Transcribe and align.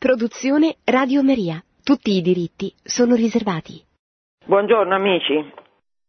Produzione 0.00 0.76
Radio 0.86 1.22
Maria. 1.22 1.62
Tutti 1.84 2.16
i 2.16 2.22
diritti 2.22 2.72
sono 2.82 3.14
riservati. 3.14 3.84
Buongiorno 4.46 4.94
amici. 4.94 5.52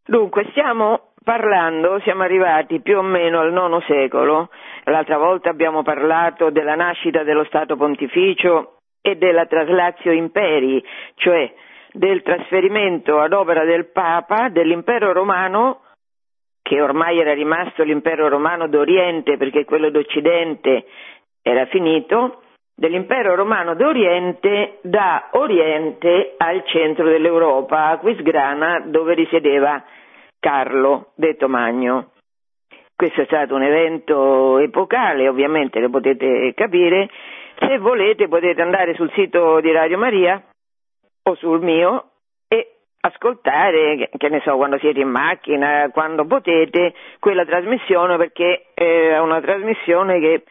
Dunque, 0.06 0.48
stiamo 0.52 1.12
parlando, 1.22 2.00
siamo 2.00 2.24
arrivati 2.24 2.80
più 2.80 3.00
o 3.00 3.02
meno 3.02 3.42
al 3.42 3.52
IX 3.52 3.86
secolo. 3.86 4.50
L'altra 4.86 5.18
volta 5.18 5.50
abbiamo 5.50 5.84
parlato 5.84 6.52
della 6.52 6.76
nascita 6.76 7.24
dello 7.24 7.44
Stato 7.44 7.76
Pontificio 7.76 8.78
e 9.02 9.18
della 9.18 9.46
traslatio 9.46 10.14
imperi, 10.14 10.82
cioè 11.16 11.54
del 11.92 12.22
trasferimento 12.22 13.20
ad 13.20 13.34
opera 13.34 13.66
del 13.66 13.92
Papa 13.92 14.48
dell'impero 14.48 15.12
romano, 15.12 15.82
che 16.62 16.80
ormai 16.80 17.20
era 17.20 17.34
rimasto 17.34 17.84
l'impero 17.84 18.30
romano 18.30 18.70
d'Oriente 18.70 19.36
perché 19.36 19.66
quello 19.66 19.90
d'Occidente 19.90 20.86
era 21.42 21.66
finito, 21.66 22.44
dell'impero 22.82 23.36
romano 23.36 23.76
d'Oriente 23.76 24.80
da 24.82 25.30
Oriente 25.34 26.34
al 26.36 26.64
centro 26.66 27.08
dell'Europa, 27.08 27.90
a 27.90 27.98
Quisgrana, 28.00 28.82
dove 28.88 29.14
risiedeva 29.14 29.84
Carlo, 30.40 31.12
detto 31.14 31.48
Magno. 31.48 32.10
Questo 32.96 33.22
è 33.22 33.26
stato 33.26 33.54
un 33.54 33.62
evento 33.62 34.58
epocale, 34.58 35.28
ovviamente 35.28 35.80
lo 35.80 35.92
potete 35.92 36.56
capire. 36.56 37.08
Se 37.60 37.78
volete 37.78 38.28
potete 38.28 38.64
andare 38.64 38.96
sul 38.96 39.12
sito 39.12 39.60
di 39.60 39.72
Radio 39.72 40.00
Maria 40.00 40.42
o 41.22 41.36
sul 41.36 41.62
mio 41.62 42.06
e 42.48 42.78
ascoltare, 43.02 44.10
che 44.18 44.30
ne 44.30 44.42
so, 44.44 44.56
quando 44.56 44.80
siete 44.80 45.02
in 45.02 45.10
macchina, 45.10 45.92
quando 45.94 46.26
potete, 46.26 46.96
quella 47.20 47.46
trasmissione 47.46 48.18
perché 48.18 48.70
è 48.74 49.20
una 49.20 49.40
trasmissione 49.40 50.20
che 50.20 50.44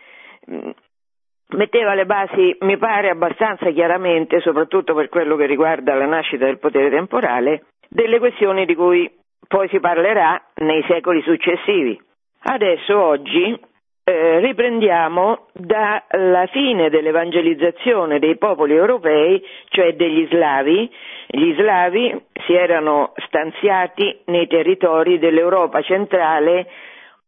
metteva 1.53 1.95
le 1.95 2.07
basi, 2.07 2.57
mi 2.61 2.77
pare, 2.77 3.11
abbastanza 3.11 3.71
chiaramente, 3.71 4.41
soprattutto 4.41 4.95
per 4.95 5.09
quello 5.09 5.37
che 5.37 5.47
riguarda 5.47 5.95
la 5.95 6.07
nascita 6.07 6.45
del 6.45 6.59
potere 6.59 6.91
temporale, 6.91 7.65
delle 7.89 8.19
questioni 8.19 8.67
di 8.67 8.75
cui 8.75 9.11
poi 9.47 9.69
si 9.69 9.81
parlerà 9.81 10.41
nei 10.57 10.85
secoli 10.87 11.23
successivi. 11.23 12.01
Adesso, 12.43 12.99
oggi, 12.99 13.59
eh, 14.05 14.39
riprendiamo 14.41 15.47
dalla 15.53 16.47
fine 16.47 16.89
dell'evangelizzazione 16.89 18.19
dei 18.19 18.37
popoli 18.39 18.75
europei, 18.75 19.43
cioè 19.69 19.95
degli 19.95 20.27
slavi. 20.31 20.91
Gli 21.27 21.55
slavi 21.55 22.25
si 22.47 22.55
erano 22.55 23.13
stanziati 23.27 24.21
nei 24.27 24.47
territori 24.47 25.19
dell'Europa 25.19 25.83
centrale, 25.83 26.67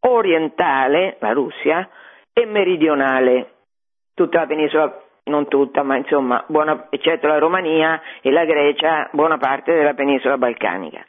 orientale, 0.01 1.17
la 1.21 1.33
Russia, 1.33 1.89
e 2.33 2.47
meridionale 2.47 3.52
tutta 4.15 4.41
la 4.41 4.47
penisola, 4.47 5.03
non 5.25 5.49
tutta, 5.49 5.83
ma 5.83 5.97
insomma, 5.97 6.45
buona, 6.49 6.87
eccetto 6.91 7.27
la 7.27 7.39
Romania 7.39 8.01
e 8.21 8.31
la 8.31 8.45
Grecia, 8.45 9.09
buona 9.13 9.39
parte 9.39 9.75
della 9.75 9.95
penisola 9.95 10.39
balcanica. 10.39 11.05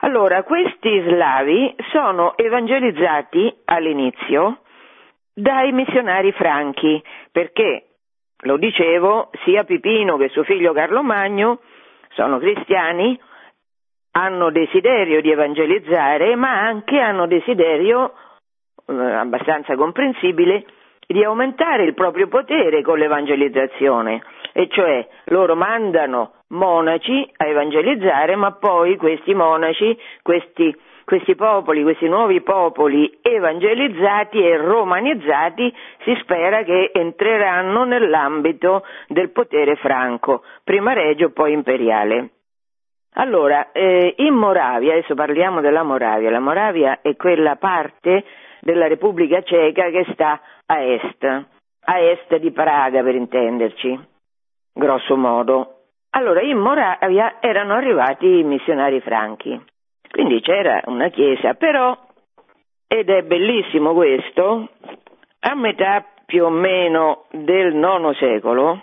Allora, 0.00 0.42
questi 0.44 1.02
slavi 1.06 1.74
sono 1.90 2.36
evangelizzati 2.36 3.62
all'inizio 3.64 4.60
dai 5.34 5.72
missionari 5.72 6.32
franchi, 6.32 7.02
perché, 7.32 7.84
lo 8.42 8.56
dicevo, 8.56 9.30
sia 9.44 9.64
Pipino 9.64 10.16
che 10.16 10.28
suo 10.28 10.44
figlio 10.44 10.72
Carlo 10.72 11.02
Magno 11.02 11.60
sono 12.10 12.38
cristiani, 12.38 13.20
hanno 14.12 14.50
desiderio 14.50 15.20
di 15.20 15.30
evangelizzare, 15.30 16.34
ma 16.36 16.60
anche 16.60 16.98
hanno 16.98 17.26
desiderio, 17.26 18.14
eh, 18.86 18.94
abbastanza 18.94 19.76
comprensibile, 19.76 20.64
di 21.10 21.24
aumentare 21.24 21.84
il 21.84 21.94
proprio 21.94 22.28
potere 22.28 22.82
con 22.82 22.98
l'evangelizzazione, 22.98 24.22
e 24.52 24.68
cioè 24.68 25.08
loro 25.26 25.56
mandano 25.56 26.32
monaci 26.48 27.26
a 27.38 27.46
evangelizzare, 27.46 28.36
ma 28.36 28.52
poi 28.52 28.96
questi 28.98 29.32
monaci, 29.32 29.98
questi, 30.20 30.76
questi 31.06 31.34
popoli, 31.34 31.82
questi 31.82 32.06
nuovi 32.08 32.42
popoli 32.42 33.20
evangelizzati 33.22 34.38
e 34.38 34.58
romanizzati, 34.58 35.74
si 36.04 36.14
spera 36.20 36.62
che 36.62 36.90
entreranno 36.92 37.84
nell'ambito 37.84 38.84
del 39.06 39.30
potere 39.30 39.76
franco, 39.76 40.42
prima 40.62 40.92
regio, 40.92 41.30
poi 41.30 41.54
imperiale. 41.54 42.32
Allora, 43.14 43.72
eh, 43.72 44.12
in 44.18 44.34
Moravia, 44.34 44.92
adesso 44.92 45.14
parliamo 45.14 45.62
della 45.62 45.82
Moravia, 45.82 46.30
la 46.30 46.38
Moravia 46.38 47.00
è 47.00 47.16
quella 47.16 47.56
parte 47.56 48.24
della 48.60 48.86
Repubblica 48.86 49.40
Ceca 49.42 49.88
che 49.88 50.04
sta 50.12 50.40
a 50.70 50.82
est, 50.82 51.24
a 51.24 52.00
est 52.00 52.36
di 52.36 52.50
Praga 52.50 53.02
per 53.02 53.14
intenderci, 53.14 53.98
grosso 54.72 55.16
modo. 55.16 55.74
Allora 56.10 56.40
in 56.40 56.58
Moravia 56.58 57.36
erano 57.40 57.74
arrivati 57.74 58.26
i 58.38 58.42
missionari 58.42 59.00
franchi, 59.00 59.58
quindi 60.10 60.40
c'era 60.40 60.82
una 60.86 61.08
chiesa, 61.08 61.54
però, 61.54 61.96
ed 62.86 63.08
è 63.08 63.22
bellissimo 63.22 63.94
questo, 63.94 64.68
a 65.40 65.54
metà 65.54 66.04
più 66.26 66.44
o 66.44 66.50
meno 66.50 67.24
del 67.30 67.74
IX 67.74 68.18
secolo, 68.18 68.82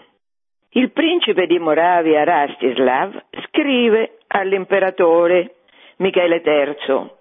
il 0.69 0.91
principe 0.91 1.45
di 1.45 1.59
Moravia 1.59 2.24
Rastislav 2.24 3.25
scrive 3.47 4.18
all'imperatore 4.28 5.56
Michele 5.97 6.41
III 6.44 7.12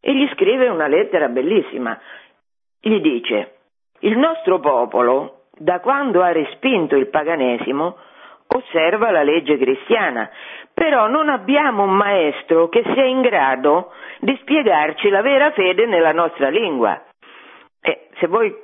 e 0.00 0.14
gli 0.14 0.28
scrive 0.34 0.68
una 0.68 0.88
lettera 0.88 1.28
bellissima. 1.28 1.98
Gli 2.80 3.00
dice, 3.00 3.57
il 4.00 4.16
nostro 4.16 4.60
popolo, 4.60 5.44
da 5.52 5.80
quando 5.80 6.22
ha 6.22 6.32
respinto 6.32 6.96
il 6.96 7.08
paganesimo, 7.08 7.96
osserva 8.48 9.10
la 9.10 9.22
legge 9.22 9.58
cristiana, 9.58 10.30
però 10.72 11.08
non 11.08 11.28
abbiamo 11.28 11.82
un 11.82 11.94
maestro 11.94 12.68
che 12.68 12.82
sia 12.94 13.04
in 13.04 13.20
grado 13.20 13.92
di 14.20 14.36
spiegarci 14.40 15.08
la 15.08 15.22
vera 15.22 15.50
fede 15.50 15.86
nella 15.86 16.12
nostra 16.12 16.48
lingua. 16.48 17.02
E 17.80 18.08
se 18.18 18.26
voi, 18.26 18.54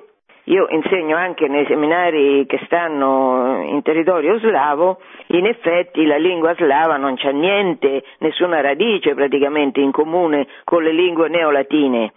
io 0.44 0.66
insegno 0.68 1.16
anche 1.16 1.48
nei 1.48 1.66
seminari 1.66 2.46
che 2.46 2.60
stanno 2.64 3.62
in 3.64 3.82
territorio 3.82 4.38
slavo, 4.38 5.00
in 5.28 5.46
effetti 5.46 6.06
la 6.06 6.16
lingua 6.16 6.54
slava 6.54 6.96
non 6.96 7.16
c'ha 7.16 7.30
niente, 7.30 8.04
nessuna 8.18 8.60
radice 8.60 9.14
praticamente 9.14 9.80
in 9.80 9.90
comune 9.90 10.46
con 10.64 10.82
le 10.82 10.92
lingue 10.92 11.28
neolatine. 11.28 12.12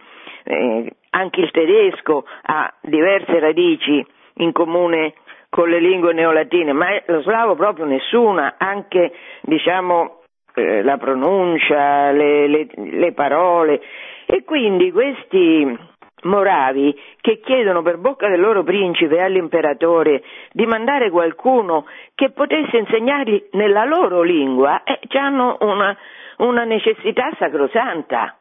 Eh, 0.49 0.89
anche 1.09 1.41
il 1.41 1.51
tedesco 1.51 2.25
ha 2.43 2.73
diverse 2.81 3.37
radici 3.39 4.05
in 4.35 4.53
comune 4.53 5.15
con 5.49 5.67
le 5.67 5.79
lingue 5.79 6.13
neolatine, 6.13 6.71
ma 6.71 6.87
lo 7.07 7.21
slavo 7.21 7.55
proprio 7.55 7.85
nessuna, 7.85 8.55
anche 8.57 9.11
diciamo 9.41 10.21
eh, 10.55 10.83
la 10.83 10.97
pronuncia, 10.97 12.11
le, 12.11 12.47
le, 12.47 12.67
le 12.75 13.11
parole. 13.11 13.81
E 14.25 14.43
quindi 14.45 14.91
questi 14.91 15.77
moravi 16.23 16.97
che 17.19 17.39
chiedono 17.39 17.81
per 17.81 17.97
bocca 17.97 18.29
del 18.29 18.39
loro 18.39 18.63
principe 18.63 19.21
all'imperatore 19.21 20.23
di 20.51 20.65
mandare 20.65 21.09
qualcuno 21.09 21.85
che 22.15 22.31
potesse 22.31 22.77
insegnargli 22.77 23.49
nella 23.51 23.83
loro 23.83 24.21
lingua, 24.21 24.83
eh, 24.83 24.99
hanno 25.17 25.57
una, 25.59 25.97
una 26.37 26.63
necessità 26.63 27.31
sacrosanta. 27.37 28.37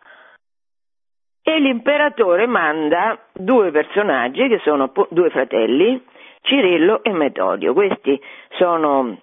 E 1.48 1.60
l'imperatore 1.60 2.48
manda 2.48 3.16
due 3.32 3.70
personaggi 3.70 4.48
che 4.48 4.58
sono 4.64 4.92
due 5.10 5.30
fratelli, 5.30 6.04
Cirillo 6.40 7.04
e 7.04 7.12
Metodio. 7.12 7.72
Questi 7.72 8.20
sono 8.58 9.16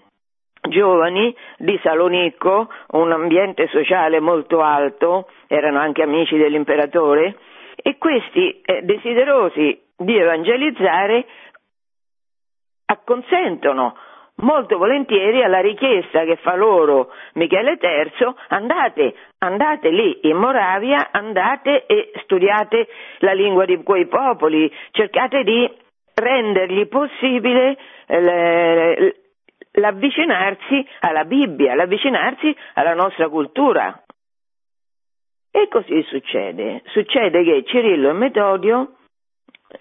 giovani 0.69 1.35
di 1.57 1.77
Salonicco, 1.83 2.69
un 2.91 3.11
ambiente 3.11 3.67
sociale 3.67 4.21
molto 4.21 4.61
alto, 4.61 5.27
erano 5.47 5.79
anche 5.79 6.01
amici 6.01 6.37
dell'imperatore, 6.37 7.35
e 7.75 7.97
questi 7.97 8.61
eh, 8.61 8.83
desiderosi 8.83 9.81
di 9.97 10.15
evangelizzare 10.17 11.25
acconsentono 12.85 13.97
molto 14.37 14.77
volentieri 14.77 15.43
alla 15.43 15.59
richiesta 15.59 16.23
che 16.23 16.37
fa 16.37 16.55
loro 16.55 17.11
Michele 17.33 17.77
III, 17.79 18.33
andate, 18.49 19.15
andate 19.39 19.89
lì 19.89 20.19
in 20.23 20.37
Moravia, 20.37 21.09
andate 21.11 21.85
e 21.85 22.11
studiate 22.23 22.87
la 23.19 23.33
lingua 23.33 23.65
di 23.65 23.81
quei 23.83 24.07
popoli, 24.07 24.71
cercate 24.91 25.43
di 25.43 25.71
rendergli 26.15 26.87
possibile 26.87 27.77
eh, 28.07 29.15
l'avvicinarsi 29.73 30.87
alla 30.99 31.25
Bibbia, 31.25 31.75
l'avvicinarsi 31.75 32.55
alla 32.73 32.93
nostra 32.93 33.29
cultura. 33.29 34.01
E 35.55 35.67
così 35.67 36.01
succede. 36.03 36.81
Succede 36.85 37.43
che 37.43 37.63
Cirillo 37.65 38.09
e 38.09 38.13
Metodio, 38.13 38.95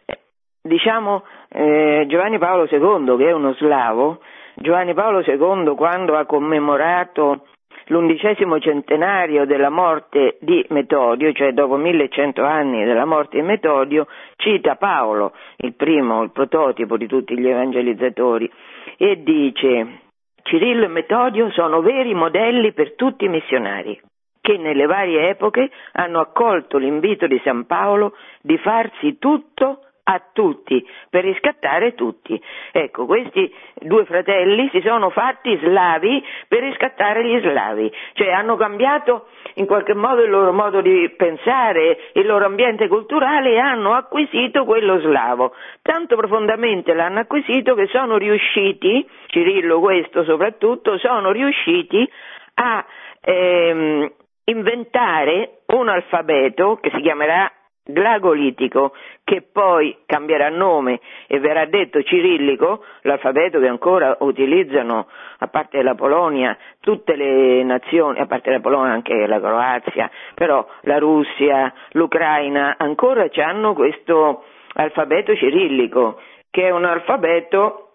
eh, 0.05 0.19
diciamo 0.61 1.25
eh, 1.49 2.05
Giovanni 2.09 2.39
Paolo 2.39 2.69
II, 2.71 3.17
che 3.17 3.29
è 3.29 3.33
uno 3.33 3.55
slavo, 3.55 4.21
Giovanni 4.55 4.95
Paolo 4.95 5.21
II 5.21 5.75
quando 5.75 6.17
ha 6.17 6.27
commemorato 6.27 7.47
l'undicesimo 7.87 8.59
centenario 8.61 9.45
della 9.45 9.71
morte 9.71 10.37
di 10.41 10.65
Metodio, 10.69 11.33
cioè 11.33 11.53
dopo 11.53 11.77
1100 11.77 12.43
anni 12.43 12.85
della 12.85 13.05
morte 13.05 13.39
di 13.39 13.47
Metodio, 13.47 14.07
cita 14.37 14.77
Paolo, 14.77 15.33
il 15.57 15.75
primo, 15.75 16.23
il 16.23 16.31
prototipo 16.31 16.97
di 16.97 17.07
tutti 17.07 17.39
gli 17.39 17.49
evangelizzatori, 17.49 18.51
e 18.97 19.23
dice 19.23 20.01
Cirillo 20.43 20.85
e 20.85 20.89
Metodio 20.89 21.51
sono 21.51 21.81
veri 21.81 22.15
modelli 22.15 22.73
per 22.73 22.95
tutti 22.95 23.25
i 23.25 23.29
missionari 23.29 24.01
che 24.43 24.59
nelle 24.59 24.87
varie 24.87 25.29
epoche 25.29 25.71
hanno 25.93 26.19
accolto 26.19 26.77
l'invito 26.77 27.29
di 27.29 27.41
San 27.45 27.65
Paolo 27.65 28.17
di 28.41 28.59
farsi 28.59 29.17
tutto 29.19 29.85
a 30.05 30.21
tutti, 30.33 30.85
per 31.11 31.25
riscattare 31.25 31.95
tutti. 31.95 32.41
Ecco, 32.73 33.07
questi 33.07 33.53
due 33.81 34.05
fratelli 34.05 34.69
si 34.73 34.81
sono 34.85 35.11
fatti 35.11 35.57
slavi 35.63 36.25
per 36.49 36.63
riscattare 36.63 37.25
gli 37.25 37.41
slavi, 37.41 37.93
cioè 38.15 38.31
hanno 38.31 38.57
cambiato 38.57 39.29
in 39.55 39.67
qualche 39.67 39.95
modo 39.95 40.23
il 40.23 40.31
loro 40.31 40.53
modo 40.53 40.81
di 40.81 41.13
pensare, 41.17 42.11
il 42.15 42.27
loro 42.27 42.47
ambiente 42.47 42.89
culturale 42.89 43.53
e 43.53 43.59
hanno 43.59 43.93
acquisito 43.95 44.65
quello 44.65 44.99
slavo. 45.01 45.55
Tanto 45.83 46.17
profondamente 46.17 46.95
l'hanno 46.95 47.21
acquisito 47.21 47.75
che 47.75 47.87
sono 47.87 48.17
riusciti, 48.17 49.09
Cirillo 49.27 49.79
questo 49.81 50.25
soprattutto, 50.25 50.99
sono 50.99 51.31
riusciti 51.31 52.09
a 52.55 52.85
ehm, 53.21 54.13
inventare 54.45 55.61
un 55.67 55.89
alfabeto 55.89 56.77
che 56.77 56.91
si 56.93 57.01
chiamerà 57.01 57.51
glagolitico, 57.85 58.93
che 59.25 59.43
poi 59.43 59.99
cambierà 60.07 60.49
nome 60.49 61.01
e 61.27 61.39
verrà 61.41 61.65
detto 61.67 62.03
cirillico, 62.03 62.85
l'alfabeto 63.03 63.59
che 63.59 63.67
ancora 63.67 64.17
utilizzano, 64.21 65.09
a 65.39 65.47
parte 65.49 65.83
la 65.83 65.95
Polonia, 65.95 66.57
tutte 66.81 67.17
le 67.17 67.63
nazioni, 67.65 68.19
a 68.21 68.27
parte 68.27 68.51
la 68.51 68.61
Polonia 68.61 68.93
anche 68.93 69.27
la 69.27 69.41
Croazia, 69.41 70.11
però 70.35 70.67
la 70.83 70.99
Russia, 70.99 71.73
l'Ucraina, 71.93 72.77
ancora 72.79 73.27
hanno 73.37 73.75
questo 73.75 74.45
alfabeto 74.75 75.35
cirillico, 75.35 76.21
che 76.51 76.67
è 76.67 76.71
un 76.71 76.85
alfabeto 76.85 77.89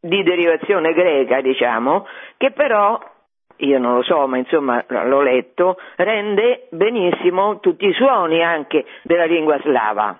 di 0.00 0.22
derivazione 0.22 0.92
greca, 0.92 1.40
diciamo, 1.40 2.06
che 2.36 2.50
però 2.50 2.98
io 3.56 3.78
non 3.78 3.96
lo 3.96 4.02
so, 4.02 4.26
ma 4.26 4.36
insomma 4.38 4.84
l'ho 4.88 5.22
letto, 5.22 5.76
rende 5.96 6.66
benissimo 6.70 7.60
tutti 7.60 7.86
i 7.86 7.92
suoni 7.92 8.42
anche 8.42 8.84
della 9.02 9.24
lingua 9.24 9.58
slava. 9.60 10.18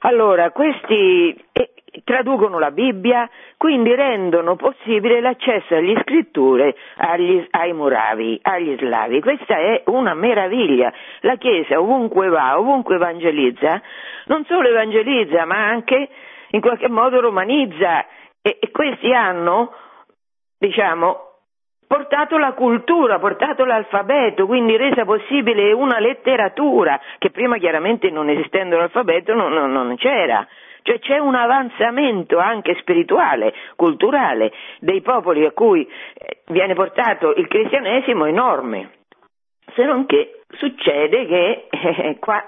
Allora, 0.00 0.50
questi 0.50 1.34
eh, 1.52 1.70
traducono 2.04 2.58
la 2.58 2.70
Bibbia, 2.70 3.28
quindi 3.56 3.94
rendono 3.94 4.56
possibile 4.56 5.20
l'accesso 5.20 5.74
alle 5.74 6.00
scritture 6.02 6.76
agli, 6.96 7.44
ai 7.50 7.72
Muravi, 7.72 8.38
agli 8.42 8.76
slavi. 8.78 9.20
Questa 9.20 9.56
è 9.56 9.82
una 9.86 10.14
meraviglia. 10.14 10.92
La 11.20 11.36
Chiesa 11.36 11.80
ovunque 11.80 12.28
va, 12.28 12.58
ovunque 12.58 12.96
evangelizza, 12.96 13.80
non 14.26 14.44
solo 14.44 14.68
evangelizza, 14.68 15.44
ma 15.44 15.66
anche 15.66 16.08
in 16.50 16.60
qualche 16.60 16.88
modo 16.88 17.20
romanizza. 17.20 18.06
E, 18.42 18.58
e 18.60 18.70
questi 18.70 19.12
hanno, 19.12 19.72
diciamo, 20.58 21.25
portato 21.86 22.38
la 22.38 22.52
cultura, 22.52 23.18
portato 23.18 23.64
l'alfabeto, 23.64 24.46
quindi 24.46 24.76
resa 24.76 25.04
possibile 25.04 25.72
una 25.72 25.98
letteratura 25.98 27.00
che 27.18 27.30
prima 27.30 27.58
chiaramente 27.58 28.10
non 28.10 28.28
esistendo 28.28 28.76
l'alfabeto 28.76 29.34
non, 29.34 29.52
non, 29.52 29.70
non 29.70 29.96
c'era. 29.96 30.46
Cioè 30.82 31.00
c'è 31.00 31.18
un 31.18 31.34
avanzamento 31.34 32.38
anche 32.38 32.76
spirituale, 32.80 33.52
culturale 33.74 34.52
dei 34.78 35.00
popoli 35.00 35.44
a 35.44 35.50
cui 35.50 35.84
eh, 35.84 36.42
viene 36.46 36.74
portato 36.74 37.34
il 37.34 37.48
cristianesimo 37.48 38.24
enorme. 38.26 38.90
Se 39.74 39.84
non 39.84 40.06
che 40.06 40.42
succede 40.50 41.26
che 41.26 41.66
eh, 41.70 42.18
qua 42.20 42.44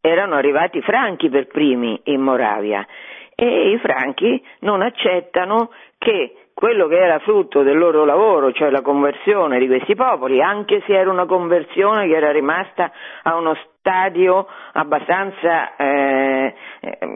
erano 0.00 0.36
arrivati 0.36 0.78
i 0.78 0.82
franchi 0.82 1.28
per 1.28 1.48
primi 1.48 2.00
in 2.04 2.20
Moravia 2.20 2.86
e 3.34 3.70
i 3.70 3.78
franchi 3.78 4.42
non 4.60 4.82
accettano 4.82 5.72
che 5.98 6.49
quello 6.60 6.88
che 6.88 6.98
era 6.98 7.18
frutto 7.20 7.62
del 7.62 7.78
loro 7.78 8.04
lavoro, 8.04 8.52
cioè 8.52 8.68
la 8.68 8.82
conversione 8.82 9.58
di 9.58 9.66
questi 9.66 9.94
popoli, 9.94 10.42
anche 10.42 10.82
se 10.86 10.92
era 10.92 11.10
una 11.10 11.24
conversione 11.24 12.06
che 12.06 12.14
era 12.14 12.30
rimasta 12.30 12.92
a 13.22 13.34
uno 13.36 13.56
stadio 13.78 14.46
abbastanza 14.72 15.74
eh, 15.76 16.54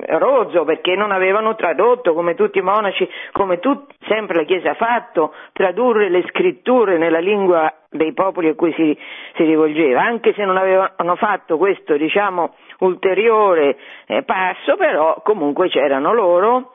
rozzo 0.06 0.64
perché 0.64 0.96
non 0.96 1.12
avevano 1.12 1.54
tradotto 1.56 2.14
come 2.14 2.34
tutti 2.34 2.56
i 2.56 2.62
monaci, 2.62 3.06
come 3.32 3.58
tut, 3.58 3.92
sempre 4.08 4.38
la 4.38 4.44
Chiesa 4.44 4.70
ha 4.70 4.74
fatto, 4.74 5.34
tradurre 5.52 6.08
le 6.08 6.24
scritture 6.28 6.96
nella 6.96 7.18
lingua 7.18 7.70
dei 7.90 8.14
popoli 8.14 8.48
a 8.48 8.54
cui 8.54 8.72
si, 8.72 8.98
si 9.36 9.44
rivolgeva, 9.44 10.00
anche 10.00 10.32
se 10.32 10.42
non 10.42 10.56
avevano 10.56 11.16
fatto 11.16 11.58
questo 11.58 11.98
diciamo 11.98 12.54
ulteriore 12.78 13.76
eh, 14.06 14.22
passo, 14.22 14.76
però 14.76 15.20
comunque 15.22 15.68
c'erano 15.68 16.14
loro 16.14 16.73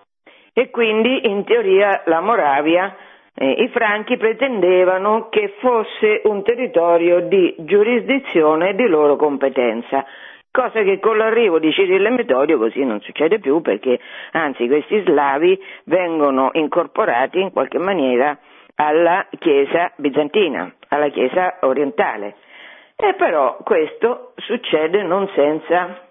e 0.53 0.69
quindi 0.69 1.27
in 1.27 1.43
teoria 1.43 2.03
la 2.05 2.21
Moravia, 2.21 2.95
eh, 3.35 3.51
i 3.51 3.69
franchi 3.69 4.17
pretendevano 4.17 5.29
che 5.29 5.55
fosse 5.59 6.21
un 6.25 6.43
territorio 6.43 7.21
di 7.21 7.55
giurisdizione 7.59 8.75
di 8.75 8.87
loro 8.87 9.15
competenza. 9.15 10.05
Cosa 10.51 10.81
che 10.81 10.99
con 10.99 11.17
l'arrivo 11.17 11.59
di 11.59 11.71
Cirillo 11.71 12.07
e 12.07 12.11
Metodio 12.11 12.57
così 12.57 12.83
non 12.83 12.99
succede 13.01 13.39
più 13.39 13.61
perché 13.61 13.99
anzi 14.31 14.67
questi 14.67 15.01
slavi 15.05 15.61
vengono 15.85 16.49
incorporati 16.53 17.39
in 17.39 17.51
qualche 17.51 17.77
maniera 17.77 18.37
alla 18.75 19.27
Chiesa 19.37 19.91
bizantina, 19.97 20.73
alla 20.87 21.09
Chiesa 21.09 21.57
orientale. 21.61 22.35
E 22.95 23.13
però 23.13 23.57
questo 23.63 24.33
succede 24.37 25.03
non 25.03 25.29
senza 25.35 26.07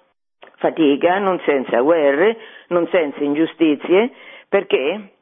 fatica, 0.56 1.19
non 1.19 1.41
senza 1.44 1.81
guerre, 1.81 2.37
non 2.69 2.88
senza 2.91 3.23
ingiustizie, 3.23 4.11
perché? 4.49 5.12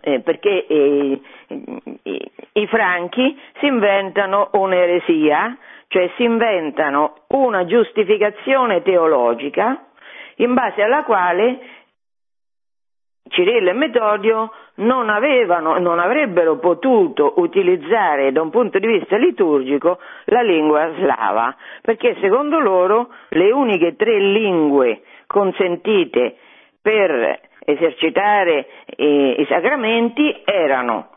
Eh, 0.00 0.20
perché 0.20 0.66
eh, 0.66 1.20
i, 2.02 2.30
i 2.52 2.66
franchi 2.66 3.36
si 3.58 3.66
inventano 3.66 4.50
un'eresia, 4.52 5.56
cioè 5.88 6.10
si 6.16 6.24
inventano 6.24 7.24
una 7.28 7.64
giustificazione 7.64 8.82
teologica 8.82 9.86
in 10.36 10.54
base 10.54 10.82
alla 10.82 11.02
quale 11.04 11.58
Cirillo 13.28 13.70
e 13.70 13.74
Metodio 13.74 14.52
non, 14.76 15.10
avevano, 15.10 15.78
non 15.78 15.98
avrebbero 15.98 16.58
potuto 16.58 17.34
utilizzare 17.36 18.32
da 18.32 18.40
un 18.40 18.50
punto 18.50 18.78
di 18.78 18.86
vista 18.86 19.16
liturgico 19.16 19.98
la 20.26 20.42
lingua 20.42 20.92
slava, 20.96 21.54
perché 21.82 22.16
secondo 22.20 22.58
loro 22.58 23.10
le 23.30 23.50
uniche 23.52 23.96
tre 23.96 24.18
lingue 24.18 25.02
consentite 25.26 26.36
per 26.80 27.47
esercitare 27.70 28.66
eh, 28.86 29.36
i 29.38 29.46
sacramenti 29.46 30.42
erano 30.44 31.10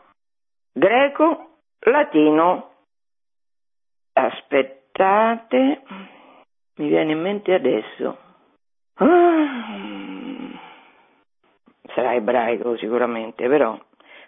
greco, 0.70 1.60
latino, 1.80 2.70
aspettate, 4.12 5.82
mi 6.76 6.88
viene 6.88 7.12
in 7.12 7.20
mente 7.20 7.54
adesso, 7.54 8.18
ah, 8.96 9.46
sarà 11.94 12.14
ebraico 12.14 12.76
sicuramente, 12.76 13.48
però, 13.48 13.78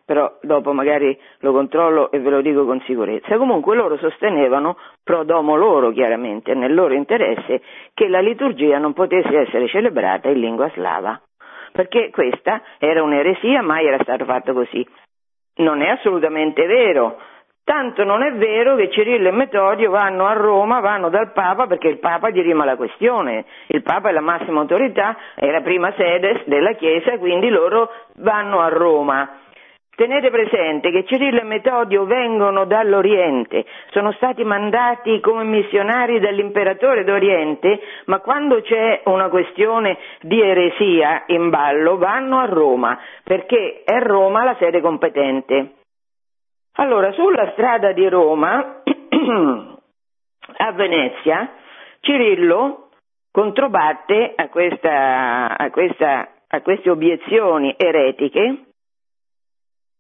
però 0.07 0.39
dopo 0.41 0.73
magari 0.73 1.19
lo 1.41 1.53
controllo 1.53 2.11
e 2.11 2.21
ve 2.21 2.31
lo 2.31 2.41
dico 2.41 2.65
con 2.65 2.81
sicurezza. 2.87 3.37
Comunque 3.37 3.77
loro 3.77 3.99
sostenevano, 3.99 4.79
pro 5.03 5.25
domo 5.25 5.57
loro 5.57 5.91
chiaramente, 5.91 6.55
nel 6.55 6.73
loro 6.73 6.95
interesse, 6.95 7.61
che 7.93 8.09
la 8.09 8.21
liturgia 8.21 8.79
non 8.79 8.95
potesse 8.95 9.41
essere 9.41 9.69
celebrata 9.69 10.31
in 10.31 10.41
lingua 10.41 10.71
slava 10.71 11.21
perché 11.75 12.11
questa 12.11 12.63
era 12.79 13.03
un'eresia, 13.03 13.61
mai 13.61 13.85
era 13.85 14.01
stato 14.01 14.25
fatto 14.25 14.53
così. 14.53 14.87
Non 15.57 15.83
è 15.83 15.89
assolutamente 15.89 16.65
vero. 16.67 17.19
Tanto 17.65 18.05
non 18.05 18.23
è 18.23 18.33
vero 18.35 18.77
che 18.77 18.91
Cirillo 18.91 19.29
e 19.29 19.33
Metodio 19.33 19.91
vanno 19.91 20.27
a 20.27 20.35
Roma, 20.35 20.79
vanno 20.79 21.09
dal 21.09 21.33
Papa 21.33 21.67
perché 21.67 21.89
il 21.89 21.99
Papa 21.99 22.31
dirima 22.31 22.65
la 22.65 22.77
questione. 22.77 23.45
Il 23.67 23.83
Papa 23.83 24.11
è 24.11 24.13
la 24.13 24.21
massima 24.21 24.61
autorità, 24.61 25.17
è 25.35 25.51
la 25.51 25.63
prima 25.63 25.93
sede 25.97 26.45
della 26.47 26.75
Chiesa, 26.75 27.19
quindi 27.19 27.49
loro 27.49 27.91
vanno 28.19 28.61
a 28.61 28.69
Roma. 28.69 29.39
Tenete 29.97 30.29
presente 30.31 30.91
che 30.91 31.05
Cirillo 31.05 31.41
e 31.41 31.45
Metodio 31.45 32.05
vengono 32.05 32.65
dall'Oriente, 32.65 33.65
sono 33.91 34.11
stati 34.13 34.43
mandati 34.43 35.21
come 35.21 35.45
missionari 35.45 36.19
dall'imperatore 36.19 37.05
d'Oriente, 37.05 37.81
ma 38.07 38.19
quando 38.19 38.61
c'è 38.61 39.03
una 39.05 39.29
questione 39.29 39.97
di 40.21 40.41
eresia 40.41 41.23
in 41.29 41.49
ballo 41.49 41.97
vanno 41.97 42.41
a 42.41 42.47
Roma, 42.47 42.99
perché 43.23 43.83
è 43.85 44.01
Roma 44.01 44.43
la 44.43 44.57
sede 44.59 44.81
competente. 44.81 45.75
Allora, 46.73 47.13
sulla 47.13 47.53
strada 47.53 47.93
di 47.93 48.09
Roma, 48.09 48.83
a 50.57 50.73
Venezia, 50.73 51.53
Cirillo 52.01 52.89
controbatte 53.31 54.33
a, 54.35 54.49
questa, 54.49 55.57
a, 55.57 55.71
questa, 55.71 56.29
a 56.49 56.61
queste 56.63 56.91
obiezioni 56.91 57.75
eretiche 57.77 58.74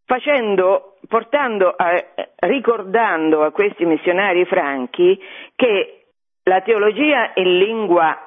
facendo, 0.04 0.96
portando 1.08 1.74
a, 1.76 2.04
ricordando 2.40 3.42
a 3.42 3.52
questi 3.52 3.84
missionari 3.84 4.44
franchi 4.44 5.18
che 5.54 6.06
la 6.44 6.60
teologia 6.60 7.32
in 7.34 7.58
lingua 7.58 8.18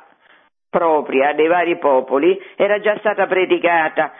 propria 0.69 1.33
dei 1.33 1.47
vari 1.47 1.77
popoli 1.77 2.37
era 2.55 2.79
già 2.79 2.97
stata 2.99 3.25
predicata, 3.27 4.11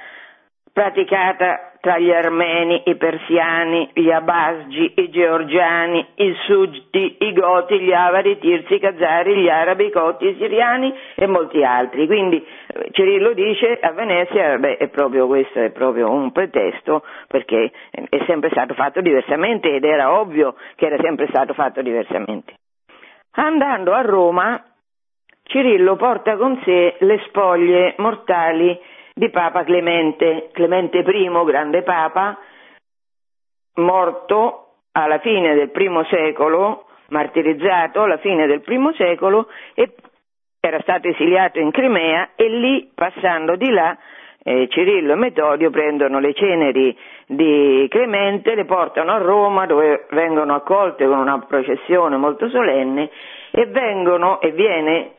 praticata 0.78 1.72
tra 1.82 1.98
gli 1.98 2.12
armeni, 2.12 2.84
i 2.86 2.96
persiani, 2.98 3.90
gli 3.94 4.12
abasgi, 4.12 4.94
i 4.98 5.10
georgiani, 5.10 6.06
i 6.18 6.36
sugdi, 6.46 7.18
i 7.20 7.34
goti, 7.34 7.80
gli 7.80 7.92
avari, 7.92 8.34
i 8.34 8.38
tirsi, 8.38 8.76
i 8.76 8.80
kazari, 8.80 9.42
gli 9.42 9.50
arabi, 9.50 9.88
i 9.88 9.92
coti, 9.92 10.28
i 10.28 10.36
siriani 10.38 10.94
e 11.16 11.26
molti 11.26 11.64
altri. 11.64 12.06
Quindi 12.06 12.38
eh, 12.38 12.90
Cirillo 12.92 13.34
dice 13.34 13.80
a 13.82 13.92
Venezia, 13.94 14.56
beh, 14.60 14.78
è 14.78 14.88
proprio 14.90 15.26
questo 15.26 15.62
è 15.62 15.72
proprio 15.72 16.12
un 16.12 16.32
pretesto 16.32 17.04
perché 17.28 17.72
è 17.90 18.24
sempre 18.28 18.52
stato 18.52 18.76
fatto 18.76 19.02
diversamente 19.02 19.74
ed 19.74 19.84
era 19.84 20.20
ovvio 20.20 20.54
che 20.76 20.86
era 20.86 20.98
sempre 21.02 21.26
stato 21.30 21.56
fatto 21.56 21.82
diversamente. 21.82 22.54
Andando 23.32 23.94
a 23.94 24.02
Roma, 24.02 24.64
Cirillo 25.42 25.96
porta 25.96 26.38
con 26.38 26.62
sé 26.64 26.98
le 27.00 27.20
spoglie 27.26 27.96
mortali 27.98 28.80
di 29.18 29.32
Papa 29.32 29.64
Clemente, 29.64 30.50
Clemente 30.52 31.00
I, 31.00 31.44
grande 31.44 31.82
Papa, 31.82 32.38
morto 33.78 34.74
alla 34.92 35.18
fine 35.20 35.56
del 35.56 35.72
primo 35.72 36.04
secolo, 36.04 36.86
martirizzato 37.10 38.04
alla 38.04 38.18
fine 38.18 38.46
del 38.46 38.62
primo 38.62 38.94
secolo 38.94 39.48
e 39.74 39.92
era 40.60 40.80
stato 40.82 41.08
esiliato 41.08 41.58
in 41.58 41.72
Crimea 41.72 42.30
e 42.36 42.48
lì, 42.48 42.92
passando 42.94 43.56
di 43.56 43.72
là, 43.72 43.98
eh, 44.44 44.68
Cirillo 44.70 45.14
e 45.14 45.16
Metodio 45.16 45.72
prendono 45.72 46.20
le 46.20 46.34
ceneri 46.34 46.96
di 47.26 47.88
Clemente, 47.90 48.54
le 48.54 48.66
portano 48.66 49.14
a 49.14 49.18
Roma 49.18 49.66
dove 49.66 50.06
vengono 50.12 50.54
accolte 50.54 51.08
con 51.08 51.18
una 51.18 51.40
processione 51.40 52.18
molto 52.18 52.50
solenne 52.50 53.10
e 53.50 53.66
vengono 53.66 54.40
e 54.42 54.52
viene 54.52 55.14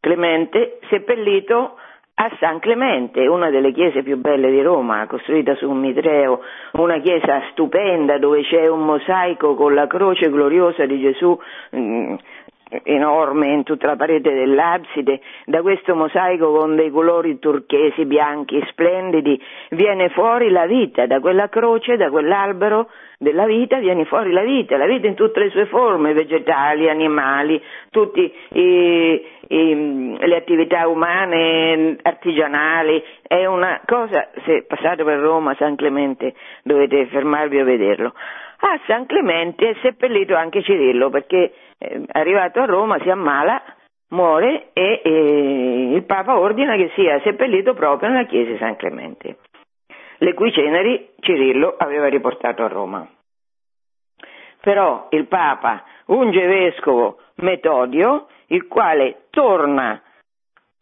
Clemente 0.00 0.78
seppellito 0.88 1.76
a 2.18 2.30
San 2.40 2.60
Clemente, 2.60 3.26
una 3.26 3.50
delle 3.50 3.72
chiese 3.72 4.02
più 4.02 4.16
belle 4.16 4.50
di 4.50 4.62
Roma, 4.62 5.06
costruita 5.06 5.54
su 5.54 5.68
un 5.68 5.78
mitreo, 5.78 6.40
una 6.72 6.98
chiesa 7.00 7.42
stupenda 7.50 8.16
dove 8.18 8.42
c'è 8.42 8.68
un 8.68 8.86
mosaico 8.86 9.54
con 9.54 9.74
la 9.74 9.86
croce 9.86 10.30
gloriosa 10.30 10.86
di 10.86 10.98
Gesù 10.98 11.38
mm, 11.76 12.14
enorme 12.84 13.48
in 13.48 13.62
tutta 13.62 13.86
la 13.86 13.96
parete 13.96 14.32
dell'abside, 14.32 15.20
da 15.44 15.62
questo 15.62 15.94
mosaico 15.94 16.52
con 16.52 16.76
dei 16.76 16.90
colori 16.90 17.38
turchesi, 17.38 18.04
bianchi, 18.04 18.62
splendidi, 18.68 19.40
viene 19.70 20.08
fuori 20.10 20.50
la 20.50 20.66
vita, 20.66 21.06
da 21.06 21.20
quella 21.20 21.48
croce, 21.48 21.96
da 21.96 22.10
quell'albero 22.10 22.88
della 23.18 23.46
vita 23.46 23.78
viene 23.78 24.04
fuori 24.04 24.30
la 24.30 24.42
vita, 24.42 24.76
la 24.76 24.86
vita 24.86 25.06
in 25.06 25.14
tutte 25.14 25.40
le 25.40 25.50
sue 25.50 25.66
forme, 25.66 26.12
vegetali, 26.12 26.88
animali, 26.88 27.62
tutte 27.90 28.30
le 28.50 30.36
attività 30.36 30.86
umane, 30.86 31.96
artigianali, 32.02 33.02
è 33.22 33.46
una 33.46 33.80
cosa, 33.86 34.28
se 34.44 34.64
passate 34.66 35.02
per 35.02 35.18
Roma, 35.18 35.54
San 35.54 35.76
Clemente, 35.76 36.34
dovete 36.62 37.06
fermarvi 37.06 37.58
a 37.58 37.64
vederlo. 37.64 38.12
A 38.58 38.80
San 38.86 39.06
Clemente 39.06 39.70
è 39.70 39.76
seppellito 39.82 40.34
anche 40.34 40.62
Cirillo 40.62 41.10
perché 41.10 41.52
eh, 41.78 42.02
arrivato 42.12 42.60
a 42.60 42.66
Roma 42.66 42.98
si 43.00 43.10
ammala, 43.10 43.62
muore 44.10 44.70
e, 44.72 45.00
e 45.04 45.92
il 45.94 46.04
Papa 46.04 46.38
ordina 46.38 46.76
che 46.76 46.90
sia 46.94 47.20
seppellito 47.20 47.74
proprio 47.74 48.08
nella 48.08 48.26
chiesa 48.26 48.52
di 48.52 48.58
San 48.58 48.76
Clemente 48.76 49.36
le 50.18 50.34
cui 50.34 50.52
ceneri 50.52 51.10
Cirillo 51.20 51.74
aveva 51.76 52.08
riportato 52.08 52.62
a 52.62 52.68
Roma. 52.68 53.06
Però 54.60 55.08
il 55.10 55.26
Papa 55.26 55.84
unge 56.06 56.46
vescovo 56.46 57.18
Metodio, 57.36 58.28
il 58.46 58.66
quale 58.66 59.26
torna 59.30 60.00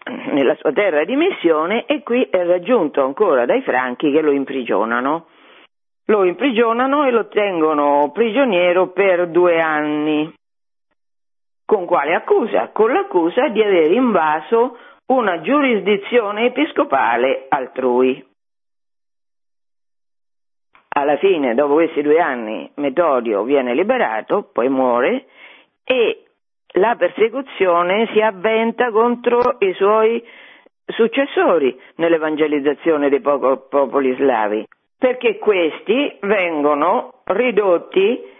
nella 0.06 0.54
sua 0.56 0.72
terra 0.72 1.04
di 1.04 1.16
missione 1.16 1.86
e 1.86 2.02
qui 2.02 2.28
è 2.30 2.44
raggiunto 2.46 3.02
ancora 3.02 3.46
dai 3.46 3.62
franchi 3.62 4.10
che 4.12 4.20
lo 4.20 4.30
imprigionano. 4.30 5.26
Lo 6.06 6.24
imprigionano 6.24 7.06
e 7.06 7.10
lo 7.10 7.28
tengono 7.28 8.10
prigioniero 8.12 8.88
per 8.88 9.28
due 9.28 9.58
anni. 9.60 10.32
Con 11.64 11.86
quale 11.86 12.14
accusa? 12.14 12.70
Con 12.72 12.92
l'accusa 12.92 13.48
di 13.48 13.62
aver 13.62 13.90
invaso 13.92 14.76
una 15.06 15.40
giurisdizione 15.40 16.46
episcopale 16.46 17.46
altrui 17.48 18.24
alla 20.96 21.16
fine, 21.16 21.54
dopo 21.54 21.74
questi 21.74 22.02
due 22.02 22.20
anni, 22.20 22.70
Metodio 22.76 23.42
viene 23.42 23.74
liberato, 23.74 24.48
poi 24.52 24.68
muore 24.68 25.26
e 25.82 26.24
la 26.74 26.94
persecuzione 26.96 28.08
si 28.12 28.20
avventa 28.20 28.90
contro 28.90 29.56
i 29.58 29.72
suoi 29.74 30.24
successori 30.86 31.76
nell'evangelizzazione 31.96 33.08
dei 33.08 33.20
popoli 33.20 34.14
slavi, 34.14 34.66
perché 34.96 35.38
questi 35.38 36.16
vengono 36.20 37.22
ridotti 37.24 38.32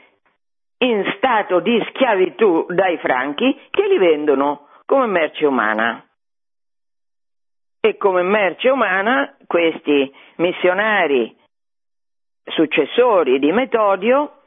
in 0.79 1.05
stato 1.17 1.61
di 1.61 1.83
schiavitù 1.89 2.67
dai 2.69 2.99
franchi 2.99 3.59
che 3.71 3.87
li 3.87 3.99
vendono 3.99 4.69
come 4.87 5.07
merce 5.07 5.47
umana. 5.47 6.05
E 7.81 7.97
come 7.97 8.23
merce 8.23 8.71
umana 8.71 9.37
questi 9.47 10.13
missionari 10.37 11.37
successori 12.45 13.39
di 13.39 13.53
Metodio 13.53 14.41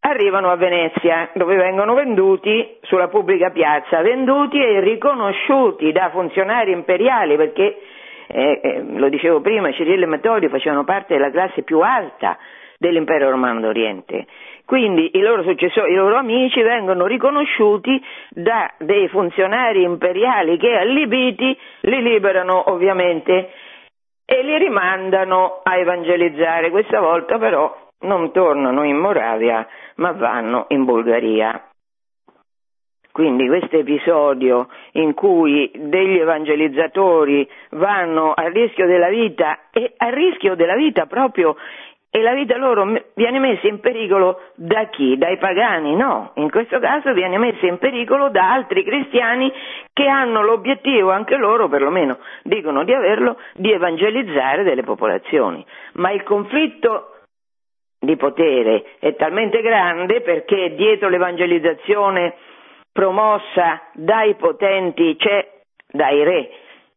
arrivano 0.00 0.50
a 0.50 0.56
Venezia, 0.56 1.30
dove 1.34 1.56
vengono 1.56 1.94
venduti 1.94 2.78
sulla 2.82 3.08
pubblica 3.08 3.50
piazza, 3.50 4.02
venduti 4.02 4.58
e 4.58 4.80
riconosciuti 4.80 5.92
da 5.92 6.10
funzionari 6.10 6.72
imperiali, 6.72 7.36
perché, 7.36 7.78
eh, 8.26 8.60
eh, 8.62 8.82
lo 8.82 9.08
dicevo 9.08 9.40
prima, 9.40 9.72
Cirillo 9.72 10.04
e 10.04 10.08
Metodio 10.08 10.50
facevano 10.50 10.84
parte 10.84 11.14
della 11.14 11.30
classe 11.30 11.62
più 11.62 11.80
alta 11.80 12.36
dell'impero 12.78 13.30
romano 13.30 13.60
d'Oriente. 13.60 14.26
Quindi 14.66 15.10
i 15.12 15.20
loro 15.20 15.42
i 15.42 15.94
loro 15.94 16.16
amici 16.16 16.62
vengono 16.62 17.06
riconosciuti 17.06 18.02
da 18.30 18.72
dei 18.78 19.08
funzionari 19.08 19.82
imperiali 19.82 20.56
che 20.56 20.74
allibiti 20.74 21.56
li 21.82 22.02
liberano 22.02 22.70
ovviamente 22.70 23.50
e 24.24 24.42
li 24.42 24.56
rimandano 24.56 25.60
a 25.62 25.76
evangelizzare. 25.76 26.70
Questa 26.70 27.00
volta 27.00 27.38
però 27.38 27.76
non 28.00 28.32
tornano 28.32 28.84
in 28.84 28.96
Moravia, 28.96 29.66
ma 29.96 30.12
vanno 30.12 30.64
in 30.68 30.84
Bulgaria. 30.84 31.62
Quindi 33.12 33.46
questo 33.46 33.76
episodio 33.76 34.68
in 34.92 35.14
cui 35.14 35.70
degli 35.72 36.18
evangelizzatori 36.18 37.48
vanno 37.70 38.32
a 38.32 38.48
rischio 38.48 38.86
della 38.86 39.08
vita 39.08 39.68
e 39.70 39.92
a 39.96 40.08
rischio 40.08 40.56
della 40.56 40.74
vita 40.74 41.06
proprio 41.06 41.54
e 42.16 42.22
la 42.22 42.32
vita 42.32 42.56
loro 42.56 42.86
viene 43.14 43.40
messa 43.40 43.66
in 43.66 43.80
pericolo 43.80 44.40
da 44.54 44.86
chi? 44.86 45.18
Dai 45.18 45.36
pagani? 45.36 45.96
No, 45.96 46.30
in 46.36 46.48
questo 46.48 46.78
caso 46.78 47.12
viene 47.12 47.38
messa 47.38 47.66
in 47.66 47.78
pericolo 47.78 48.28
da 48.28 48.52
altri 48.52 48.84
cristiani 48.84 49.52
che 49.92 50.06
hanno 50.06 50.40
l'obiettivo, 50.44 51.10
anche 51.10 51.34
loro 51.34 51.68
perlomeno 51.68 52.18
dicono 52.44 52.84
di 52.84 52.92
averlo, 52.92 53.36
di 53.54 53.72
evangelizzare 53.72 54.62
delle 54.62 54.84
popolazioni. 54.84 55.66
Ma 55.94 56.12
il 56.12 56.22
conflitto 56.22 57.16
di 57.98 58.14
potere 58.14 58.92
è 59.00 59.16
talmente 59.16 59.60
grande 59.60 60.20
perché 60.20 60.76
dietro 60.76 61.08
l'evangelizzazione 61.08 62.34
promossa 62.92 63.88
dai 63.92 64.36
potenti 64.36 65.16
c'è, 65.16 65.50
dai 65.88 66.22
re, 66.22 66.50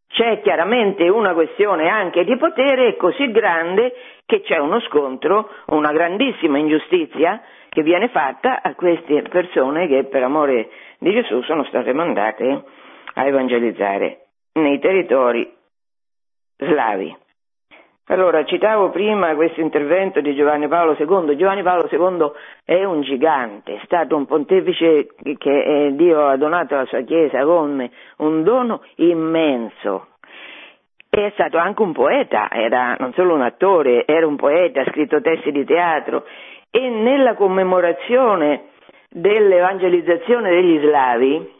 c'è 0.10 0.42
chiaramente 0.42 1.10
una 1.10 1.34
questione 1.34 1.90
anche 1.90 2.24
di 2.24 2.38
potere 2.38 2.96
così 2.98 3.32
grande 3.32 3.94
che 4.28 4.42
c'è 4.42 4.58
uno 4.58 4.80
scontro, 4.82 5.50
una 5.68 5.94
grandissima 5.94 6.58
ingiustizia 6.58 7.42
che 7.70 7.82
viene 7.82 8.10
fatta 8.10 8.62
a 8.62 8.76
queste 8.76 9.22
persone 9.24 9.88
che 9.88 10.04
per 10.04 10.22
amore 10.22 10.70
di 11.00 11.12
Gesù 11.14 11.42
sono 11.44 11.64
state 11.64 11.94
mandate 11.94 12.64
a 13.14 13.26
evangelizzare 13.26 14.28
nei 14.54 14.80
territori 14.80 15.50
slavi. 16.58 17.16
Allora, 18.10 18.44
citavo 18.44 18.90
prima 18.90 19.36
questo 19.36 19.62
intervento 19.62 20.20
di 20.22 20.36
Giovanni 20.36 20.68
Paolo 20.68 20.96
II. 20.98 21.36
Giovanni 21.38 21.64
Paolo 21.64 21.88
II 21.90 22.32
è 22.66 22.84
un 22.84 23.02
gigante, 23.02 23.76
è 23.76 23.82
stato 23.84 24.16
un 24.16 24.26
pontefice 24.26 25.08
che 25.38 25.92
Dio 25.94 26.28
ha 26.28 26.38
donato 26.38 26.76
alla 26.76 26.86
sua 26.86 27.02
Chiesa 27.02 27.44
con 27.44 27.90
un 28.18 28.44
dono 28.44 28.82
immenso. 28.96 30.08
È 31.18 31.32
stato 31.34 31.58
anche 31.58 31.82
un 31.82 31.94
poeta, 31.94 32.48
era 32.52 32.96
non 33.00 33.12
solo 33.14 33.34
un 33.34 33.42
attore, 33.42 34.06
era 34.06 34.28
un 34.28 34.36
poeta, 34.36 34.82
ha 34.82 34.86
scritto 34.92 35.20
testi 35.20 35.52
di 35.52 35.66
teatro 35.66 36.26
e 36.70 36.90
nella 36.90 37.34
commemorazione 37.34 38.68
dell'evangelizzazione 39.10 40.52
degli 40.52 40.80
slavi, 40.80 41.54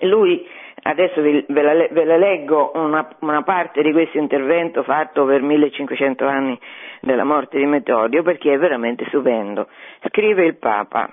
lui 0.00 0.46
Adesso 0.86 1.22
ve 1.22 1.46
la, 1.48 1.86
ve 1.90 2.04
la 2.04 2.18
leggo 2.18 2.72
una, 2.74 3.08
una, 3.20 3.42
parte 3.42 3.80
di 3.80 3.90
questo 3.92 4.18
intervento 4.18 4.82
fatto 4.82 5.24
per 5.24 5.40
1500 5.40 6.26
anni 6.26 6.60
della 7.00 7.24
morte 7.24 7.56
di 7.56 7.64
Metodio 7.64 8.22
perché 8.22 8.52
è 8.52 8.58
veramente 8.58 9.06
stupendo. 9.06 9.68
Scrive 10.08 10.44
il 10.44 10.58
Papa, 10.58 11.08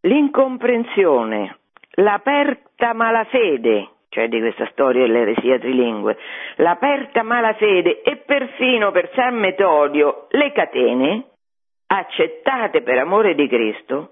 l'incomprensione, 0.00 1.58
l'aperta 1.90 2.92
malafede 2.92 3.93
cioè 4.14 4.28
di 4.28 4.38
questa 4.38 4.68
storia 4.70 5.04
dell'eresia 5.04 5.58
trilingue, 5.58 6.16
l'aperta 6.56 7.24
malafede 7.24 8.00
e 8.02 8.18
perfino 8.18 8.92
per 8.92 9.10
San 9.12 9.34
Metodio 9.34 10.28
le 10.30 10.52
catene, 10.52 11.24
accettate 11.88 12.82
per 12.82 12.98
amore 12.98 13.34
di 13.34 13.48
Cristo, 13.48 14.10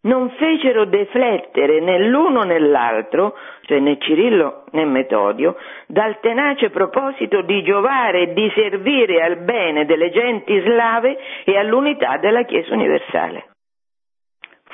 non 0.00 0.30
fecero 0.30 0.84
deflettere 0.84 1.80
né 1.80 2.08
l'uno 2.08 2.42
né 2.42 2.58
l'altro, 2.58 3.36
cioè 3.62 3.78
né 3.78 3.98
Cirillo 3.98 4.64
né 4.72 4.84
Metodio, 4.84 5.56
dal 5.86 6.18
tenace 6.18 6.70
proposito 6.70 7.42
di 7.42 7.62
giovare 7.62 8.22
e 8.22 8.32
di 8.32 8.50
servire 8.52 9.22
al 9.22 9.36
bene 9.38 9.84
delle 9.84 10.10
genti 10.10 10.60
slave 10.60 11.18
e 11.44 11.56
all'unità 11.56 12.16
della 12.16 12.42
Chiesa 12.42 12.74
universale. 12.74 13.50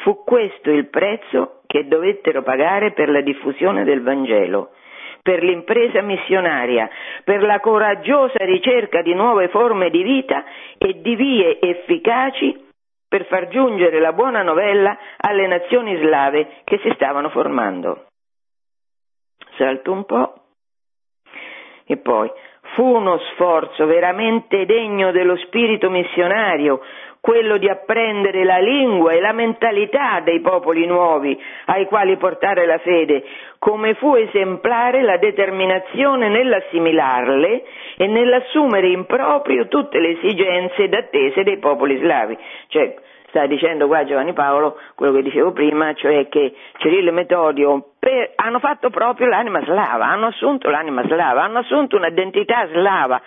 Fu 0.03 0.25
questo 0.25 0.71
il 0.71 0.89
prezzo 0.89 1.61
che 1.75 1.89
dovettero 1.89 2.43
pagare 2.45 2.93
per 2.93 3.09
la 3.09 3.21
diffusione 3.21 3.83
del 3.83 4.01
Vangelo, 4.01 4.71
per 5.21 5.43
l'impresa 5.43 6.03
missionaria, 6.03 6.89
per 7.25 7.43
la 7.43 7.59
coraggiosa 7.59 8.45
ricerca 8.45 9.03
di 9.03 9.13
nuove 9.13 9.49
forme 9.49 9.91
di 9.91 10.05
vita 10.05 10.45
e 10.79 11.01
di 11.01 11.17
vie 11.17 11.59
efficaci 11.61 12.65
per 13.09 13.27
far 13.27 13.49
giungere 13.49 13.99
la 13.99 14.13
buona 14.13 14.43
novella 14.43 14.97
alle 15.17 15.49
nazioni 15.49 15.97
slave 15.97 16.61
che 16.63 16.79
si 16.79 16.93
stavano 16.95 17.29
formando. 17.31 18.07
Salto 19.57 19.91
un 19.91 20.05
po'. 20.05 20.35
E 21.87 21.97
poi 21.97 22.31
fu 22.75 22.85
uno 22.85 23.19
sforzo 23.33 23.85
veramente 23.87 24.65
degno 24.65 25.11
dello 25.11 25.37
spirito 25.39 25.91
missionario, 25.91 26.81
quello 27.25 27.57
di 27.57 27.71
apprendere 27.71 28.45
la 28.45 28.59
lingua 28.59 29.13
e 29.13 29.21
la 29.21 29.33
mentalità 29.33 30.21
dei 30.21 30.43
popoli 30.43 30.85
nuovi 30.85 31.35
ai 31.65 31.87
quali 31.87 32.19
portare 32.19 32.67
la 32.67 32.77
fede, 32.77 33.25
come 33.59 33.95
fu 33.95 34.15
esemplare 34.15 35.01
la 35.01 35.17
determinazione 35.17 36.29
nell'assimilarle 36.29 37.65
e 37.97 38.07
nell'assumere 38.09 38.89
in 38.89 39.07
proprio 39.07 39.69
tutte 39.69 40.01
le 40.01 40.19
esigenze 40.19 40.83
ed 40.83 40.93
attese 40.93 41.45
dei 41.45 41.57
popoli 41.57 41.97
slavi. 41.97 42.37
Cioè, 42.69 42.95
sta 43.29 43.47
dicendo 43.47 43.87
qua 43.87 44.05
Giovanni 44.05 44.35
Paolo 44.35 44.79
quello 44.95 45.15
che 45.15 45.23
dicevo 45.23 45.53
prima, 45.53 45.95
cioè 45.95 46.29
che 46.29 46.53
Cirillo 46.77 47.09
e 47.09 47.13
Metodio 47.13 47.93
per, 47.99 48.33
hanno 48.35 48.59
fatto 48.59 48.91
proprio 48.91 49.29
l'anima 49.29 49.63
slava, 49.65 50.05
hanno 50.05 50.27
assunto 50.27 50.69
l'anima 50.69 51.03
slava, 51.07 51.43
hanno 51.43 51.61
assunto 51.61 51.97
un'identità 51.97 52.69
slava, 52.71 53.19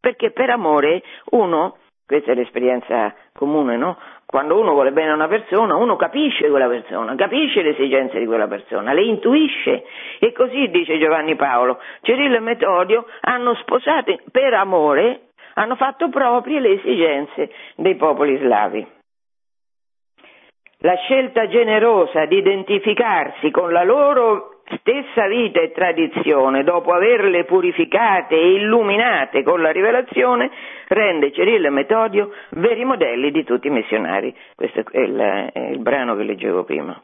perché 0.00 0.32
per 0.32 0.50
amore 0.50 1.04
uno, 1.30 1.76
questa 2.08 2.32
è 2.32 2.34
l'esperienza 2.34 3.14
comune, 3.34 3.76
no? 3.76 3.98
Quando 4.24 4.58
uno 4.58 4.72
vuole 4.72 4.92
bene 4.92 5.10
a 5.10 5.14
una 5.14 5.28
persona, 5.28 5.76
uno 5.76 5.96
capisce 5.96 6.48
quella 6.48 6.66
persona, 6.66 7.14
capisce 7.16 7.60
le 7.60 7.70
esigenze 7.72 8.18
di 8.18 8.24
quella 8.24 8.48
persona, 8.48 8.94
le 8.94 9.02
intuisce. 9.02 9.84
E 10.18 10.32
così 10.32 10.70
dice 10.70 10.98
Giovanni 10.98 11.36
Paolo, 11.36 11.78
Cirillo 12.00 12.36
e 12.36 12.40
Metodio 12.40 13.04
hanno 13.20 13.54
sposato 13.56 14.18
per 14.32 14.54
amore, 14.54 15.32
hanno 15.52 15.76
fatto 15.76 16.08
proprie 16.08 16.60
le 16.60 16.80
esigenze 16.80 17.50
dei 17.76 17.96
popoli 17.96 18.38
slavi. 18.38 18.86
La 20.78 20.94
scelta 20.94 21.46
generosa 21.46 22.24
di 22.24 22.38
identificarsi 22.38 23.50
con 23.50 23.70
la 23.70 23.84
loro 23.84 24.57
stessa 24.76 25.26
vita 25.26 25.60
e 25.60 25.72
tradizione, 25.72 26.64
dopo 26.64 26.92
averle 26.92 27.44
purificate 27.44 28.34
e 28.34 28.54
illuminate 28.54 29.42
con 29.42 29.60
la 29.60 29.70
rivelazione, 29.70 30.50
rende 30.88 31.32
Cirillo 31.32 31.68
e 31.68 31.70
Metodio 31.70 32.32
veri 32.50 32.84
modelli 32.84 33.30
di 33.30 33.44
tutti 33.44 33.68
i 33.68 33.70
missionari. 33.70 34.34
Questo 34.54 34.84
è 34.90 34.98
il, 34.98 35.50
è 35.52 35.58
il 35.70 35.78
brano 35.78 36.16
che 36.16 36.22
leggevo 36.22 36.64
prima 36.64 37.00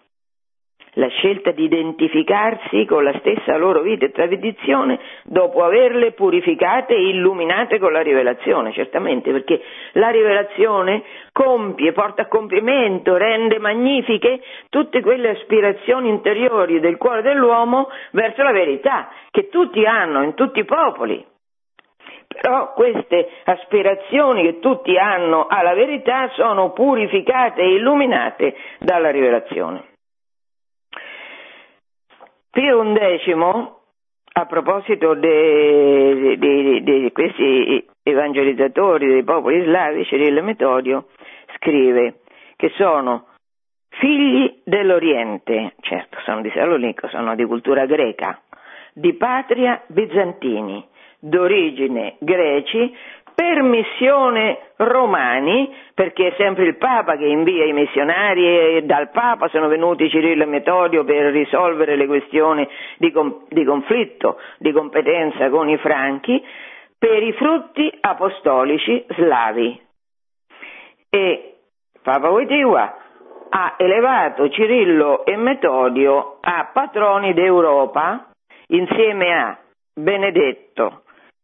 la 0.94 1.08
scelta 1.08 1.50
di 1.50 1.64
identificarsi 1.64 2.84
con 2.84 3.04
la 3.04 3.14
stessa 3.18 3.56
loro 3.56 3.80
vita 3.82 4.04
e 4.04 4.10
tradizione 4.12 4.98
dopo 5.24 5.62
averle 5.64 6.12
purificate 6.12 6.94
e 6.94 7.08
illuminate 7.08 7.78
con 7.78 7.92
la 7.92 8.00
rivelazione, 8.00 8.72
certamente, 8.72 9.30
perché 9.32 9.60
la 9.92 10.10
rivelazione 10.10 11.02
compie, 11.32 11.92
porta 11.92 12.22
a 12.22 12.28
compimento, 12.28 13.16
rende 13.16 13.58
magnifiche 13.58 14.40
tutte 14.69 15.00
quelle 15.00 15.30
aspirazioni 15.30 16.08
interiori 16.08 16.80
del 16.80 16.97
cuore 16.97 17.23
dell'uomo 17.23 17.88
verso 18.12 18.42
la 18.42 18.52
verità, 18.52 19.08
che 19.30 19.49
tutti 19.49 19.84
hanno 19.84 20.23
in 20.23 20.34
tutti 20.34 20.60
i 20.60 20.64
popoli. 20.64 21.25
Però 22.26 22.73
queste 22.73 23.28
aspirazioni 23.45 24.42
che 24.42 24.58
tutti 24.58 24.97
hanno 24.99 25.47
alla 25.49 25.75
verità 25.75 26.28
sono 26.34 26.73
purificate 26.73 27.62
e 27.62 27.75
illuminate 27.75 28.56
dalla 28.80 29.10
rivelazione. 29.10 29.92
Pio 32.54 32.82
XI, 32.84 33.32
a 34.34 34.47
proposito 34.47 35.14
di 35.14 36.38
questi 37.12 37.84
evangelizzatori 38.04 39.08
dei 39.08 39.25
popoli 39.25 39.64
slavi, 39.64 40.04
Cirillo 40.04 40.40
Metodio, 40.40 41.08
scrive 41.56 42.21
che 42.54 42.71
sono 42.76 43.26
figli 43.88 44.60
dell'Oriente, 44.62 45.75
certo 45.80 46.19
sono 46.25 46.43
di 46.43 46.52
Salonicco, 46.54 47.08
sono 47.08 47.34
di 47.34 47.45
cultura 47.45 47.86
greca, 47.86 48.40
di 48.93 49.14
patria 49.14 49.82
bizantini, 49.88 50.86
d'origine 51.19 52.19
greci, 52.21 52.97
per 53.34 53.62
missione 53.62 54.58
romani, 54.76 55.75
perché 55.94 56.28
è 56.28 56.34
sempre 56.36 56.64
il 56.64 56.76
Papa 56.76 57.16
che 57.16 57.26
invia 57.26 57.64
i 57.64 57.73
missionari 57.73 58.47
e 58.47 58.82
dal 58.84 59.10
Papa 59.10 59.49
sono 59.49 59.68
venuti 59.68 60.08
Cirillo 60.08 60.44
e 60.44 60.47
Metodio 60.47 61.04
per 61.04 61.32
risolvere 61.32 61.97
le 61.97 62.06
questioni 62.06 62.68
di, 62.99 63.10
com- 63.10 63.44
di 63.49 63.64
conflitto, 63.64 64.38
di 64.58 64.73
competenza 64.73 65.50
con 65.50 65.68
i 65.68 65.76
franchi, 65.78 66.42
per 66.99 67.23
i 67.23 67.32
frutti 67.32 67.92
apostolici 68.00 69.04
slavi. 69.08 69.80
E 71.10 71.54
Papa 72.02 72.30
Wojtyła 72.30 72.97
ha 73.50 73.75
elevato 73.78 74.49
Cirillo 74.49 75.25
e 75.25 75.36
Metodio 75.36 76.38
a 76.40 76.70
patroni 76.73 77.34
d'Europa 77.34 78.30
insieme 78.68 79.32
a 79.32 79.58
Benedetto, 79.92 81.02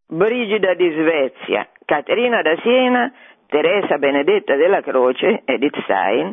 Brigida 0.08 0.74
di 0.74 0.90
Svezia, 0.90 1.68
Caterina 1.90 2.40
da 2.40 2.56
Siena, 2.62 3.12
Teresa 3.48 3.98
Benedetta 3.98 4.54
della 4.54 4.80
Croce, 4.80 5.42
Edith 5.44 5.76
Stein 5.82 6.32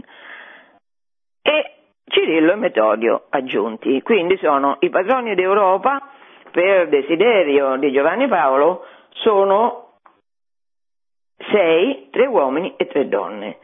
e 1.41 1.71
Cirillo 2.05 2.51
e 2.51 2.55
Metodio 2.55 3.25
aggiunti. 3.31 4.03
Quindi 4.03 4.37
sono 4.37 4.77
i 4.81 4.91
patroni 4.91 5.33
d'Europa 5.33 6.09
per 6.51 6.89
desiderio 6.89 7.75
di 7.77 7.91
Giovanni 7.91 8.27
Paolo 8.27 8.85
sono 9.09 9.93
sei, 11.49 12.09
tre 12.11 12.27
uomini 12.27 12.75
e 12.77 12.85
tre 12.85 13.07
donne. 13.07 13.57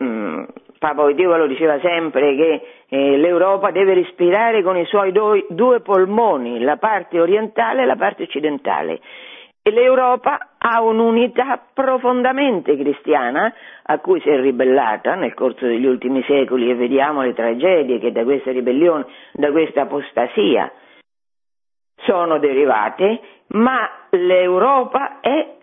Mm, 0.00 0.44
Papa 0.78 1.02
Oitivo 1.02 1.36
lo 1.36 1.48
diceva 1.48 1.80
sempre 1.80 2.36
che 2.36 2.66
eh, 2.88 3.16
l'Europa 3.16 3.72
deve 3.72 3.94
respirare 3.94 4.62
con 4.62 4.76
i 4.76 4.84
suoi 4.84 5.10
do- 5.10 5.44
due 5.48 5.80
polmoni, 5.80 6.60
la 6.60 6.76
parte 6.76 7.18
orientale 7.18 7.82
e 7.82 7.86
la 7.86 7.96
parte 7.96 8.22
occidentale. 8.22 9.00
L'Europa 9.70 10.50
ha 10.58 10.80
un'unità 10.80 11.60
profondamente 11.74 12.76
cristiana 12.76 13.52
a 13.82 13.98
cui 13.98 14.20
si 14.20 14.28
è 14.28 14.40
ribellata 14.40 15.16
nel 15.16 15.34
corso 15.34 15.66
degli 15.66 15.86
ultimi 15.86 16.22
secoli 16.22 16.70
e 16.70 16.76
vediamo 16.76 17.22
le 17.22 17.34
tragedie 17.34 17.98
che 17.98 18.12
da 18.12 18.22
questa 18.22 18.52
ribellione, 18.52 19.06
da 19.32 19.50
questa 19.50 19.82
apostasia 19.82 20.70
sono 21.96 22.38
derivate, 22.38 23.20
ma 23.48 23.90
l'Europa 24.10 25.18
è, 25.20 25.56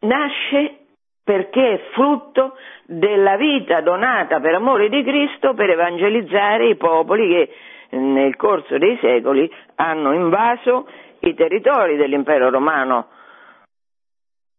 nasce 0.00 0.76
perché 1.24 1.72
è 1.72 1.78
frutto 1.94 2.54
della 2.86 3.36
vita 3.36 3.80
donata 3.80 4.38
per 4.38 4.54
amore 4.54 4.88
di 4.88 5.02
Cristo 5.02 5.54
per 5.54 5.70
evangelizzare 5.70 6.68
i 6.68 6.76
popoli 6.76 7.28
che 7.28 7.50
nel 7.98 8.36
corso 8.36 8.78
dei 8.78 8.96
secoli 9.00 9.50
hanno 9.74 10.12
invaso 10.12 10.88
i 11.20 11.34
territori 11.34 11.96
dell'impero 11.96 12.50
romano 12.50 13.08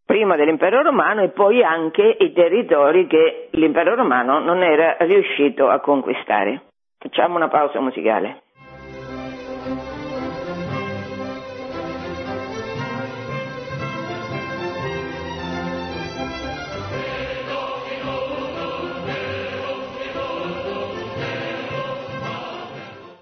prima 0.10 0.36
dell'impero 0.36 0.82
romano 0.82 1.22
e 1.22 1.30
poi 1.30 1.62
anche 1.62 2.02
i 2.02 2.34
territori 2.34 3.06
che 3.06 3.50
l'impero 3.52 3.94
romano 3.94 4.40
non 4.40 4.64
era 4.64 4.98
riuscito 5.02 5.70
a 5.70 5.80
conquistare. 5.82 6.64
Facciamo 6.98 7.36
una 7.36 7.48
pausa 7.48 7.80
musicale. 7.80 8.42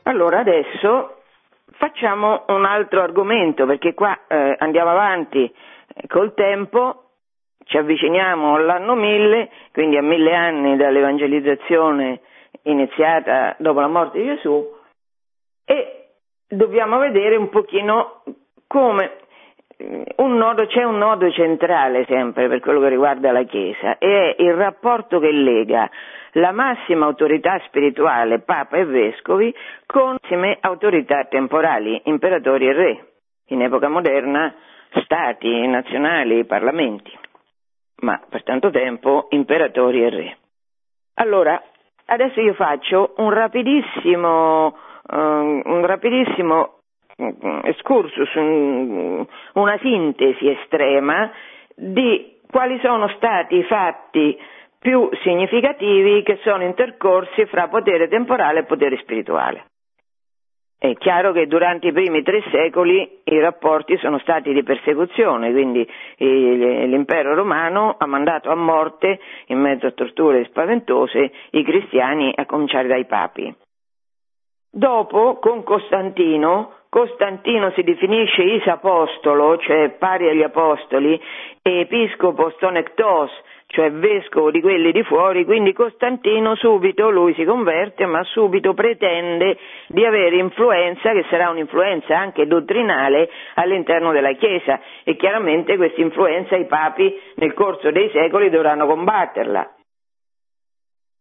Allora 0.03 0.39
adesso 0.39 1.17
facciamo 1.71 2.45
un 2.47 2.63
altro 2.63 3.01
argomento 3.01 3.65
perché 3.65 3.93
qua 3.93 4.17
eh, 4.29 4.55
andiamo 4.57 4.91
avanti 4.91 5.53
Col 6.07 6.33
tempo 6.33 7.03
ci 7.65 7.77
avviciniamo 7.77 8.55
all'anno 8.55 8.95
1000, 8.95 9.49
quindi 9.71 9.97
a 9.97 10.01
mille 10.01 10.33
anni 10.33 10.77
dall'evangelizzazione 10.77 12.21
iniziata 12.63 13.55
dopo 13.59 13.79
la 13.79 13.87
morte 13.87 14.19
di 14.19 14.25
Gesù, 14.25 14.75
e 15.65 16.09
dobbiamo 16.47 16.97
vedere 16.97 17.35
un 17.35 17.49
pochino 17.49 18.23
come 18.67 19.11
un 20.15 20.37
nodo, 20.37 20.65
c'è 20.65 20.83
un 20.83 20.97
nodo 20.97 21.29
centrale 21.31 22.05
sempre 22.05 22.47
per 22.47 22.59
quello 22.61 22.79
che 22.79 22.89
riguarda 22.89 23.31
la 23.31 23.43
Chiesa 23.43 23.97
e 23.99 24.35
è 24.35 24.41
il 24.41 24.53
rapporto 24.53 25.19
che 25.19 25.31
lega 25.31 25.89
la 26.33 26.51
massima 26.51 27.05
autorità 27.05 27.59
spirituale, 27.65 28.39
Papa 28.39 28.77
e 28.77 28.85
Vescovi, 28.85 29.53
con 29.85 30.17
le 30.21 30.57
autorità 30.61 31.25
temporali, 31.25 32.01
imperatori 32.05 32.67
e 32.67 32.73
re. 32.73 33.07
In 33.47 33.61
epoca 33.61 33.87
moderna, 33.87 34.53
stati 35.03 35.65
nazionali, 35.67 36.45
parlamenti, 36.45 37.11
ma 38.01 38.19
per 38.29 38.43
tanto 38.43 38.69
tempo 38.71 39.27
imperatori 39.29 40.03
e 40.03 40.09
re. 40.09 40.37
Allora, 41.15 41.61
adesso 42.05 42.39
io 42.41 42.53
faccio 42.53 43.13
un 43.17 43.31
rapidissimo, 43.31 44.75
um, 45.11 45.61
un 45.65 45.85
rapidissimo 45.85 46.73
excursus, 47.63 48.31
una 48.35 49.77
sintesi 49.81 50.49
estrema 50.49 51.31
di 51.75 52.37
quali 52.49 52.79
sono 52.81 53.07
stati 53.09 53.55
i 53.55 53.63
fatti 53.63 54.37
più 54.79 55.09
significativi 55.23 56.21
che 56.23 56.39
sono 56.43 56.63
intercorsi 56.63 57.45
fra 57.47 57.67
potere 57.67 58.07
temporale 58.07 58.59
e 58.59 58.63
potere 58.65 58.97
spirituale. 58.97 59.65
È 60.79 60.93
chiaro 60.93 61.31
che 61.31 61.47
durante 61.47 61.87
i 61.87 61.91
primi 61.91 62.21
tre 62.21 62.43
secoli 62.51 63.21
i 63.23 63.39
rapporti 63.39 63.97
sono 63.97 64.19
stati 64.19 64.53
di 64.53 64.61
persecuzione, 64.61 65.51
quindi 65.51 65.87
l'impero 66.17 67.33
romano 67.33 67.95
ha 67.97 68.05
mandato 68.05 68.51
a 68.51 68.55
morte, 68.55 69.19
in 69.47 69.59
mezzo 69.59 69.87
a 69.87 69.91
torture 69.91 70.45
spaventose, 70.45 71.31
i 71.51 71.63
cristiani, 71.63 72.31
a 72.35 72.45
cominciare 72.45 72.87
dai 72.87 73.05
papi. 73.05 73.55
Dopo, 74.69 75.39
con 75.39 75.63
Costantino, 75.63 76.73
Costantino 76.89 77.71
si 77.71 77.81
definisce 77.81 78.43
isapostolo, 78.43 79.57
cioè 79.57 79.89
pari 79.97 80.29
agli 80.29 80.43
apostoli, 80.43 81.19
e 81.63 81.79
episcopo 81.79 82.51
stonectos, 82.51 83.31
cioè 83.67 83.91
vescovo 83.91 84.49
di 84.49 84.61
quelli 84.61 84.91
di 84.91 85.03
fuori, 85.03 85.43
quindi 85.43 85.73
Costantino 85.73 86.55
subito, 86.55 87.09
lui 87.09 87.33
si 87.33 87.43
converte, 87.43 88.05
ma 88.05 88.23
subito 88.23 88.73
pretende 88.73 89.57
di 89.87 90.05
avere 90.05 90.37
influenza, 90.37 91.11
che 91.11 91.25
sarà 91.29 91.49
un'influenza 91.49 92.17
anche 92.17 92.47
dottrinale 92.47 93.29
all'interno 93.55 94.13
della 94.13 94.31
Chiesa 94.33 94.79
e 95.03 95.17
chiaramente 95.17 95.75
questa 95.75 96.01
influenza 96.01 96.55
i 96.55 96.65
papi 96.65 97.13
nel 97.35 97.53
corso 97.53 97.91
dei 97.91 98.09
secoli 98.11 98.49
dovranno 98.49 98.87
combatterla. 98.87 99.75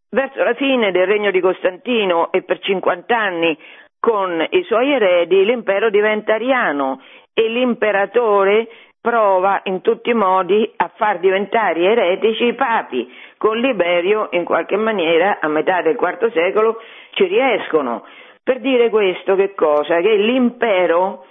Verso 0.08 0.42
la 0.44 0.54
fine 0.54 0.92
del 0.92 1.06
regno 1.06 1.32
di 1.32 1.40
Costantino 1.40 2.30
e 2.30 2.42
per 2.42 2.60
50 2.60 3.18
anni 3.18 3.58
con 3.98 4.46
i 4.50 4.62
suoi 4.62 4.92
eredi 4.92 5.44
l'impero 5.44 5.90
diventa 5.90 6.34
ariano 6.34 7.00
e 7.34 7.48
l'imperatore 7.48 8.68
prova 9.06 9.60
in 9.66 9.82
tutti 9.82 10.10
i 10.10 10.14
modi 10.14 10.68
a 10.74 10.90
far 10.96 11.20
diventare 11.20 11.80
eretici 11.80 12.46
i 12.46 12.54
papi. 12.54 13.08
Con 13.38 13.56
Liberio, 13.56 14.30
in 14.32 14.44
qualche 14.44 14.74
maniera, 14.74 15.38
a 15.40 15.46
metà 15.46 15.80
del 15.80 15.96
IV 15.96 16.32
secolo, 16.32 16.80
ci 17.10 17.24
riescono. 17.26 18.04
Per 18.42 18.58
dire 18.58 18.90
questo 18.90 19.36
che 19.36 19.54
cosa? 19.54 20.00
Che 20.00 20.16
l'impero 20.16 21.24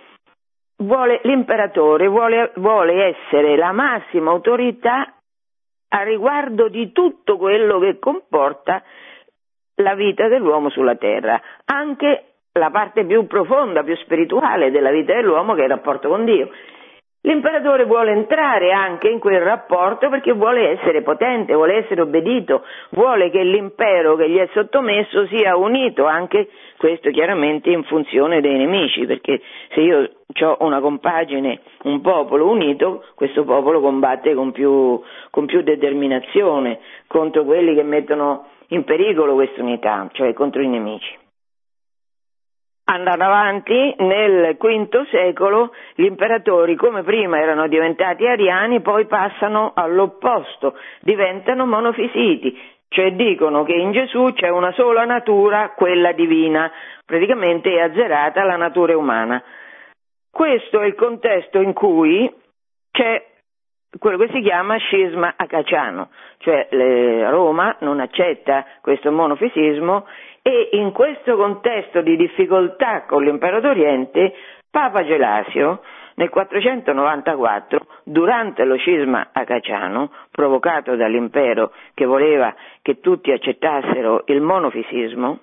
vuole, 0.78 1.20
l'imperatore 1.24 2.08
vuole, 2.08 2.54
vuole 2.56 3.08
essere 3.08 3.58
la 3.58 3.74
massima 3.74 4.32
autorità 4.32 5.14
a 5.90 6.04
riguardo 6.04 6.70
di 6.70 6.94
tutto 6.94 7.36
quello 7.36 7.80
che 7.80 8.00
comporta 8.00 8.82
la 9.82 9.96
vita 9.96 10.30
dell'uomo 10.30 10.70
sulla 10.70 10.96
terra, 10.96 11.42
anche 11.66 12.36
la 12.54 12.70
parte 12.70 13.04
più 13.04 13.28
profonda, 13.28 13.84
più 13.84 13.98
spirituale 13.98 14.72
della 14.72 14.92
vita 14.92 15.14
dell'uomo 15.14 15.56
che 15.56 15.62
è 15.62 15.64
il 15.66 15.72
rapporto 15.72 16.08
con 16.08 16.24
Dio. 16.24 16.50
L'imperatore 17.26 17.86
vuole 17.86 18.12
entrare 18.12 18.72
anche 18.72 19.10
in 19.10 19.18
quel 19.18 19.42
rapporto 19.42 20.10
perché 20.10 20.32
vuole 20.34 20.78
essere 20.78 21.02
potente, 21.02 21.56
vuole 21.56 21.78
essere 21.78 22.02
obbedito, 22.02 22.62
vuole 22.92 23.32
che 23.32 23.42
l'impero 23.42 24.16
che 24.16 24.30
gli 24.30 24.38
è 24.38 24.48
sottomesso 24.54 25.26
sia 25.26 25.58
unito, 25.58 26.06
anche 26.06 26.50
questo 26.78 27.10
chiaramente 27.10 27.72
in 27.72 27.84
funzione 27.86 28.42
dei 28.42 28.56
nemici, 28.58 29.08
perché 29.08 29.42
se 29.74 29.82
io 29.82 30.08
ho 30.40 30.58
una 30.60 30.80
compagine, 30.82 31.62
un 31.86 32.00
popolo 32.02 32.48
unito, 32.48 33.04
questo 33.16 33.44
popolo 33.44 33.82
combatte 33.82 34.36
con 34.36 34.52
più, 34.52 35.02
con 35.32 35.48
più 35.48 35.64
determinazione 35.64 36.78
contro 37.08 37.44
quelli 37.44 37.74
che 37.74 37.84
mettono 37.84 38.50
in 38.68 38.84
pericolo 38.84 39.34
questa 39.34 39.64
unità, 39.64 40.08
cioè 40.12 40.32
contro 40.34 40.62
i 40.62 40.68
nemici. 40.68 41.25
Andando 42.88 43.24
avanti, 43.24 43.96
nel 43.98 44.58
V 44.60 45.08
secolo 45.10 45.74
gli 45.96 46.06
imperatori, 46.06 46.76
come 46.76 47.02
prima 47.02 47.40
erano 47.40 47.68
diventati 47.68 48.28
ariani, 48.28 48.82
poi 48.82 49.08
passano 49.08 49.72
all'opposto, 49.74 50.78
diventano 51.00 51.66
monofisiti, 51.66 52.56
cioè 52.90 53.14
dicono 53.14 53.64
che 53.64 53.74
in 53.74 53.92
Gesù 53.92 54.34
c'è 54.34 54.50
una 54.50 54.72
sola 54.74 55.04
natura, 55.04 55.74
quella 55.76 56.12
divina, 56.12 56.72
praticamente 57.04 57.74
è 57.74 57.82
azzerata 57.82 58.44
la 58.44 58.56
natura 58.56 58.96
umana. 58.96 59.42
Questo 60.30 60.82
è 60.82 60.86
il 60.86 60.94
contesto 60.94 61.60
in 61.62 61.74
cui 61.74 62.32
c'è 62.92 63.26
quello 63.98 64.18
che 64.18 64.30
si 64.32 64.42
chiama 64.42 64.78
scisma 64.78 65.34
acaciano, 65.36 66.10
cioè 66.38 66.68
Roma 67.30 67.78
non 67.80 68.00
accetta 68.00 68.64
questo 68.82 69.12
monofisismo 69.12 70.06
e 70.48 70.70
in 70.74 70.92
questo 70.92 71.36
contesto 71.38 72.02
di 72.02 72.16
difficoltà 72.16 73.06
con 73.08 73.24
l'impero 73.24 73.60
d'Oriente, 73.60 74.32
Papa 74.70 75.04
Gelasio 75.04 75.82
nel 76.18 76.30
494, 76.30 77.80
durante 78.04 78.64
lo 78.64 78.76
scisma 78.76 79.30
acaciano, 79.32 80.12
provocato 80.30 80.96
dall'impero 80.96 81.72
che 81.96 82.06
voleva 82.06 82.54
che 82.84 83.00
tutti 83.00 83.32
accettassero 83.32 84.22
il 84.28 84.40
monofisismo, 84.42 85.40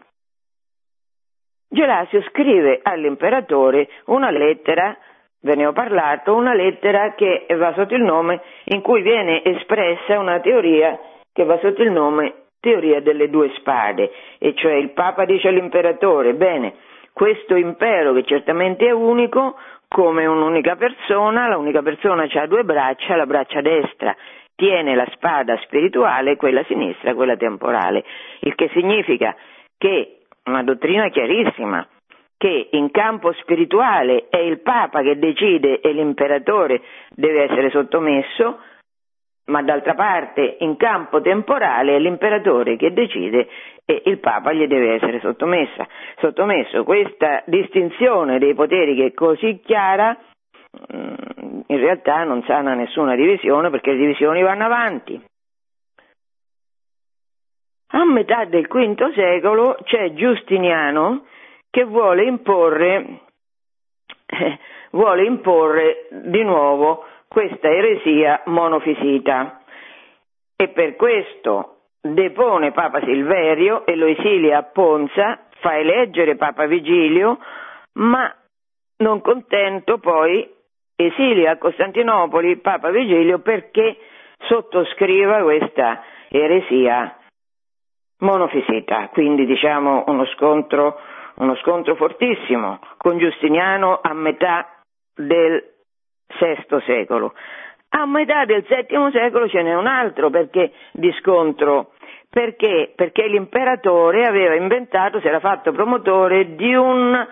Gelasio 1.68 2.22
scrive 2.28 2.78
all'imperatore 2.80 3.88
una 4.04 4.30
lettera, 4.30 4.96
ve 5.40 5.56
ne 5.56 5.66
ho 5.66 5.72
parlato, 5.72 6.36
una 6.36 6.54
lettera 6.54 7.14
che 7.14 7.46
va 7.56 7.72
sotto 7.74 7.96
il 7.96 8.02
nome, 8.02 8.40
in 8.64 8.82
cui 8.82 9.02
viene 9.02 9.42
espressa 9.42 10.20
una 10.20 10.38
teoria 10.38 10.96
che 11.32 11.42
va 11.44 11.58
sotto 11.58 11.82
il 11.82 11.90
nome 11.90 12.41
teoria 12.62 13.00
delle 13.00 13.28
due 13.28 13.50
spade, 13.56 14.12
e 14.38 14.54
cioè 14.54 14.74
il 14.74 14.90
Papa 14.90 15.24
dice 15.24 15.48
all'imperatore, 15.48 16.34
bene, 16.34 16.74
questo 17.12 17.56
impero 17.56 18.12
che 18.12 18.22
certamente 18.22 18.86
è 18.86 18.92
unico, 18.92 19.56
come 19.88 20.24
un'unica 20.26 20.76
persona, 20.76 21.48
l'unica 21.48 21.82
persona 21.82 22.26
ha 22.32 22.46
due 22.46 22.62
braccia, 22.62 23.16
la 23.16 23.26
braccia 23.26 23.60
destra 23.60 24.16
tiene 24.54 24.94
la 24.94 25.06
spada 25.12 25.58
spirituale, 25.64 26.36
quella 26.36 26.62
sinistra, 26.64 27.14
quella 27.14 27.36
temporale, 27.36 28.04
il 28.40 28.54
che 28.54 28.70
significa 28.72 29.34
che, 29.76 30.18
una 30.44 30.62
dottrina 30.62 31.08
chiarissima, 31.08 31.84
che 32.38 32.68
in 32.70 32.90
campo 32.92 33.32
spirituale 33.40 34.26
è 34.28 34.38
il 34.38 34.60
Papa 34.60 35.02
che 35.02 35.18
decide 35.18 35.80
e 35.80 35.92
l'imperatore 35.92 36.80
deve 37.10 37.44
essere 37.44 37.70
sottomesso, 37.70 38.58
ma 39.46 39.62
d'altra 39.62 39.94
parte 39.94 40.56
in 40.60 40.76
campo 40.76 41.20
temporale 41.20 41.96
è 41.96 41.98
l'imperatore 41.98 42.76
che 42.76 42.92
decide 42.92 43.48
e 43.84 44.02
il 44.06 44.18
Papa 44.18 44.52
gli 44.52 44.66
deve 44.66 44.94
essere 44.94 45.20
sottomesso. 45.20 46.84
Questa 46.84 47.42
distinzione 47.46 48.38
dei 48.38 48.54
poteri 48.54 48.94
che 48.94 49.06
è 49.06 49.12
così 49.12 49.60
chiara 49.64 50.16
mm, 50.94 51.60
in 51.66 51.78
realtà 51.78 52.22
non 52.24 52.42
sana 52.44 52.74
nessuna 52.74 53.16
divisione 53.16 53.70
perché 53.70 53.92
le 53.92 53.98
divisioni 53.98 54.42
vanno 54.42 54.64
avanti. 54.64 55.20
A 57.94 58.04
metà 58.04 58.44
del 58.46 58.66
V 58.68 59.12
secolo 59.12 59.76
c'è 59.84 60.14
Giustiniano 60.14 61.26
che 61.68 61.84
vuole 61.84 62.24
imporre, 62.24 63.20
eh, 64.26 64.58
vuole 64.92 65.24
imporre 65.24 66.08
di 66.10 66.42
nuovo 66.42 67.04
questa 67.32 67.68
eresia 67.68 68.42
monofisita. 68.44 69.62
E 70.54 70.68
per 70.68 70.96
questo 70.96 71.78
depone 72.02 72.72
Papa 72.72 73.00
Silverio 73.00 73.86
e 73.86 73.96
lo 73.96 74.06
esilia 74.06 74.58
a 74.58 74.62
Ponza, 74.64 75.46
fa 75.60 75.78
eleggere 75.78 76.36
Papa 76.36 76.66
Vigilio, 76.66 77.38
ma 77.94 78.32
non 78.98 79.22
contento 79.22 79.98
poi 79.98 80.46
esilia 80.94 81.52
a 81.52 81.58
Costantinopoli 81.58 82.58
Papa 82.58 82.90
Vigilio 82.90 83.38
perché 83.38 83.96
sottoscriva 84.46 85.42
questa 85.42 86.04
eresia 86.28 87.16
monofisita, 88.18 89.08
quindi 89.08 89.46
diciamo 89.46 90.04
uno 90.06 90.26
scontro, 90.26 91.00
uno 91.36 91.56
scontro 91.56 91.96
fortissimo 91.96 92.78
con 92.98 93.18
Giustiniano 93.18 93.98
a 94.02 94.12
metà 94.12 94.68
del 95.14 95.72
VI 96.38 96.80
secolo. 96.84 97.34
A 97.90 98.06
metà 98.06 98.44
del 98.44 98.64
VII 98.66 99.10
secolo 99.12 99.48
ce 99.48 99.62
n'è 99.62 99.74
un 99.74 99.86
altro 99.86 100.30
perché, 100.30 100.72
di 100.92 101.12
scontro, 101.20 101.92
perché? 102.30 102.92
Perché 102.96 103.26
l'imperatore 103.26 104.26
aveva 104.26 104.54
inventato, 104.54 105.20
si 105.20 105.26
era 105.26 105.40
fatto 105.40 105.72
promotore 105.72 106.54
di 106.54 106.74
un 106.74 107.26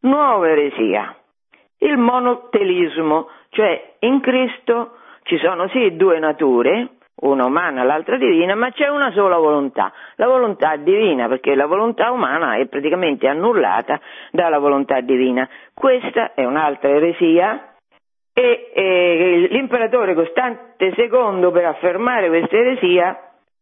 nuova 0.00 0.48
eresia, 0.48 1.16
il 1.78 1.96
monotelismo, 1.96 3.28
cioè 3.48 3.94
in 4.00 4.20
Cristo 4.20 4.98
ci 5.22 5.38
sono 5.38 5.68
sì 5.68 5.96
due 5.96 6.18
nature, 6.18 6.88
una 7.22 7.46
umana 7.46 7.80
e 7.80 7.86
l'altra 7.86 8.18
divina, 8.18 8.54
ma 8.54 8.70
c'è 8.70 8.88
una 8.88 9.10
sola 9.12 9.38
volontà, 9.38 9.90
la 10.16 10.26
volontà 10.26 10.76
divina, 10.76 11.28
perché 11.28 11.54
la 11.54 11.66
volontà 11.66 12.10
umana 12.10 12.56
è 12.56 12.66
praticamente 12.66 13.26
annullata 13.26 13.98
dalla 14.30 14.58
volontà 14.58 15.00
divina. 15.00 15.48
Questa 15.72 16.34
è 16.34 16.44
un'altra 16.44 16.90
eresia 16.90 17.75
e, 18.38 18.70
e 18.74 19.46
l'imperatore 19.50 20.12
Costante 20.12 20.92
II 20.94 21.50
per 21.50 21.64
affermare 21.64 22.28
questa 22.28 22.54
eresia 22.54 23.18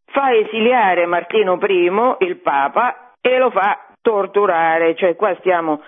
fa 0.07 0.35
esiliare 0.35 1.05
Martino 1.05 1.57
I, 1.61 2.15
il 2.19 2.37
Papa, 2.41 3.13
e 3.21 3.37
lo 3.37 3.51
fa 3.51 3.87
torturare, 4.01 4.95
cioè 4.95 5.15
qua 5.15 5.33
stiamo 5.39 5.81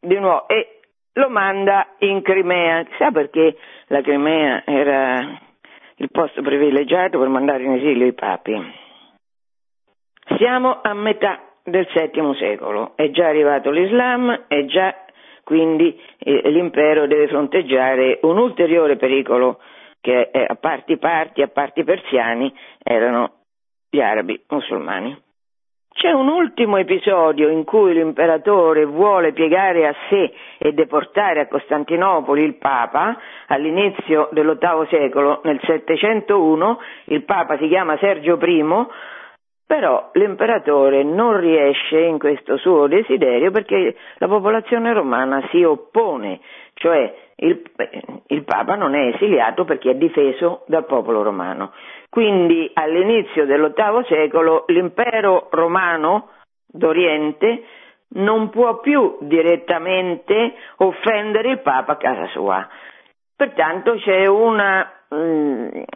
di 0.00 0.18
nuovo, 0.18 0.48
e 0.48 0.80
lo 1.14 1.28
manda 1.28 1.86
in 1.98 2.20
Crimea. 2.22 2.84
Sa 2.98 3.12
perché 3.12 3.56
la 3.86 4.00
Crimea 4.00 4.64
era 4.66 5.38
il 5.96 6.10
posto 6.10 6.42
privilegiato 6.42 7.20
per 7.20 7.28
mandare 7.28 7.62
in 7.62 7.74
esilio 7.74 8.06
i 8.06 8.12
papi? 8.12 8.60
Siamo 10.36 10.80
a 10.82 10.92
metà 10.94 11.40
del 11.62 11.86
VII 11.94 12.34
secolo, 12.38 12.96
è 12.96 13.08
già 13.10 13.28
arrivato 13.28 13.70
l'Islam, 13.70 14.46
è 14.48 14.64
già 14.64 15.01
quindi 15.44 15.98
eh, 16.18 16.50
l'impero 16.50 17.06
deve 17.06 17.28
fronteggiare 17.28 18.18
un 18.22 18.38
ulteriore 18.38 18.96
pericolo 18.96 19.58
che 20.00 20.30
eh, 20.32 20.46
a 20.48 20.54
parti 20.56 20.96
parti, 20.98 21.42
a 21.42 21.48
parti 21.48 21.84
persiani, 21.84 22.52
erano 22.82 23.32
gli 23.88 24.00
arabi 24.00 24.42
musulmani. 24.48 25.16
C'è 25.94 26.10
un 26.10 26.28
ultimo 26.28 26.78
episodio 26.78 27.48
in 27.48 27.64
cui 27.64 27.92
l'imperatore 27.92 28.86
vuole 28.86 29.32
piegare 29.32 29.86
a 29.86 29.94
sé 30.08 30.32
e 30.56 30.72
deportare 30.72 31.40
a 31.40 31.48
Costantinopoli 31.48 32.42
il 32.42 32.56
Papa, 32.56 33.16
all'inizio 33.48 34.28
dell'VIII 34.32 34.86
secolo, 34.88 35.40
nel 35.44 35.60
701, 35.62 36.80
il 37.04 37.22
Papa 37.24 37.58
si 37.58 37.68
chiama 37.68 37.98
Sergio 37.98 38.38
I, 38.42 38.64
però 39.66 40.10
l'imperatore 40.12 41.02
non 41.02 41.38
riesce 41.38 41.98
in 41.98 42.18
questo 42.18 42.56
suo 42.58 42.86
desiderio 42.86 43.50
perché 43.50 43.96
la 44.18 44.28
popolazione 44.28 44.92
romana 44.92 45.46
si 45.50 45.62
oppone, 45.62 46.40
cioè 46.74 47.14
il, 47.36 47.62
il, 48.26 48.44
Papa 48.44 48.74
non 48.74 48.94
è 48.94 49.14
esiliato 49.14 49.64
perché 49.64 49.90
è 49.90 49.94
difeso 49.94 50.64
dal 50.66 50.84
popolo 50.84 51.22
romano. 51.22 51.72
Quindi 52.08 52.70
all'inizio 52.74 53.46
dell'VIII 53.46 54.04
secolo 54.06 54.64
l'impero 54.68 55.48
romano 55.50 56.28
d'Oriente 56.66 57.64
non 58.14 58.50
può 58.50 58.78
più 58.80 59.16
direttamente 59.20 60.54
offendere 60.76 61.50
il 61.50 61.60
Papa 61.60 61.92
a 61.92 61.96
casa 61.96 62.26
sua. 62.28 62.68
Pertanto 63.34 63.94
c'è 63.94 64.26
una 64.26 65.01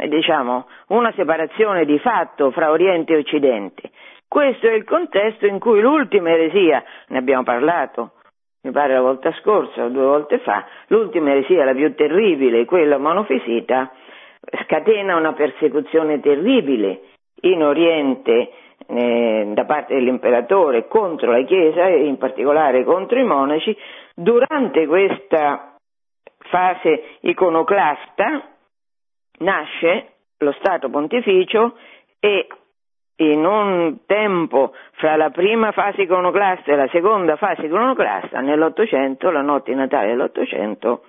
diciamo, 0.09 0.67
una 0.89 1.13
separazione 1.13 1.85
di 1.85 1.99
fatto 1.99 2.51
fra 2.51 2.71
Oriente 2.71 3.15
e 3.15 3.19
Occidente. 3.19 3.91
Questo 4.29 4.67
è 4.67 4.73
il 4.73 4.85
contesto 4.85 5.47
in 5.47 5.59
cui 5.59 5.81
l'ultima 5.81 6.31
eresia, 6.31 6.83
ne 7.09 7.19
abbiamo 7.19 7.43
parlato, 7.43 8.13
mi 8.63 8.73
pare 8.73 8.95
la 8.95 9.01
volta 9.01 9.33
scorsa 9.41 9.85
o 9.85 9.89
due 9.89 10.05
volte 10.05 10.39
fa, 10.41 10.67
l'ultima 10.89 11.31
eresia, 11.31 11.65
la 11.65 11.73
più 11.73 11.95
terribile, 11.95 12.65
quella 12.65 12.99
monofisita, 12.99 13.93
scatena 14.65 15.17
una 15.17 15.33
persecuzione 15.33 16.21
terribile 16.21 17.01
in 17.43 17.63
Oriente 17.63 18.51
eh, 18.89 19.51
da 19.55 19.65
parte 19.65 19.95
dell'imperatore 19.95 20.87
contro 20.89 21.31
la 21.31 21.43
Chiesa 21.43 21.87
e 21.87 22.07
in 22.07 22.19
particolare 22.19 22.85
contro 22.85 23.19
i 23.19 23.25
monaci. 23.25 23.77
Durante 24.15 24.87
questa 24.87 25.77
fase 26.39 27.17
iconoclasta, 27.21 28.56
nasce 29.39 30.15
lo 30.39 30.53
Stato 30.53 30.89
pontificio 30.91 31.77
e 32.21 32.47
in 33.19 33.45
un 33.47 34.05
tempo 34.05 34.75
fra 34.93 35.17
la 35.17 35.31
prima 35.31 35.73
fase 35.73 36.03
iconoclasta 36.03 36.73
e 36.73 36.77
la 36.77 36.89
seconda 36.89 37.37
fase 37.37 37.67
iconoclasta, 37.67 38.41
nell'Ottocento, 38.41 39.31
la 39.31 39.41
notte 39.41 39.71
di 39.71 39.79
Natale 39.79 40.09
dell'Ottocento, 40.09 41.05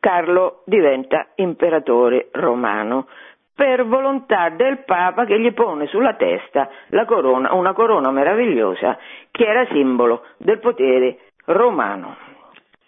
Carlo 0.00 0.62
diventa 0.66 1.28
imperatore 1.36 2.28
romano 2.32 3.06
per 3.54 3.86
volontà 3.86 4.50
del 4.50 4.82
Papa 4.84 5.24
che 5.24 5.38
gli 5.38 5.52
pone 5.52 5.86
sulla 5.86 6.14
testa 6.14 6.68
corona, 7.06 7.54
una 7.54 7.72
corona 7.72 8.10
meravigliosa 8.10 8.98
che 9.30 9.46
era 9.46 9.64
simbolo 9.70 10.24
del 10.38 10.58
potere 10.58 11.20
romano. 11.46 12.16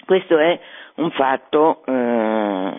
Questo 0.05 0.37
è 0.37 0.59
un 0.97 1.11
fatto 1.13 1.83
eh, 1.87 2.73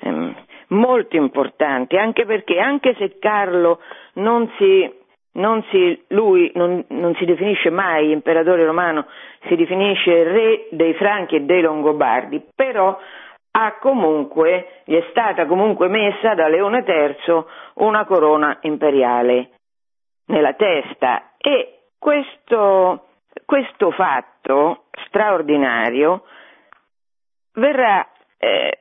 ehm, 0.00 0.34
molto 0.68 1.16
importanti, 1.16 1.96
anche 1.96 2.24
perché 2.24 2.58
anche 2.58 2.94
se 2.98 3.18
Carlo 3.18 3.80
non 4.14 4.50
si, 4.58 4.90
non 5.32 5.64
si, 5.70 6.04
lui 6.08 6.50
non, 6.54 6.84
non 6.88 7.14
si 7.16 7.24
definisce 7.24 7.70
mai 7.70 8.10
imperatore 8.10 8.64
romano, 8.64 9.06
si 9.46 9.56
definisce 9.56 10.24
re 10.24 10.68
dei 10.70 10.94
Franchi 10.94 11.36
e 11.36 11.40
dei 11.40 11.62
Longobardi, 11.62 12.42
però 12.54 12.98
comunque, 13.80 14.82
gli 14.84 14.94
è 14.94 15.06
stata 15.10 15.46
comunque 15.46 15.88
messa 15.88 16.34
da 16.34 16.48
Leone 16.48 16.84
III 16.86 17.44
una 17.74 18.04
corona 18.04 18.58
imperiale 18.62 19.50
nella 20.26 20.52
testa. 20.54 21.32
E 21.38 21.80
questo, 21.98 23.06
questo 23.44 23.90
fatto 23.90 24.84
straordinario 25.06 26.24
verrà 27.54 28.06
eh, 28.38 28.78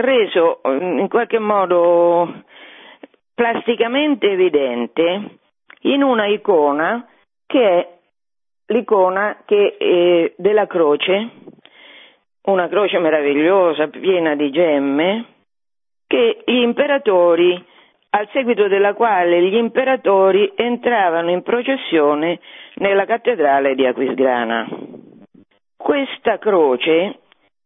reso 0.00 0.60
in 0.64 1.08
qualche 1.08 1.38
modo 1.38 2.42
plasticamente 3.34 4.30
evidente 4.30 5.38
in 5.82 6.02
una 6.02 6.26
icona 6.26 7.06
che 7.46 7.68
è 7.68 7.98
l'icona 8.66 9.42
che, 9.44 9.76
eh, 9.78 10.34
della 10.36 10.66
croce, 10.66 11.30
una 12.42 12.68
croce 12.68 12.98
meravigliosa, 12.98 13.88
piena 13.88 14.34
di 14.34 14.50
gemme, 14.50 15.24
che 16.06 16.42
gli 16.44 16.60
imperatori, 16.60 17.64
al 18.10 18.28
seguito 18.32 18.66
della 18.68 18.94
quale 18.94 19.42
gli 19.42 19.54
imperatori 19.54 20.52
entravano 20.56 21.30
in 21.30 21.42
processione 21.42 22.40
nella 22.74 23.04
cattedrale 23.04 23.74
di 23.74 23.86
Aquisgrana. 23.86 24.68
Questa 25.76 26.38
croce, 26.38 27.20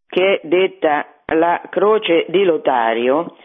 che 0.07 0.35
è 0.35 0.47
detta 0.47 1.14
la 1.27 1.61
croce 1.71 2.27
di 2.29 2.45
Lotario, 2.45 3.37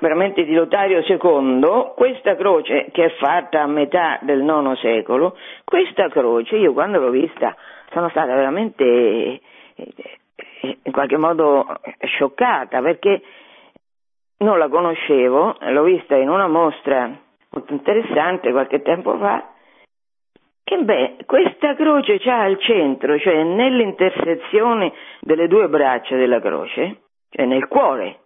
veramente 0.00 0.44
di 0.44 0.54
Lotario 0.54 1.00
II, 1.00 1.92
questa 1.94 2.34
croce 2.36 2.88
che 2.92 3.04
è 3.04 3.10
fatta 3.18 3.62
a 3.62 3.66
metà 3.66 4.18
del 4.22 4.40
IX 4.42 4.78
secolo, 4.80 5.36
questa 5.64 6.08
croce 6.08 6.56
io 6.56 6.72
quando 6.72 6.98
l'ho 6.98 7.10
vista 7.10 7.54
sono 7.92 8.08
stata 8.08 8.34
veramente 8.34 9.40
in 10.82 10.92
qualche 10.92 11.16
modo 11.16 11.66
scioccata 12.00 12.80
perché 12.80 13.22
non 14.38 14.58
la 14.58 14.68
conoscevo, 14.68 15.56
l'ho 15.60 15.82
vista 15.82 16.16
in 16.16 16.28
una 16.28 16.48
mostra 16.48 17.10
molto 17.50 17.72
interessante 17.72 18.52
qualche 18.52 18.82
tempo 18.82 19.16
fa 19.18 19.49
beh, 20.84 21.16
questa 21.26 21.74
croce 21.74 22.18
c'ha 22.18 22.42
al 22.42 22.58
centro, 22.60 23.18
cioè 23.18 23.42
nell'intersezione 23.42 24.92
delle 25.20 25.48
due 25.48 25.68
braccia 25.68 26.16
della 26.16 26.40
croce, 26.40 27.02
cioè 27.30 27.46
nel 27.46 27.66
cuore 27.68 28.18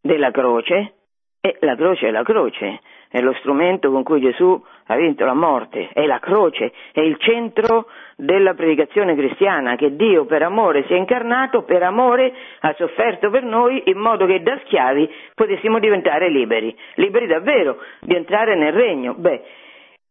della 0.00 0.30
croce, 0.30 0.94
e 1.40 1.56
la 1.60 1.74
croce 1.74 2.08
è 2.08 2.10
la 2.10 2.22
croce, 2.22 2.80
è 3.08 3.20
lo 3.20 3.34
strumento 3.34 3.90
con 3.90 4.04
cui 4.04 4.20
Gesù 4.20 4.64
ha 4.86 4.96
vinto 4.96 5.24
la 5.24 5.34
morte, 5.34 5.88
è 5.92 6.06
la 6.06 6.18
croce, 6.18 6.72
è 6.92 7.00
il 7.00 7.16
centro 7.18 7.86
della 8.16 8.54
predicazione 8.54 9.16
cristiana, 9.16 9.74
che 9.74 9.96
Dio 9.96 10.24
per 10.24 10.42
amore 10.42 10.84
si 10.86 10.92
è 10.92 10.96
incarnato, 10.96 11.62
per 11.62 11.82
amore 11.82 12.32
ha 12.60 12.72
sofferto 12.74 13.28
per 13.30 13.42
noi 13.42 13.82
in 13.86 13.98
modo 13.98 14.24
che 14.26 14.42
da 14.42 14.58
schiavi 14.64 15.10
potessimo 15.34 15.78
diventare 15.78 16.28
liberi, 16.28 16.74
liberi 16.94 17.26
davvero 17.26 17.78
di 18.00 18.14
entrare 18.14 18.54
nel 18.54 18.72
regno. 18.72 19.14
Beh, 19.14 19.42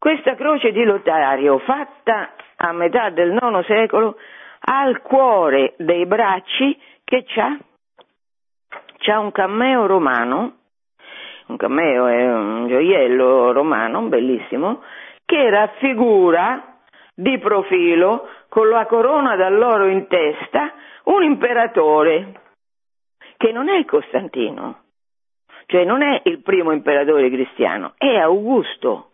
questa 0.02 0.34
croce 0.34 0.72
di 0.72 0.82
Lotario, 0.82 1.60
fatta 1.60 2.32
a 2.56 2.72
metà 2.72 3.10
del 3.10 3.38
IX 3.40 3.64
secolo, 3.64 4.16
ha 4.58 4.88
il 4.88 5.00
cuore 5.00 5.74
dei 5.76 6.06
bracci 6.06 6.76
che 7.04 7.22
c'ha, 7.24 7.56
c'ha 8.98 9.20
un 9.20 9.30
cammeo 9.30 9.86
romano, 9.86 10.56
un 11.46 11.56
cammeo 11.56 12.06
è 12.08 12.32
un 12.32 12.66
gioiello 12.66 13.52
romano 13.52 14.02
bellissimo, 14.08 14.82
che 15.24 15.48
raffigura 15.48 16.78
di 17.14 17.38
profilo, 17.38 18.28
con 18.48 18.70
la 18.70 18.86
corona 18.86 19.36
d'alloro 19.36 19.86
in 19.86 20.08
testa, 20.08 20.72
un 21.04 21.22
imperatore, 21.22 22.40
che 23.36 23.52
non 23.52 23.68
è 23.68 23.84
Costantino, 23.84 24.80
cioè 25.66 25.84
non 25.84 26.02
è 26.02 26.22
il 26.24 26.42
primo 26.42 26.72
imperatore 26.72 27.30
cristiano, 27.30 27.92
è 27.98 28.16
Augusto 28.16 29.10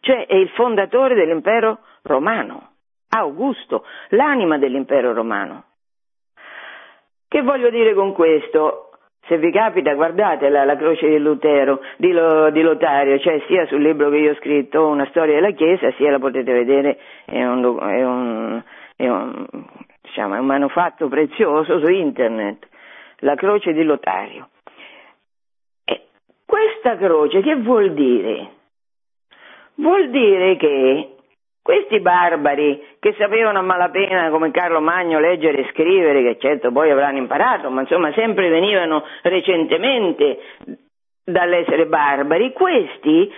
cioè 0.00 0.26
è 0.26 0.34
il 0.34 0.48
fondatore 0.50 1.14
dell'impero 1.14 1.78
romano. 2.02 2.68
Augusto, 3.10 3.84
l'anima 4.10 4.58
dell'impero 4.58 5.12
romano. 5.12 5.64
Che 7.28 7.42
voglio 7.42 7.70
dire 7.70 7.94
con 7.94 8.12
questo? 8.12 8.90
Se 9.26 9.38
vi 9.38 9.52
capita, 9.52 9.94
guardate 9.94 10.48
la, 10.48 10.64
la 10.64 10.76
croce 10.76 11.08
di 11.08 11.18
Lutero, 11.18 11.80
di, 11.96 12.10
Lo, 12.10 12.50
di, 12.50 12.62
Lotario, 12.62 13.18
cioè 13.18 13.40
sia 13.46 13.66
sul 13.66 13.82
libro 13.82 14.10
che 14.10 14.16
io 14.16 14.32
ho 14.32 14.36
scritto, 14.36 14.86
Una 14.86 15.06
storia 15.10 15.34
della 15.34 15.52
Chiesa, 15.52 15.92
sia 15.92 16.10
la 16.10 16.18
potete 16.18 16.52
vedere, 16.52 16.98
è 17.26 17.44
un, 17.44 17.78
è 17.78 18.04
un, 18.04 18.62
è 18.96 19.08
un, 19.08 19.46
diciamo, 20.00 20.34
è 20.34 20.38
un 20.38 20.46
manufatto 20.46 21.08
prezioso 21.08 21.78
su 21.78 21.88
internet, 21.88 22.66
la 23.18 23.36
croce 23.36 23.72
di 23.72 23.84
Lotario. 23.84 24.48
E 25.84 26.06
questa 26.44 26.96
croce 26.96 27.42
che 27.42 27.54
vuol 27.56 27.92
dire? 27.92 28.58
Vuol 29.80 30.10
dire 30.10 30.56
che 30.56 31.14
questi 31.62 32.00
barbari 32.00 32.96
che 33.00 33.14
sapevano 33.16 33.60
a 33.60 33.62
malapena 33.62 34.28
come 34.28 34.50
Carlo 34.50 34.80
Magno 34.80 35.18
leggere 35.18 35.62
e 35.62 35.70
scrivere, 35.72 36.22
che 36.22 36.38
certo 36.38 36.70
poi 36.70 36.90
avranno 36.90 37.16
imparato, 37.16 37.70
ma 37.70 37.80
insomma 37.80 38.12
sempre 38.12 38.50
venivano 38.50 39.04
recentemente 39.22 40.38
dall'essere 41.24 41.86
barbari, 41.86 42.52
questi 42.52 43.32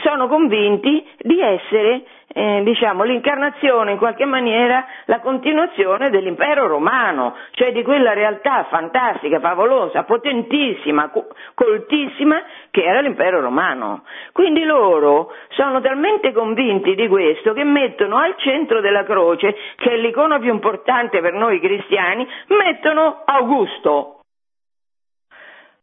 sono 0.00 0.26
convinti 0.26 1.06
di 1.18 1.40
essere 1.40 2.04
eh, 2.34 2.62
diciamo, 2.64 3.02
l'incarnazione 3.04 3.92
in 3.92 3.98
qualche 3.98 4.24
maniera, 4.24 4.86
la 5.04 5.20
continuazione 5.20 6.08
dell'impero 6.08 6.66
romano, 6.66 7.36
cioè 7.50 7.72
di 7.72 7.82
quella 7.82 8.14
realtà 8.14 8.66
fantastica, 8.70 9.38
favolosa, 9.38 10.04
potentissima, 10.04 11.10
coltissima 11.54 12.42
che 12.70 12.82
era 12.82 13.00
l'impero 13.00 13.40
romano. 13.40 14.04
Quindi 14.32 14.64
loro 14.64 15.32
sono 15.50 15.82
talmente 15.82 16.32
convinti 16.32 16.94
di 16.94 17.06
questo 17.08 17.52
che 17.52 17.64
mettono 17.64 18.16
al 18.16 18.34
centro 18.38 18.80
della 18.80 19.04
croce, 19.04 19.54
che 19.76 19.90
è 19.90 19.96
l'icona 19.96 20.38
più 20.38 20.50
importante 20.50 21.20
per 21.20 21.34
noi 21.34 21.60
cristiani, 21.60 22.26
mettono 22.46 23.22
Augusto. 23.26 24.20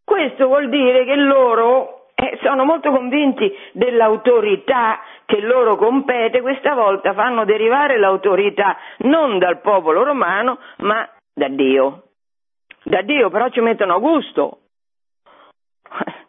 Questo 0.03 0.47
vuol 0.47 0.69
dire 0.69 1.05
che 1.05 1.15
loro 1.15 1.98
eh, 2.21 2.37
sono 2.41 2.65
molto 2.65 2.91
convinti 2.91 3.49
dell'autorità 3.71 4.99
che 5.25 5.39
loro 5.39 5.77
compete, 5.77 6.41
questa 6.41 6.73
volta 6.73 7.13
fanno 7.13 7.45
derivare 7.45 7.97
l'autorità 7.97 8.77
non 8.99 9.39
dal 9.39 9.61
popolo 9.61 10.03
romano, 10.03 10.59
ma 10.79 11.07
da 11.33 11.47
Dio. 11.47 12.03
Da 12.83 13.01
Dio 13.03 13.29
però 13.29 13.47
ci 13.49 13.61
mettono 13.61 13.93
Augusto. 13.93 14.59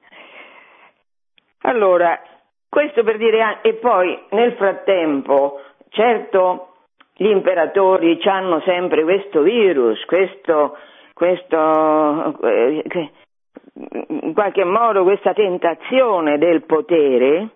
Allora, 1.62 2.18
questo 2.70 3.05
per 3.05 3.18
dire, 3.18 3.59
e 3.61 3.74
poi 3.74 4.18
nel 4.31 4.55
frattempo, 4.55 5.61
certo, 5.90 6.72
gli 7.14 7.29
imperatori 7.29 8.18
hanno 8.22 8.62
sempre 8.62 9.03
questo 9.03 9.42
virus, 9.42 10.03
questo, 10.07 10.79
questo, 11.12 12.40
eh, 12.44 13.11
in 14.23 14.33
qualche 14.35 14.64
modo 14.64 15.03
questa 15.03 15.33
tentazione 15.33 16.38
del 16.38 16.64
potere 16.64 17.49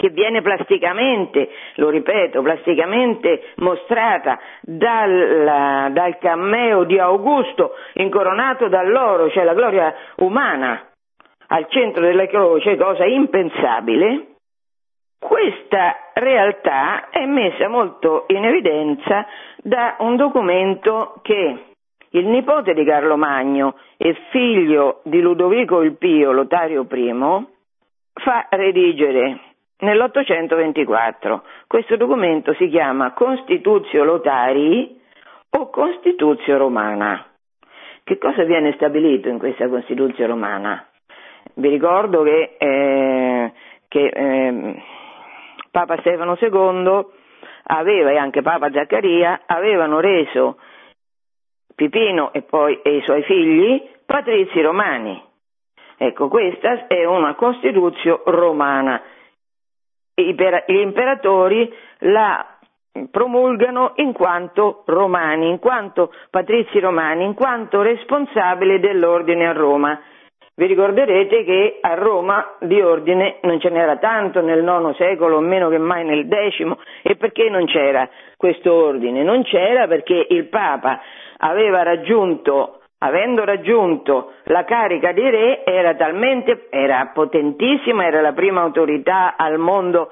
che 0.00 0.08
viene 0.08 0.40
plasticamente, 0.40 1.50
lo 1.74 1.90
ripeto, 1.90 2.40
plasticamente 2.40 3.52
mostrata 3.56 4.38
dal, 4.62 5.90
dal 5.92 6.16
cammeo 6.18 6.84
di 6.84 6.98
Augusto 6.98 7.72
incoronato 7.94 8.68
dall'oro, 8.68 9.30
cioè 9.30 9.44
la 9.44 9.52
gloria 9.52 9.94
umana 10.16 10.88
al 11.48 11.66
centro 11.68 12.02
della 12.02 12.26
croce, 12.26 12.76
cosa 12.78 13.04
impensabile, 13.04 14.26
questa 15.18 15.96
realtà 16.14 17.10
è 17.10 17.26
messa 17.26 17.68
molto 17.68 18.24
in 18.28 18.42
evidenza 18.42 19.26
da 19.58 19.96
un 19.98 20.16
documento 20.16 21.18
che 21.20 21.69
il 22.10 22.26
nipote 22.26 22.74
di 22.74 22.84
Carlo 22.84 23.16
Magno 23.16 23.76
e 23.96 24.16
figlio 24.30 25.00
di 25.04 25.20
Ludovico 25.20 25.82
il 25.82 25.96
Pio, 25.96 26.32
Lotario 26.32 26.86
I, 26.90 27.46
fa 28.14 28.46
redigere 28.50 29.38
nell'824. 29.78 31.40
Questo 31.66 31.96
documento 31.96 32.52
si 32.54 32.68
chiama 32.68 33.12
Constituzio 33.12 34.04
Lotarii 34.04 35.00
o 35.50 35.70
Constituzio 35.70 36.56
Romana. 36.56 37.26
Che 38.02 38.18
cosa 38.18 38.42
viene 38.44 38.72
stabilito 38.72 39.28
in 39.28 39.38
questa 39.38 39.68
Costituzio 39.68 40.26
Romana? 40.26 40.84
Vi 41.54 41.68
ricordo 41.68 42.22
che, 42.22 42.56
eh, 42.58 43.52
che 43.86 44.04
eh, 44.06 44.82
Papa 45.70 45.96
Stefano 45.98 46.36
II 46.40 47.06
aveva, 47.64 48.10
e 48.10 48.16
anche 48.16 48.42
Papa 48.42 48.70
Zaccaria, 48.72 49.42
avevano 49.46 50.00
reso 50.00 50.56
Pipino 51.80 52.30
e 52.34 52.42
poi 52.42 52.78
e 52.82 52.96
i 52.96 53.02
suoi 53.04 53.22
figli, 53.22 53.82
patrizi 54.04 54.60
romani. 54.60 55.18
Ecco, 55.96 56.28
questa 56.28 56.86
è 56.86 57.06
una 57.06 57.34
Costituzione 57.34 58.20
romana. 58.26 59.00
Gli 60.12 60.76
imperatori 60.76 61.72
la 62.00 62.58
promulgano 63.10 63.92
in 63.96 64.12
quanto 64.12 64.82
romani, 64.84 65.48
in 65.48 65.58
quanto 65.58 66.12
patrizi 66.28 66.78
romani, 66.80 67.24
in 67.24 67.32
quanto 67.32 67.80
responsabili 67.80 68.78
dell'ordine 68.78 69.48
a 69.48 69.52
Roma. 69.52 69.98
Vi 70.60 70.66
ricorderete 70.66 71.42
che 71.42 71.78
a 71.80 71.94
Roma 71.94 72.56
di 72.60 72.82
ordine 72.82 73.38
non 73.44 73.58
ce 73.60 73.70
n'era 73.70 73.96
tanto 73.96 74.42
nel 74.42 74.62
IX 74.62 74.94
secolo, 74.94 75.40
meno 75.40 75.70
che 75.70 75.78
mai 75.78 76.04
nel 76.04 76.28
X, 76.28 76.76
e 77.00 77.16
perché 77.16 77.48
non 77.48 77.64
c'era 77.64 78.06
questo 78.36 78.70
ordine? 78.70 79.22
Non 79.22 79.42
c'era 79.42 79.86
perché 79.86 80.26
il 80.28 80.48
Papa 80.48 81.00
aveva 81.38 81.82
raggiunto, 81.82 82.80
avendo 82.98 83.46
raggiunto 83.46 84.32
la 84.44 84.64
carica 84.64 85.12
di 85.12 85.30
re, 85.30 85.64
era 85.64 85.94
talmente, 85.94 86.66
era 86.68 87.10
potentissima, 87.14 88.04
era 88.04 88.20
la 88.20 88.34
prima 88.34 88.60
autorità 88.60 89.36
al 89.38 89.56
mondo, 89.56 90.10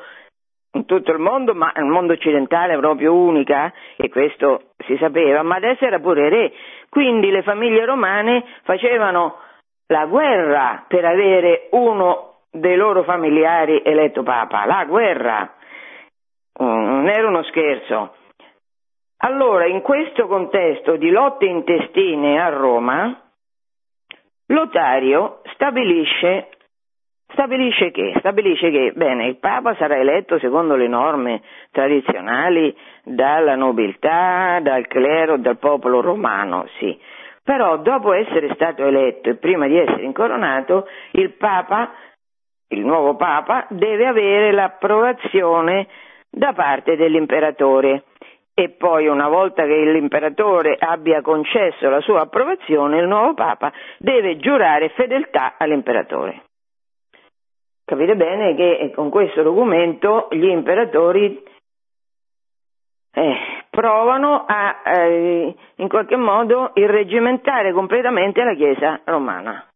in 0.72 0.86
tutto 0.86 1.12
il 1.12 1.18
mondo, 1.18 1.52
ma 1.52 1.72
nel 1.74 1.84
mondo 1.84 2.14
occidentale 2.14 2.74
proprio 2.78 3.12
unica, 3.12 3.70
e 3.98 4.08
questo 4.08 4.62
si 4.86 4.96
sapeva, 4.96 5.42
ma 5.42 5.56
adesso 5.56 5.84
era 5.84 5.98
pure 5.98 6.30
re. 6.30 6.52
Quindi 6.88 7.30
le 7.30 7.42
famiglie 7.42 7.84
romane 7.84 8.44
facevano 8.62 9.40
la 9.88 10.06
guerra 10.06 10.84
per 10.86 11.04
avere 11.04 11.68
uno 11.72 12.40
dei 12.50 12.76
loro 12.76 13.02
familiari 13.02 13.82
eletto 13.84 14.22
papa, 14.22 14.64
la 14.64 14.84
guerra. 14.84 15.54
Non 16.60 17.08
era 17.08 17.28
uno 17.28 17.42
scherzo. 17.44 18.14
Allora, 19.18 19.66
in 19.66 19.82
questo 19.82 20.26
contesto 20.26 20.96
di 20.96 21.10
lotte 21.10 21.46
intestine 21.46 22.40
a 22.40 22.48
Roma, 22.48 23.28
Lotario 24.50 25.42
stabilisce, 25.52 26.48
stabilisce, 27.32 27.90
che? 27.90 28.14
Stabilisce 28.18 28.70
che 28.70 28.92
bene, 28.94 29.26
il 29.26 29.36
Papa 29.36 29.74
sarà 29.74 29.96
eletto 29.98 30.38
secondo 30.38 30.74
le 30.74 30.88
norme 30.88 31.42
tradizionali 31.70 32.74
dalla 33.04 33.56
nobiltà, 33.56 34.58
dal 34.62 34.86
clero, 34.86 35.36
dal 35.36 35.58
popolo 35.58 36.00
romano, 36.00 36.66
sì. 36.78 36.98
Però 37.48 37.78
dopo 37.78 38.12
essere 38.12 38.52
stato 38.52 38.84
eletto 38.84 39.30
e 39.30 39.36
prima 39.36 39.66
di 39.66 39.78
essere 39.78 40.02
incoronato, 40.02 40.86
il 41.12 41.32
Papa, 41.32 41.94
il 42.68 42.84
nuovo 42.84 43.16
Papa, 43.16 43.64
deve 43.70 44.06
avere 44.06 44.52
l'approvazione 44.52 45.86
da 46.28 46.52
parte 46.52 46.94
dell'imperatore 46.96 48.04
e 48.52 48.68
poi 48.68 49.06
una 49.06 49.28
volta 49.28 49.64
che 49.64 49.80
l'imperatore 49.90 50.76
abbia 50.78 51.22
concesso 51.22 51.88
la 51.88 52.02
sua 52.02 52.20
approvazione, 52.20 52.98
il 52.98 53.06
nuovo 53.06 53.32
Papa 53.32 53.72
deve 53.96 54.36
giurare 54.36 54.90
fedeltà 54.90 55.54
all'imperatore. 55.56 56.42
Capite 57.82 58.14
bene 58.14 58.54
che 58.56 58.92
con 58.94 59.08
questo 59.08 59.40
documento 59.42 60.28
gli 60.32 60.48
imperatori 60.48 61.42
eh, 63.18 63.36
provano 63.68 64.44
a 64.46 64.80
eh, 64.84 65.54
in 65.76 65.88
qualche 65.88 66.14
modo 66.16 66.70
irreggimentare 66.74 67.72
completamente 67.72 68.44
la 68.44 68.54
Chiesa 68.54 69.00
romana, 69.04 69.66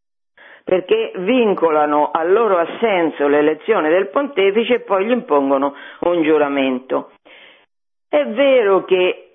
perché 0.62 1.10
vincolano 1.16 2.10
al 2.12 2.30
loro 2.30 2.58
assenso 2.58 3.26
l'elezione 3.26 3.88
del 3.88 4.10
pontefice 4.10 4.74
e 4.74 4.80
poi 4.80 5.06
gli 5.06 5.10
impongono 5.10 5.74
un 6.02 6.22
giuramento. 6.22 7.10
È 8.08 8.24
vero 8.26 8.84
che 8.84 9.34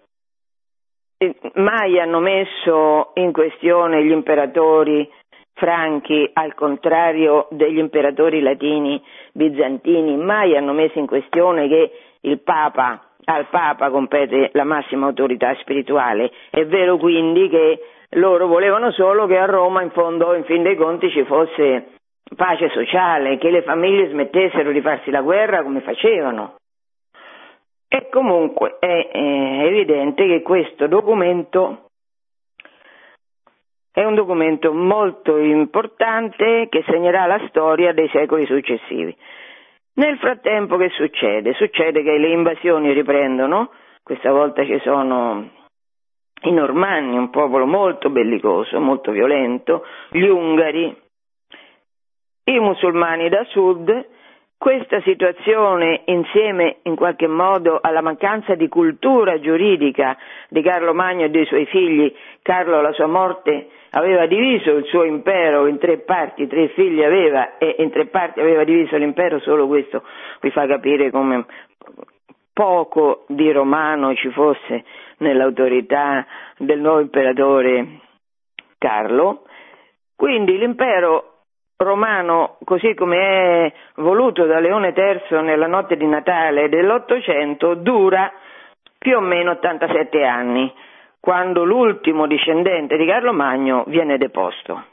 eh, 1.17 1.35
mai 1.55 1.99
hanno 1.99 2.19
messo 2.19 3.11
in 3.15 3.33
questione 3.33 4.05
gli 4.05 4.11
imperatori 4.11 5.11
franchi, 5.53 6.29
al 6.31 6.53
contrario 6.53 7.47
degli 7.49 7.79
imperatori 7.79 8.39
latini 8.39 9.03
bizantini, 9.33 10.15
mai 10.15 10.55
hanno 10.55 10.71
messo 10.71 10.97
in 10.97 11.07
questione 11.07 11.67
che 11.67 11.91
il 12.21 12.39
Papa, 12.39 13.06
al 13.29 13.47
Papa 13.49 13.89
compete 13.89 14.51
la 14.53 14.63
massima 14.63 15.07
autorità 15.07 15.53
spirituale. 15.55 16.31
È 16.49 16.65
vero 16.65 16.97
quindi 16.97 17.49
che 17.49 17.79
loro 18.11 18.47
volevano 18.47 18.91
solo 18.91 19.25
che 19.25 19.37
a 19.37 19.45
Roma 19.45 19.81
in 19.81 19.91
fondo, 19.91 20.33
in 20.33 20.45
fin 20.45 20.63
dei 20.63 20.75
conti, 20.75 21.09
ci 21.09 21.23
fosse 21.25 21.89
pace 22.35 22.69
sociale, 22.69 23.37
che 23.37 23.49
le 23.49 23.63
famiglie 23.63 24.09
smettessero 24.09 24.71
di 24.71 24.81
farsi 24.81 25.11
la 25.11 25.21
guerra 25.21 25.63
come 25.63 25.81
facevano. 25.81 26.55
E 27.89 28.07
comunque 28.09 28.77
è, 28.79 29.09
è 29.11 29.63
evidente 29.65 30.25
che 30.25 30.41
questo 30.41 30.87
documento 30.87 31.87
è 33.91 34.03
un 34.03 34.13
documento 34.13 34.73
molto 34.73 35.37
importante 35.37 36.67
che 36.69 36.83
segnerà 36.85 37.25
la 37.25 37.43
storia 37.47 37.93
dei 37.93 38.07
secoli 38.09 38.45
successivi. 38.45 39.15
Nel 39.97 40.17
frattempo 40.19 40.77
che 40.77 40.89
succede? 40.89 41.53
Succede 41.53 42.03
che 42.03 42.17
le 42.19 42.29
invasioni 42.29 42.93
riprendono, 42.93 43.71
questa 44.03 44.31
volta 44.31 44.63
ci 44.63 44.79
sono 44.83 45.49
i 46.41 46.51
normanni, 46.51 47.17
un 47.17 47.31
popolo 47.31 47.65
molto 47.65 48.11
bellicoso, 48.11 48.79
molto 48.79 49.09
violento, 49.09 49.83
gli 50.11 50.27
ungari, 50.27 50.95
i 52.43 52.59
musulmani 52.59 53.27
da 53.29 53.43
sud, 53.45 54.07
questa 54.55 55.01
situazione 55.01 56.03
insieme 56.05 56.77
in 56.83 56.95
qualche 56.95 57.27
modo 57.27 57.79
alla 57.81 58.01
mancanza 58.01 58.53
di 58.53 58.67
cultura 58.67 59.39
giuridica 59.39 60.15
di 60.49 60.61
Carlo 60.61 60.93
Magno 60.93 61.25
e 61.25 61.29
dei 61.29 61.45
suoi 61.47 61.65
figli, 61.65 62.13
Carlo 62.43 62.77
alla 62.77 62.93
sua 62.93 63.07
morte 63.07 63.69
aveva 63.91 64.25
diviso 64.25 64.71
il 64.71 64.85
suo 64.85 65.03
impero 65.03 65.67
in 65.67 65.77
tre 65.77 65.99
parti, 65.99 66.47
tre 66.47 66.69
figli 66.69 67.03
aveva 67.03 67.57
e 67.57 67.75
in 67.79 67.89
tre 67.91 68.07
parti 68.07 68.39
aveva 68.39 68.63
diviso 68.63 68.97
l'impero, 68.97 69.39
solo 69.39 69.67
questo 69.67 70.03
vi 70.41 70.51
fa 70.51 70.65
capire 70.65 71.09
come 71.11 71.45
poco 72.53 73.25
di 73.27 73.51
romano 73.51 74.15
ci 74.15 74.29
fosse 74.31 74.83
nell'autorità 75.17 76.25
del 76.57 76.79
nuovo 76.79 77.01
imperatore 77.01 77.99
Carlo. 78.77 79.43
Quindi 80.15 80.57
l'impero 80.57 81.33
romano, 81.77 82.57
così 82.63 82.95
come 82.95 83.17
è 83.17 83.73
voluto 83.95 84.45
da 84.45 84.59
Leone 84.59 84.93
III 84.95 85.43
nella 85.43 85.67
notte 85.67 85.95
di 85.95 86.07
Natale 86.07 86.69
dell'Ottocento, 86.69 87.75
dura 87.75 88.31
più 88.97 89.15
o 89.17 89.19
meno 89.19 89.51
87 89.51 90.23
anni, 90.23 90.73
quando 91.27 91.65
l'ultimo 91.65 92.25
discendente 92.25 92.95
di 92.95 93.05
Carlo 93.05 93.33
Magno 93.33 93.83
viene 93.87 94.17
deposto. 94.17 94.85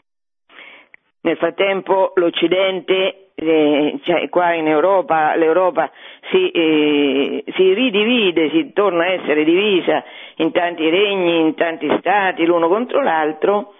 Nel 1.20 1.36
frattempo 1.36 2.10
l'Occidente, 2.16 3.28
eh, 3.36 4.00
cioè 4.02 4.28
qua 4.30 4.52
in 4.52 4.66
Europa, 4.66 5.36
l'Europa 5.36 5.88
si, 6.32 6.50
eh, 6.50 7.44
si, 7.54 7.72
ridivide, 7.72 8.50
si 8.50 8.72
torna 8.72 9.04
a 9.04 9.12
essere 9.12 9.44
divisa 9.44 10.02
in 10.38 10.50
tanti 10.50 10.90
regni, 10.90 11.38
in 11.38 11.54
tanti 11.54 11.88
stati, 12.00 12.44
l'uno 12.44 12.66
contro 12.66 13.00
l'altro, 13.00 13.74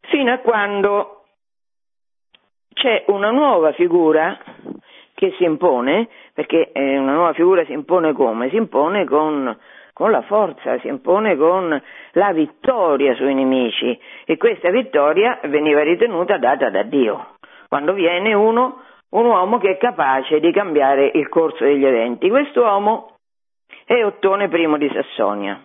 fino 0.00 0.32
a 0.32 0.38
quando 0.38 1.24
c'è 2.72 3.04
una 3.08 3.30
nuova 3.30 3.72
figura 3.72 4.38
che 5.12 5.34
si 5.36 5.44
impone, 5.44 6.08
perché 6.32 6.70
una 6.74 7.12
nuova 7.12 7.34
figura 7.34 7.66
si 7.66 7.72
impone 7.72 8.14
come? 8.14 8.48
Si 8.48 8.56
impone 8.56 9.04
con, 9.04 9.54
con 10.02 10.10
la 10.10 10.22
forza, 10.22 10.80
si 10.80 10.88
impone 10.88 11.36
con 11.36 11.80
la 12.14 12.32
vittoria 12.32 13.14
sui 13.14 13.34
nemici 13.34 13.96
e 14.24 14.36
questa 14.36 14.68
vittoria 14.70 15.38
veniva 15.44 15.80
ritenuta 15.84 16.38
data 16.38 16.70
da 16.70 16.82
Dio, 16.82 17.36
quando 17.68 17.92
viene 17.92 18.34
uno, 18.34 18.82
un 19.10 19.26
uomo 19.26 19.58
che 19.58 19.70
è 19.70 19.76
capace 19.76 20.40
di 20.40 20.50
cambiare 20.50 21.08
il 21.14 21.28
corso 21.28 21.62
degli 21.62 21.86
eventi. 21.86 22.28
Quest'uomo 22.28 23.14
è 23.84 24.04
Ottone 24.04 24.46
I 24.46 24.78
di 24.78 24.90
Sassonia, 24.92 25.64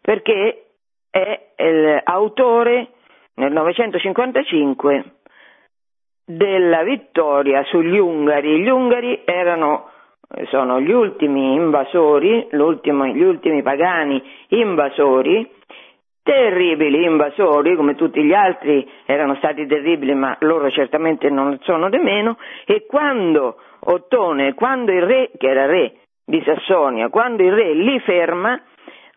perché 0.00 0.66
è 1.10 1.40
l'autore 1.58 2.90
nel 3.34 3.50
955 3.50 5.04
della 6.24 6.84
vittoria 6.84 7.64
sugli 7.64 7.98
Ungari. 7.98 8.60
Gli 8.60 8.68
Ungari 8.68 9.22
erano, 9.24 9.90
sono 10.50 10.80
gli 10.80 10.90
ultimi 10.90 11.54
invasori, 11.54 12.48
gli 12.50 13.22
ultimi 13.22 13.62
pagani 13.62 14.22
invasori, 14.48 15.48
terribili 16.22 17.04
invasori, 17.04 17.76
come 17.76 17.94
tutti 17.94 18.22
gli 18.22 18.32
altri 18.32 18.88
erano 19.04 19.34
stati 19.36 19.66
terribili, 19.66 20.14
ma 20.14 20.36
loro 20.40 20.70
certamente 20.70 21.28
non 21.28 21.58
sono 21.62 21.90
di 21.90 21.98
meno, 21.98 22.38
e 22.66 22.86
quando 22.86 23.56
Ottone, 23.86 24.54
quando 24.54 24.92
il 24.92 25.02
re, 25.02 25.30
che 25.36 25.46
era 25.46 25.66
re 25.66 25.92
di 26.24 26.42
Sassonia, 26.42 27.10
quando 27.10 27.42
il 27.42 27.52
re 27.52 27.74
li 27.74 28.00
ferma, 28.00 28.58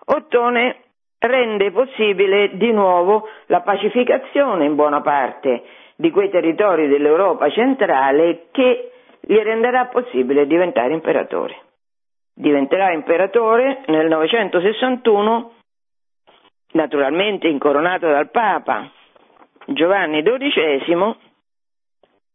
Ottone 0.09 0.81
rende 1.19 1.71
possibile 1.71 2.57
di 2.57 2.71
nuovo 2.71 3.27
la 3.47 3.61
pacificazione 3.61 4.65
in 4.65 4.75
buona 4.75 5.01
parte 5.01 5.63
di 5.95 6.11
quei 6.11 6.29
territori 6.29 6.87
dell'Europa 6.87 7.49
centrale 7.49 8.47
che 8.51 8.91
gli 9.29 9.37
renderà 9.39 9.87
possibile 9.87 10.47
diventare 10.47 10.93
imperatore. 10.93 11.63
Diventerà 12.33 12.93
imperatore 12.93 13.83
nel 13.87 14.07
961, 14.07 15.51
naturalmente 16.71 17.49
incoronato 17.49 18.07
dal 18.07 18.29
Papa 18.31 18.89
Giovanni 19.65 20.23
XII, 20.23 21.15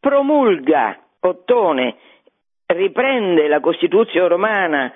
promulga 0.00 0.98
Ottone, 1.20 1.96
riprende 2.66 3.48
la 3.48 3.60
Costituzione 3.60 4.28
romana 4.28 4.92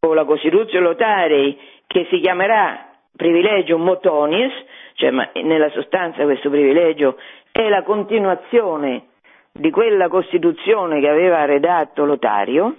o 0.00 0.14
la 0.14 0.24
Costituzione 0.24 0.86
Lotarei 0.86 1.58
che 1.86 2.06
si 2.08 2.20
chiamerà 2.20 2.90
privilegio 3.14 3.76
motonis, 3.76 4.52
cioè 4.94 5.10
nella 5.42 5.68
sostanza 5.70 6.22
questo 6.22 6.48
privilegio 6.48 7.18
è 7.52 7.68
la 7.68 7.82
continuazione 7.82 9.08
di 9.56 9.70
quella 9.70 10.08
Costituzione 10.08 10.98
che 10.98 11.08
aveva 11.08 11.44
redatto 11.44 12.04
Lotario 12.04 12.74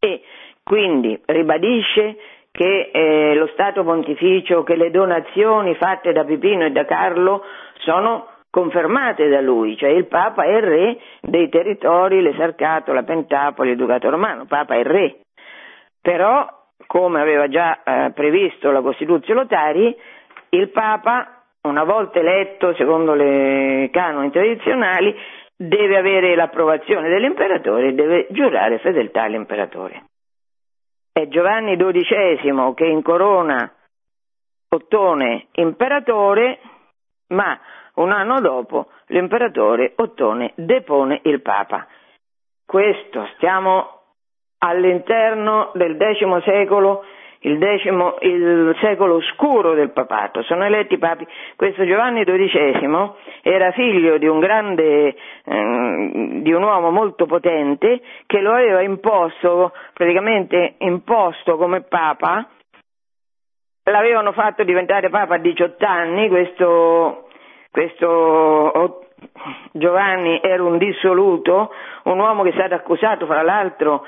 e 0.00 0.20
quindi 0.64 1.20
ribadisce 1.26 2.16
che 2.50 2.90
eh, 2.92 3.34
lo 3.34 3.46
Stato 3.52 3.84
pontificio, 3.84 4.64
che 4.64 4.74
le 4.74 4.90
donazioni 4.90 5.76
fatte 5.76 6.12
da 6.12 6.24
Pipino 6.24 6.64
e 6.64 6.72
da 6.72 6.84
Carlo 6.84 7.44
sono 7.78 8.30
confermate 8.50 9.28
da 9.28 9.40
lui, 9.40 9.76
cioè 9.76 9.90
il 9.90 10.06
Papa 10.06 10.44
è 10.44 10.56
il 10.56 10.62
re 10.62 10.98
dei 11.20 11.48
territori, 11.50 12.22
l'esarcato, 12.22 12.92
la 12.92 13.04
Pentapoli, 13.04 13.70
il 13.70 13.76
Ducato 13.76 14.10
Romano, 14.10 14.46
Papa 14.46 14.74
è 14.74 14.78
il 14.78 14.86
re. 14.86 15.16
Però, 16.00 16.48
come 16.86 17.20
aveva 17.20 17.48
già 17.48 17.82
eh, 17.82 18.10
previsto 18.12 18.72
la 18.72 18.80
Costituzione 18.80 19.40
Lotari, 19.40 19.94
il 20.48 20.70
Papa 20.70 21.42
una 21.66 21.84
volta 21.84 22.18
eletto 22.18 22.74
secondo 22.74 23.14
le 23.14 23.90
canoni 23.92 24.30
tradizionali, 24.30 25.14
deve 25.56 25.96
avere 25.96 26.34
l'approvazione 26.34 27.08
dell'imperatore 27.08 27.88
e 27.88 27.92
deve 27.94 28.26
giurare 28.30 28.78
fedeltà 28.78 29.22
all'imperatore. 29.22 30.04
È 31.12 31.26
Giovanni 31.28 31.76
XII 31.76 32.74
che 32.74 32.84
incorona 32.84 33.72
Ottone 34.68 35.46
imperatore, 35.52 36.58
ma 37.28 37.58
un 37.94 38.10
anno 38.10 38.40
dopo 38.40 38.88
l'imperatore 39.06 39.92
Ottone 39.96 40.52
depone 40.56 41.20
il 41.24 41.40
Papa. 41.40 41.86
Questo 42.66 43.28
stiamo 43.36 44.00
all'interno 44.58 45.70
del 45.74 45.96
X 45.96 46.42
secolo 46.44 47.04
il, 47.46 47.58
decimo, 47.58 48.16
il 48.20 48.76
secolo 48.80 49.16
oscuro 49.16 49.74
del 49.74 49.90
papato, 49.90 50.42
sono 50.42 50.64
eletti 50.64 50.98
papi. 50.98 51.26
Questo 51.54 51.86
Giovanni 51.86 52.24
XII 52.24 53.10
era 53.42 53.70
figlio 53.70 54.18
di 54.18 54.26
un 54.26 54.40
grande, 54.40 55.14
eh, 55.44 56.40
di 56.42 56.52
un 56.52 56.62
uomo 56.62 56.90
molto 56.90 57.26
potente 57.26 58.00
che 58.26 58.40
lo 58.40 58.52
aveva 58.52 58.82
imposto, 58.82 59.72
praticamente 59.94 60.74
imposto 60.78 61.56
come 61.56 61.82
papa, 61.82 62.48
l'avevano 63.84 64.32
fatto 64.32 64.64
diventare 64.64 65.08
papa 65.08 65.36
a 65.36 65.38
18 65.38 65.86
anni, 65.86 66.28
questo, 66.28 67.28
questo 67.70 69.06
Giovanni 69.70 70.40
era 70.42 70.62
un 70.64 70.78
dissoluto, 70.78 71.70
un 72.04 72.18
uomo 72.18 72.42
che 72.42 72.50
è 72.50 72.54
stato 72.54 72.74
accusato 72.74 73.26
fra 73.26 73.42
l'altro 73.42 74.04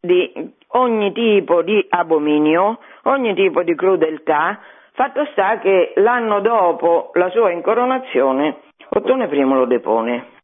di 0.00 0.54
ogni 0.68 1.12
tipo 1.12 1.62
di 1.62 1.84
abominio, 1.88 2.78
ogni 3.04 3.34
tipo 3.34 3.62
di 3.62 3.74
crudeltà, 3.74 4.60
fatto 4.92 5.26
sta 5.32 5.58
che 5.58 5.92
l'anno 5.96 6.40
dopo 6.40 7.10
la 7.14 7.30
sua 7.30 7.50
incoronazione 7.50 8.64
Ottone 8.88 9.24
I 9.24 9.42
lo 9.42 9.66
depone. 9.66 10.34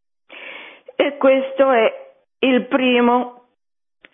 E 0.97 1.17
questo 1.17 1.71
è 1.71 2.11
il 2.41 2.67
primo 2.67 3.45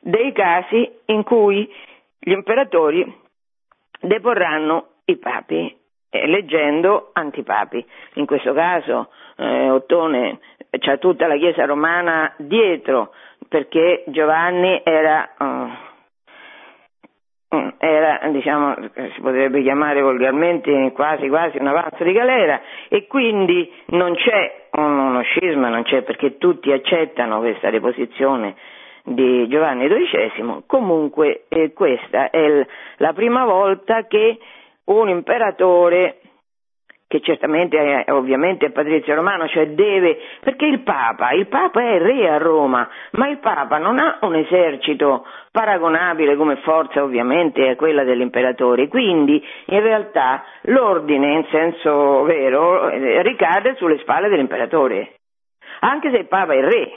dei 0.01 0.33
casi 0.33 0.89
in 1.07 1.23
cui 1.25 1.71
gli 2.19 2.31
imperatori 2.31 3.21
deporranno 4.01 4.89
i 5.07 5.17
papi, 5.17 5.77
eleggendo 6.11 7.11
antipapi. 7.13 7.85
In 8.15 8.27
questo 8.27 8.53
caso 8.53 9.11
eh, 9.37 9.71
Ottone 9.71 10.41
c'ha 10.79 10.99
tutta 10.99 11.27
la 11.27 11.37
Chiesa 11.37 11.65
romana 11.65 12.33
dietro, 12.37 13.13
perché 13.49 14.05
Giovanni 14.09 14.81
era... 14.85 15.35
Uh, 15.39 15.88
era, 17.79 18.21
diciamo, 18.31 18.75
si 19.15 19.21
potrebbe 19.21 19.63
chiamare 19.63 20.03
volgarmente 20.03 20.93
quasi 20.93 21.29
quasi 21.29 21.59
un 21.59 21.69
avanzo 21.69 22.03
di 22.05 22.13
galera 22.13 22.61
e 22.89 23.07
quindi 23.07 23.71
non 23.89 24.15
c'è 24.15 24.67
uno 24.73 25.23
scisma, 25.23 25.69
non 25.69 25.83
c'è 25.85 26.03
perché 26.03 26.39
tutti 26.39 26.73
accettano 26.73 27.39
questa 27.39 27.71
deposizione 27.71 28.55
di 29.05 29.49
Giovanni 29.49 29.89
XII, 29.89 30.65
comunque 30.67 31.45
eh, 31.49 31.73
questa 31.73 32.31
è 32.31 32.47
l- 32.49 32.67
la 32.99 33.13
prima 33.13 33.45
volta 33.45 34.07
che 34.07 34.39
un 34.85 35.09
imperatore 35.09 36.19
che 37.09 37.21
certamente 37.21 38.05
è, 38.05 38.13
ovviamente 38.13 38.71
patrizio 38.71 39.15
romano, 39.15 39.49
cioè 39.49 39.69
deve, 39.69 40.19
perché 40.41 40.67
il 40.67 40.81
Papa, 40.81 41.31
il 41.33 41.47
Papa 41.49 41.81
è 41.81 41.99
re 41.99 42.29
a 42.29 42.37
Roma, 42.37 42.87
ma 43.13 43.29
il 43.29 43.39
Papa 43.39 43.79
non 43.79 43.99
ha 43.99 44.19
un 44.21 44.35
esercito 44.35 45.25
paragonabile 45.51 46.37
come 46.37 46.57
forza 46.57 47.03
ovviamente 47.03 47.67
a 47.67 47.77
quella 47.77 48.05
dell'imperatore, 48.05 48.89
quindi 48.89 49.43
in 49.67 49.81
realtà 49.81 50.45
l'ordine 50.65 51.33
in 51.33 51.47
senso 51.51 52.25
vero 52.25 52.91
eh, 52.91 53.23
ricade 53.23 53.75
sulle 53.77 53.99
spalle 54.01 54.29
dell'imperatore, 54.29 55.15
anche 55.81 56.11
se 56.11 56.19
il 56.19 56.27
Papa 56.29 56.53
è 56.53 56.61
re. 56.61 56.93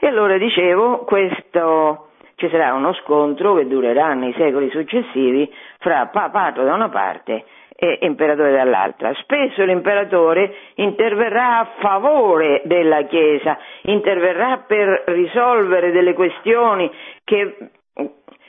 E 0.00 0.06
allora 0.06 0.38
dicevo, 0.38 1.04
questo, 1.04 2.12
ci 2.36 2.48
sarà 2.48 2.72
uno 2.72 2.94
scontro 2.94 3.56
che 3.56 3.66
durerà 3.66 4.14
nei 4.14 4.32
secoli 4.38 4.70
successivi 4.70 5.52
fra 5.80 6.06
papato 6.06 6.62
da 6.62 6.72
una 6.72 6.88
parte 6.88 7.44
e 7.80 7.98
imperatore 8.00 8.50
dall'altra. 8.50 9.14
Spesso 9.22 9.62
l'imperatore 9.62 10.52
interverrà 10.74 11.60
a 11.60 11.70
favore 11.78 12.62
della 12.64 13.02
Chiesa, 13.04 13.56
interverrà 13.82 14.64
per 14.66 15.04
risolvere 15.06 15.92
delle 15.92 16.12
questioni 16.12 16.90
che 17.22 17.54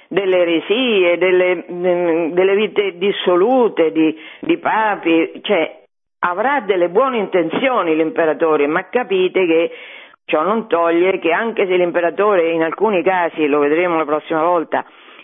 delle 0.07 0.37
eresie, 0.39 1.19
delle, 1.19 1.63
delle 1.67 2.55
vite 2.55 2.97
dissolute 2.97 3.91
di, 3.91 4.17
di 4.39 4.57
papi, 4.57 5.39
cioè 5.43 5.83
avrà 6.21 6.61
delle 6.61 6.89
buone 6.89 7.17
intenzioni 7.17 7.95
l'imperatore, 7.95 8.65
ma 8.65 8.89
capite 8.89 9.45
che 9.45 9.71
ciò 10.25 10.41
non 10.41 10.67
toglie 10.67 11.19
che 11.19 11.31
anche 11.31 11.67
se 11.67 11.75
l'imperatore 11.75 12.49
in 12.49 12.63
alcuni 12.63 13.03
casi, 13.03 13.45
lo 13.45 13.59
vedremo 13.59 13.97
la 13.97 14.05
prossima 14.05 14.41
volta, 14.41 14.83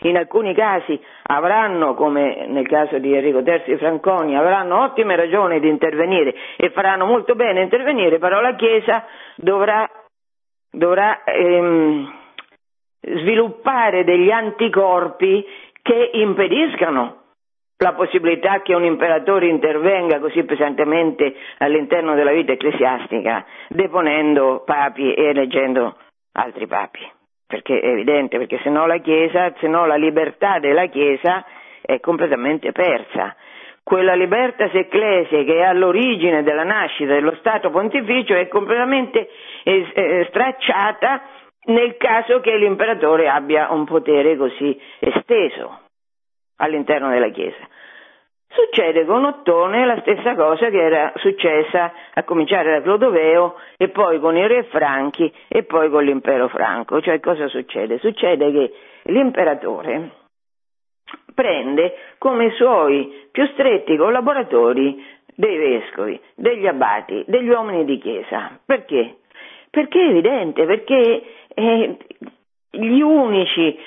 in 0.10 0.18
alcuni 0.18 0.54
casi 0.54 1.00
avranno, 1.24 1.94
come 1.96 2.46
nel 2.48 2.68
caso 2.68 2.98
di 3.00 3.14
Enrico 3.14 3.42
Terzi 3.44 3.76
Franconi, 3.78 4.38
avranno 4.38 4.84
ottime 4.84 5.16
ragioni 5.16 5.60
di 5.60 5.68
intervenire 5.68 6.34
e 6.58 6.70
faranno 6.70 7.06
molto 7.06 7.36
bene 7.36 7.62
intervenire, 7.62 8.20
però 8.20 8.40
la 8.40 8.56
Chiesa 8.56 9.06
dovrà, 9.36 9.90
dovrà 10.70 11.24
ehm, 11.24 12.14
sviluppare 13.00 14.04
degli 14.04 14.32
anticorpi 14.32 15.46
che 15.82 16.10
impediscano 16.14 17.24
la 17.78 17.94
possibilità 17.94 18.62
che 18.62 18.74
un 18.74 18.86
imperatore 18.86 19.48
intervenga 19.48 20.20
così 20.20 20.44
pesantemente 20.44 21.36
all'interno 21.58 22.16
della 22.16 22.32
vita 22.32 22.54
ecclesiastica, 22.54 23.46
deponendo 23.68 24.64
papi 24.66 25.14
e 25.14 25.26
eleggendo 25.26 25.98
altri 26.32 26.68
papi 26.68 27.15
perché 27.48 27.80
è 27.80 27.88
evidente, 27.90 28.38
perché 28.38 28.60
se 28.64 28.70
no 28.70 28.86
la 28.88 28.98
Chiesa, 28.98 29.54
se 29.60 29.68
no 29.68 29.86
la 29.86 29.96
libertà 29.96 30.60
della 30.60 30.88
Chiesa 30.88 31.46
è 31.82 32.00
completamente 32.00 32.72
persa. 32.72 33.36
Quella 33.84 34.16
libertas 34.16 34.74
ecclesia 34.74 35.44
che 35.44 35.60
è 35.60 35.62
all'origine 35.62 36.42
della 36.42 36.64
nascita 36.64 37.14
dello 37.14 37.36
Stato 37.36 37.70
pontificio 37.70 38.34
è 38.34 38.48
completamente 38.48 39.30
stracciata 40.30 41.22
nel 41.66 41.96
caso 41.98 42.40
che 42.40 42.56
l'imperatore 42.58 43.30
abbia 43.30 43.72
un 43.72 43.86
potere 43.86 44.38
così 44.38 44.80
esteso 45.00 45.82
all'interno 46.58 47.10
della 47.10 47.30
Chiesa. 47.30 47.68
Succede 48.56 49.04
con 49.04 49.26
Ottone 49.26 49.86
la 49.86 50.00
stessa 50.00 50.34
cosa 50.34 50.70
che 50.70 50.82
era 50.82 51.12
successa 51.18 51.92
a 52.14 52.24
cominciare 52.24 52.72
da 52.72 52.82
Clodoveo 52.82 53.56
e 53.76 53.90
poi 53.90 54.18
con 54.22 54.38
i 54.38 54.48
re 54.48 54.64
franchi 54.64 55.30
e 55.50 55.64
poi 55.64 55.90
con 55.90 56.06
l'impero 56.06 56.48
franco. 56.48 57.02
Cioè 57.02 57.20
cosa 57.20 57.50
succede? 57.50 58.00
Succede 58.00 58.52
che 58.54 58.74
l'imperatore 59.12 60.12
prende 61.34 61.98
come 62.18 62.52
suoi 62.52 63.28
più 63.30 63.46
stretti 63.48 63.98
collaboratori 63.98 65.04
dei 65.36 65.58
vescovi, 65.58 66.18
degli 66.34 66.66
abati, 66.66 67.26
degli 67.28 67.50
uomini 67.50 67.84
di 67.84 67.98
chiesa. 67.98 68.58
Perché? 68.66 69.18
Perché 69.70 70.00
è 70.00 70.10
evidente, 70.12 70.66
perché 70.66 71.24
eh, 71.54 71.98
gli 72.72 73.02
unici 73.02 73.78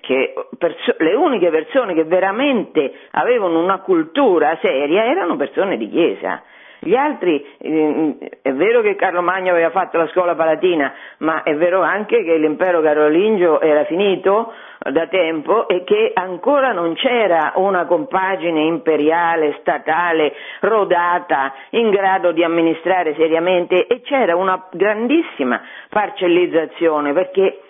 che 0.00 0.34
perso- 0.58 0.94
le 0.98 1.14
uniche 1.14 1.50
persone 1.50 1.94
che 1.94 2.04
veramente 2.04 2.92
avevano 3.12 3.60
una 3.60 3.80
cultura 3.80 4.56
seria 4.60 5.04
erano 5.04 5.36
persone 5.36 5.76
di 5.76 5.88
chiesa. 5.88 6.42
Gli 6.84 6.96
altri, 6.96 7.44
eh, 7.58 8.16
è 8.42 8.52
vero 8.52 8.80
che 8.80 8.96
Carlo 8.96 9.22
Magno 9.22 9.52
aveva 9.52 9.70
fatto 9.70 9.98
la 9.98 10.08
scuola 10.08 10.34
palatina, 10.34 10.92
ma 11.18 11.44
è 11.44 11.54
vero 11.54 11.80
anche 11.80 12.24
che 12.24 12.36
l'impero 12.38 12.80
carolingio 12.80 13.60
era 13.60 13.84
finito 13.84 14.52
da 14.90 15.06
tempo 15.06 15.68
e 15.68 15.84
che 15.84 16.10
ancora 16.12 16.72
non 16.72 16.94
c'era 16.94 17.52
una 17.54 17.86
compagine 17.86 18.62
imperiale, 18.62 19.58
statale, 19.60 20.32
rodata, 20.60 21.54
in 21.70 21.90
grado 21.90 22.32
di 22.32 22.42
amministrare 22.42 23.14
seriamente 23.14 23.86
e 23.86 24.00
c'era 24.00 24.34
una 24.34 24.66
grandissima 24.72 25.60
parcellizzazione 25.88 27.12
perché 27.12 27.60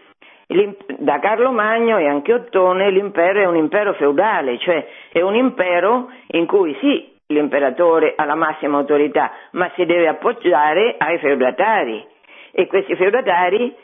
da 0.99 1.19
Carlo 1.19 1.51
Magno 1.53 1.99
e 1.99 2.07
anche 2.07 2.33
Ottone 2.33 2.91
l'impero 2.91 3.41
è 3.41 3.47
un 3.47 3.57
impero 3.57 3.95
feudale, 3.95 4.59
cioè 4.59 4.87
è 5.11 5.21
un 5.21 5.35
impero 5.35 6.11
in 6.29 6.47
cui 6.47 6.77
sì, 6.81 7.13
l'imperatore 7.27 8.13
ha 8.17 8.25
la 8.25 8.35
massima 8.35 8.79
autorità, 8.79 9.33
ma 9.53 9.71
si 9.75 9.85
deve 9.85 10.09
appoggiare 10.09 10.95
ai 10.99 11.19
feudatari 11.19 12.07
e 12.53 12.67
questi 12.67 12.95
feudatari 12.97 13.75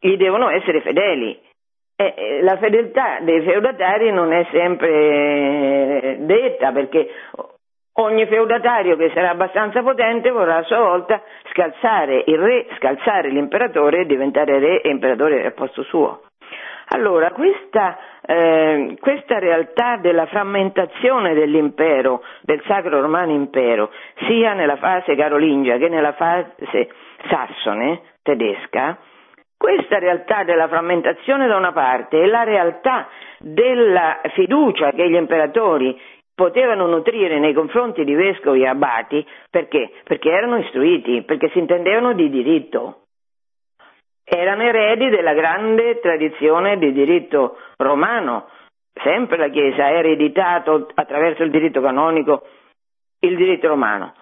gli 0.00 0.16
devono 0.16 0.48
essere 0.48 0.80
fedeli. 0.80 1.38
E 1.96 2.40
la 2.42 2.56
fedeltà 2.56 3.20
dei 3.20 3.42
feudatari 3.42 4.10
non 4.10 4.32
è 4.32 4.46
sempre 4.50 6.16
detta 6.20 6.72
perché 6.72 7.08
ogni 7.94 8.26
feudatario 8.26 8.96
che 8.96 9.10
sarà 9.14 9.30
abbastanza 9.30 9.82
potente 9.82 10.30
vorrà 10.30 10.56
a 10.56 10.62
sua 10.62 10.80
volta 10.80 11.22
scalzare 11.50 12.24
il 12.26 12.38
re, 12.38 12.66
scalzare 12.76 13.28
l'imperatore 13.28 14.00
e 14.00 14.06
diventare 14.06 14.58
re 14.58 14.80
e 14.80 14.90
imperatore 14.90 15.44
al 15.44 15.52
posto 15.52 15.82
suo. 15.82 16.22
Allora, 16.88 17.30
questa, 17.30 17.98
eh, 18.26 18.96
questa, 19.00 19.38
realtà 19.38 19.96
della 19.96 20.26
frammentazione 20.26 21.32
dell'impero, 21.32 22.22
del 22.42 22.62
Sacro 22.66 23.00
Romano 23.00 23.32
Impero, 23.32 23.90
sia 24.26 24.52
nella 24.52 24.76
fase 24.76 25.14
carolingia 25.16 25.78
che 25.78 25.88
nella 25.88 26.12
fase 26.12 26.90
sassone, 27.26 28.02
tedesca, 28.22 28.98
questa 29.56 29.98
realtà 29.98 30.44
della 30.44 30.68
frammentazione 30.68 31.46
da 31.46 31.56
una 31.56 31.72
parte 31.72 32.20
e 32.20 32.26
la 32.26 32.42
realtà 32.42 33.08
della 33.38 34.20
fiducia 34.34 34.90
che 34.90 35.08
gli 35.08 35.14
imperatori 35.14 35.98
potevano 36.34 36.86
nutrire 36.86 37.38
nei 37.38 37.54
confronti 37.54 38.04
di 38.04 38.14
vescovi 38.14 38.62
e 38.62 38.66
abati 38.66 39.24
perché? 39.50 39.90
Perché 40.04 40.30
erano 40.30 40.58
istruiti, 40.58 41.22
perché 41.22 41.48
si 41.50 41.58
intendevano 41.58 42.12
di 42.12 42.28
diritto. 42.28 43.02
Erano 44.24 44.62
eredi 44.62 45.10
della 45.10 45.34
grande 45.34 46.00
tradizione 46.00 46.78
di 46.78 46.92
diritto 46.92 47.58
romano. 47.76 48.48
Sempre 49.02 49.36
la 49.36 49.48
Chiesa 49.48 49.84
ha 49.84 49.90
ereditato 49.90 50.88
attraverso 50.94 51.42
il 51.42 51.50
diritto 51.50 51.80
canonico 51.80 52.42
il 53.20 53.36
diritto 53.36 53.68
romano. 53.68 54.14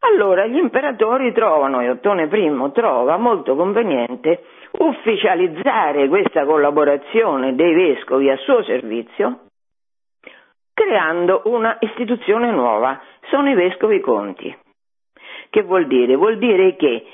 Allora 0.00 0.46
gli 0.46 0.56
imperatori 0.56 1.32
trovano, 1.32 1.80
e 1.80 1.88
Ottone 1.88 2.24
I 2.24 2.72
trova 2.72 3.16
molto 3.16 3.56
conveniente, 3.56 4.44
ufficializzare 4.72 6.08
questa 6.08 6.44
collaborazione 6.44 7.54
dei 7.54 7.72
vescovi 7.72 8.28
a 8.28 8.36
suo 8.36 8.62
servizio 8.64 9.44
creando 10.74 11.42
una 11.44 11.76
istituzione 11.80 12.50
nuova, 12.50 13.00
sono 13.30 13.48
i 13.48 13.54
vescovi 13.54 14.00
conti. 14.00 14.54
Che 15.48 15.62
vuol 15.62 15.86
dire? 15.86 16.16
Vuol 16.16 16.36
dire 16.36 16.74
che 16.76 17.06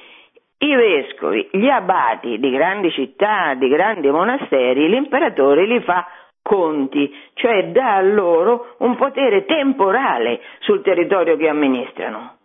i 0.63 0.75
vescovi, 0.75 1.49
gli 1.53 1.69
abati 1.69 2.39
di 2.39 2.51
grandi 2.51 2.91
città, 2.91 3.55
di 3.55 3.69
grandi 3.69 4.11
monasteri, 4.11 4.89
l'imperatore 4.89 5.67
li 5.67 5.81
fa 5.81 6.07
conti, 6.43 7.15
cioè 7.35 7.69
dà 7.71 7.97
a 7.97 8.03
loro 8.03 8.75
un 8.79 8.97
potere 8.97 9.45
temporale 9.45 10.41
sul 10.61 10.83
territorio 10.83 11.37
che 11.37 11.49
amministrano. 11.49 12.39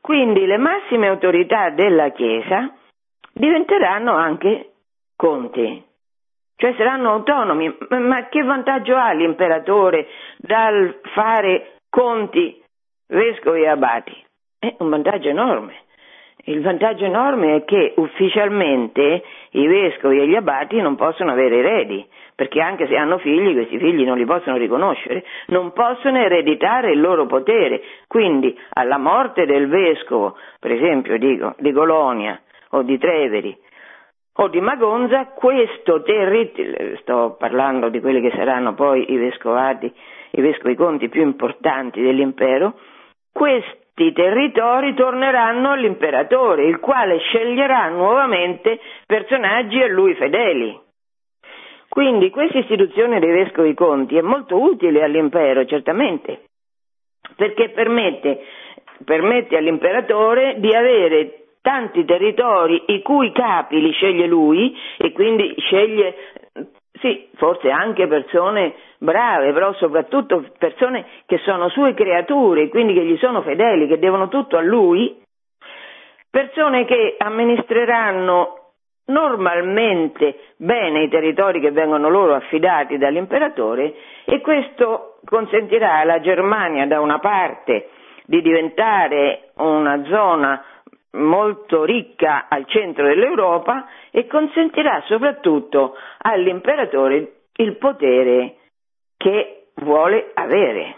Quindi 0.00 0.46
le 0.46 0.56
massime 0.56 1.08
autorità 1.08 1.70
della 1.70 2.10
Chiesa 2.10 2.72
diventeranno 3.32 4.14
anche 4.14 4.72
conti, 5.16 5.84
cioè 6.58 6.74
saranno 6.76 7.12
autonomi, 7.12 7.72
ma 7.88 8.26
che 8.28 8.42
vantaggio 8.42 8.96
ha 8.96 9.12
l'imperatore 9.12 10.08
dal 10.38 10.98
fare 11.14 11.74
conti 11.88 12.60
vescovi 13.06 13.62
e 13.62 13.68
abati? 13.68 14.24
È 14.58 14.74
un 14.80 14.88
vantaggio 14.88 15.28
enorme. 15.28 15.74
Il 16.46 16.60
vantaggio 16.60 17.04
enorme 17.04 17.54
è 17.54 17.64
che 17.64 17.92
ufficialmente 17.96 19.22
i 19.50 19.66
vescovi 19.68 20.18
e 20.18 20.26
gli 20.26 20.34
abati 20.34 20.80
non 20.80 20.96
possono 20.96 21.30
avere 21.30 21.58
eredi, 21.58 22.04
perché 22.34 22.60
anche 22.60 22.88
se 22.88 22.96
hanno 22.96 23.18
figli, 23.18 23.52
questi 23.52 23.78
figli 23.78 24.04
non 24.04 24.18
li 24.18 24.24
possono 24.24 24.56
riconoscere, 24.56 25.24
non 25.48 25.72
possono 25.72 26.18
ereditare 26.18 26.90
il 26.90 27.00
loro 27.00 27.26
potere. 27.26 27.82
Quindi 28.08 28.58
alla 28.70 28.98
morte 28.98 29.46
del 29.46 29.68
vescovo, 29.68 30.36
per 30.58 30.72
esempio 30.72 31.18
dico, 31.18 31.54
di 31.58 31.70
Colonia 31.70 32.40
o 32.70 32.82
di 32.82 32.98
Treveri, 32.98 33.56
o 34.40 34.48
di 34.48 34.60
Magonza, 34.60 35.26
questo 35.34 36.02
territorio, 36.02 36.96
sto 36.98 37.36
parlando 37.36 37.88
di 37.88 38.00
quelli 38.00 38.20
che 38.20 38.36
saranno 38.36 38.72
poi 38.74 39.12
i 39.12 39.16
vescovati, 39.16 39.92
i 40.30 40.40
vescovi 40.40 40.76
conti 40.76 41.08
più 41.08 41.22
importanti 41.22 42.00
dell'impero, 42.00 42.74
questi 43.32 44.12
territori 44.12 44.94
torneranno 44.94 45.72
all'imperatore, 45.72 46.66
il 46.66 46.78
quale 46.78 47.18
sceglierà 47.18 47.88
nuovamente 47.88 48.78
personaggi 49.06 49.82
a 49.82 49.88
lui 49.88 50.14
fedeli. 50.14 50.86
Quindi 51.88 52.30
questa 52.30 52.58
istituzione 52.58 53.18
dei 53.18 53.32
vescovi 53.32 53.74
conti 53.74 54.16
è 54.16 54.20
molto 54.20 54.60
utile 54.60 55.02
all'impero, 55.02 55.64
certamente, 55.64 56.44
perché 57.34 57.70
permette, 57.70 58.40
permette 59.04 59.56
all'imperatore 59.56 60.60
di 60.60 60.72
avere 60.72 61.47
tanti 61.68 62.06
territori 62.06 62.82
i 62.86 63.02
cui 63.02 63.30
capi 63.30 63.78
li 63.78 63.92
sceglie 63.92 64.26
lui 64.26 64.74
e 64.96 65.12
quindi 65.12 65.54
sceglie, 65.58 66.14
sì, 66.98 67.28
forse 67.34 67.68
anche 67.68 68.06
persone 68.06 68.72
brave, 68.96 69.52
però 69.52 69.74
soprattutto 69.74 70.46
persone 70.56 71.04
che 71.26 71.36
sono 71.44 71.68
sue 71.68 71.92
creature, 71.92 72.70
quindi 72.70 72.94
che 72.94 73.04
gli 73.04 73.18
sono 73.18 73.42
fedeli, 73.42 73.86
che 73.86 73.98
devono 73.98 74.28
tutto 74.28 74.56
a 74.56 74.62
lui, 74.62 75.20
persone 76.30 76.86
che 76.86 77.16
amministreranno 77.18 78.70
normalmente 79.08 80.54
bene 80.56 81.02
i 81.02 81.10
territori 81.10 81.60
che 81.60 81.70
vengono 81.70 82.08
loro 82.08 82.34
affidati 82.34 82.96
dall'imperatore 82.96 83.94
e 84.24 84.40
questo 84.40 85.18
consentirà 85.26 85.98
alla 85.98 86.20
Germania 86.20 86.86
da 86.86 86.98
una 87.00 87.18
parte 87.18 87.90
di 88.24 88.40
diventare 88.40 89.50
una 89.56 90.02
zona 90.04 90.62
molto 91.12 91.84
ricca 91.84 92.46
al 92.48 92.66
centro 92.66 93.06
dell'Europa 93.06 93.86
e 94.10 94.26
consentirà 94.26 95.02
soprattutto 95.06 95.94
all'imperatore 96.18 97.32
il 97.56 97.76
potere 97.76 98.56
che 99.16 99.68
vuole 99.76 100.30
avere. 100.34 100.96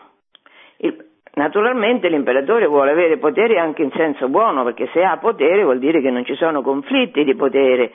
Il, 0.79 1.11
naturalmente 1.35 2.09
l'imperatore 2.09 2.67
vuole 2.67 2.91
avere 2.91 3.19
potere 3.19 3.59
anche 3.59 3.83
in 3.83 3.91
senso 3.93 4.29
buono, 4.29 4.65
perché 4.65 4.89
se 4.93 5.03
ha 5.03 5.17
potere 5.19 5.63
vuol 5.63 5.79
dire 5.79 6.01
che 6.01 6.11
non 6.11 6.25
ci 6.25 6.35
sono 6.35 6.63
conflitti 6.63 7.25
di 7.25 7.35
potere 7.35 7.93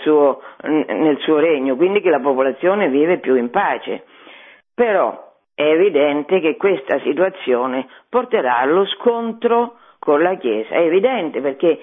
suo, 0.00 0.42
nel 0.62 1.18
suo 1.20 1.38
regno, 1.38 1.76
quindi 1.76 2.00
che 2.00 2.10
la 2.10 2.20
popolazione 2.20 2.88
vive 2.88 3.18
più 3.18 3.36
in 3.36 3.50
pace. 3.50 4.04
Però 4.74 5.32
è 5.54 5.62
evidente 5.62 6.40
che 6.40 6.56
questa 6.56 6.98
situazione 7.00 7.86
porterà 8.08 8.58
allo 8.58 8.86
scontro 8.86 9.76
con 10.04 10.20
la 10.20 10.36
Chiesa, 10.36 10.74
è 10.74 10.82
evidente 10.82 11.40
perché 11.40 11.80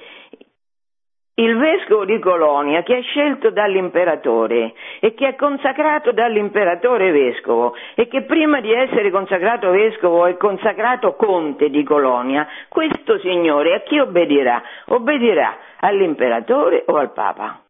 il 1.33 1.57
vescovo 1.57 2.05
di 2.05 2.19
Colonia 2.19 2.83
che 2.83 2.99
è 2.99 3.01
scelto 3.01 3.49
dall'imperatore 3.49 4.73
e 4.99 5.15
che 5.15 5.29
è 5.29 5.35
consacrato 5.35 6.11
dall'imperatore 6.11 7.09
vescovo 7.09 7.73
e 7.95 8.07
che 8.07 8.21
prima 8.23 8.61
di 8.61 8.71
essere 8.71 9.09
consacrato 9.09 9.71
vescovo 9.71 10.27
è 10.27 10.37
consacrato 10.37 11.15
conte 11.15 11.71
di 11.71 11.81
Colonia, 11.83 12.47
questo 12.69 13.17
signore 13.19 13.73
a 13.73 13.81
chi 13.81 13.97
obbedirà? 13.97 14.61
Obbedirà 14.89 15.57
all'imperatore 15.79 16.83
o 16.85 16.97
al 16.97 17.11
Papa? 17.11 17.63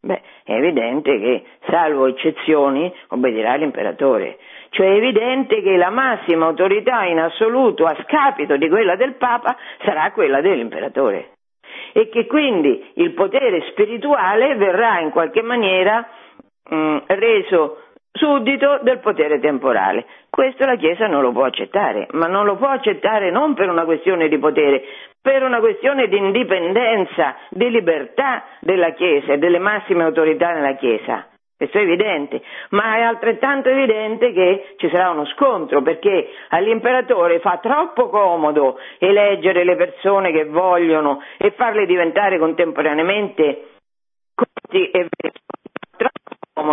Beh, 0.00 0.22
è 0.44 0.52
evidente 0.52 1.18
che, 1.18 1.44
salvo 1.66 2.06
eccezioni, 2.06 2.92
obbedirà 3.08 3.52
all'imperatore. 3.52 4.38
Cioè 4.70 4.86
è 4.86 4.96
evidente 4.96 5.62
che 5.62 5.76
la 5.76 5.90
massima 5.90 6.46
autorità 6.46 7.04
in 7.04 7.18
assoluto 7.18 7.84
a 7.84 7.96
scapito 8.04 8.56
di 8.56 8.68
quella 8.68 8.96
del 8.96 9.14
Papa 9.14 9.56
sarà 9.84 10.12
quella 10.12 10.40
dell'imperatore 10.40 11.32
e 11.92 12.08
che 12.08 12.26
quindi 12.26 12.92
il 12.94 13.12
potere 13.12 13.64
spirituale 13.70 14.54
verrà 14.56 15.00
in 15.00 15.10
qualche 15.10 15.42
maniera 15.42 16.06
mh, 16.68 16.76
mm, 16.76 16.96
reso 17.06 17.82
suddito 18.12 18.80
del 18.82 18.98
potere 18.98 19.38
temporale. 19.38 20.04
Questo 20.28 20.64
la 20.64 20.76
Chiesa 20.76 21.06
non 21.06 21.22
lo 21.22 21.32
può 21.32 21.44
accettare, 21.44 22.06
ma 22.12 22.26
non 22.26 22.44
lo 22.44 22.56
può 22.56 22.68
accettare 22.68 23.30
non 23.30 23.54
per 23.54 23.68
una 23.68 23.84
questione 23.84 24.28
di 24.28 24.38
potere, 24.38 24.82
per 25.20 25.42
una 25.42 25.60
questione 25.60 26.08
di 26.08 26.16
indipendenza, 26.16 27.36
di 27.50 27.70
libertà 27.70 28.44
della 28.60 28.90
Chiesa 28.90 29.32
e 29.32 29.38
delle 29.38 29.58
massime 29.58 30.04
autorità 30.04 30.52
nella 30.52 30.74
Chiesa. 30.74 31.26
Questo 31.58 31.78
è 31.78 31.80
evidente, 31.80 32.40
ma 32.70 32.98
è 32.98 33.00
altrettanto 33.00 33.68
evidente 33.68 34.32
che 34.32 34.74
ci 34.76 34.88
sarà 34.90 35.10
uno 35.10 35.26
scontro 35.26 35.82
perché 35.82 36.28
all'imperatore 36.50 37.40
fa 37.40 37.58
troppo 37.60 38.08
comodo 38.10 38.78
eleggere 38.98 39.64
le 39.64 39.74
persone 39.74 40.30
che 40.30 40.44
vogliono 40.44 41.20
e 41.36 41.50
farle 41.50 41.84
diventare 41.84 42.38
contemporaneamente 42.38 43.70
corti 44.36 44.88
e 44.88 45.08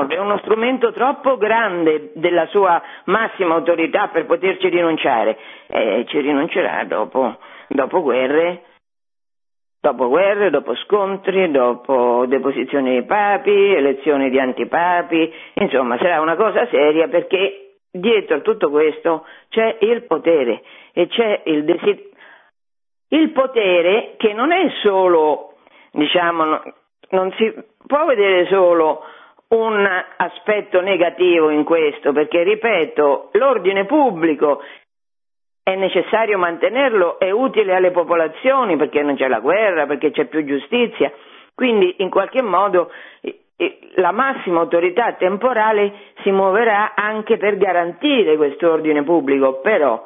è 0.07 0.17
uno 0.19 0.37
strumento 0.39 0.91
troppo 0.91 1.37
grande 1.37 2.11
della 2.13 2.45
sua 2.47 2.79
massima 3.05 3.55
autorità 3.55 4.09
per 4.09 4.27
poterci 4.27 4.69
rinunciare. 4.69 5.35
E 5.65 6.05
ci 6.09 6.19
rinuncerà 6.19 6.83
dopo, 6.83 7.37
dopo 7.69 8.03
guerre 8.03 8.74
dopo 9.85 10.09
guerre, 10.09 10.49
dopo 10.49 10.75
scontri, 10.75 11.51
dopo 11.51 12.25
deposizioni 12.27 12.89
dei 12.89 13.03
papi, 13.03 13.51
elezioni 13.51 14.31
di 14.31 14.39
antipapi, 14.39 15.31
insomma 15.53 15.95
sarà 15.99 16.21
una 16.21 16.35
cosa 16.35 16.67
seria 16.71 17.07
perché 17.07 17.75
dietro 17.91 18.37
a 18.37 18.41
tutto 18.41 18.71
questo 18.71 19.25
c'è 19.49 19.77
il 19.81 20.03
potere 20.07 20.63
e 20.91 21.07
c'è 21.07 21.41
il 21.45 21.63
desiderio. 21.65 22.09
Il 23.09 23.29
potere 23.29 24.15
che 24.17 24.33
non 24.33 24.51
è 24.51 24.67
solo, 24.81 25.53
diciamo, 25.91 26.63
non 27.09 27.31
si 27.37 27.53
può 27.85 28.05
vedere 28.05 28.47
solo 28.47 29.03
un 29.49 29.87
aspetto 30.17 30.81
negativo 30.81 31.51
in 31.51 31.63
questo, 31.63 32.11
perché 32.11 32.41
ripeto, 32.41 33.29
l'ordine 33.33 33.85
pubblico 33.85 34.63
è 35.67 35.73
necessario 35.73 36.37
mantenerlo, 36.37 37.17
è 37.17 37.31
utile 37.31 37.73
alle 37.73 37.89
popolazioni 37.89 38.77
perché 38.77 39.01
non 39.01 39.15
c'è 39.15 39.27
la 39.27 39.39
guerra, 39.39 39.87
perché 39.87 40.11
c'è 40.11 40.25
più 40.25 40.45
giustizia, 40.45 41.11
quindi 41.55 41.95
in 42.03 42.11
qualche 42.11 42.43
modo 42.43 42.91
la 43.95 44.11
massima 44.11 44.59
autorità 44.59 45.13
temporale 45.13 45.91
si 46.21 46.29
muoverà 46.29 46.93
anche 46.93 47.37
per 47.37 47.57
garantire 47.57 48.35
questo 48.35 48.73
ordine 48.73 49.01
pubblico, 49.01 49.61
però 49.61 50.05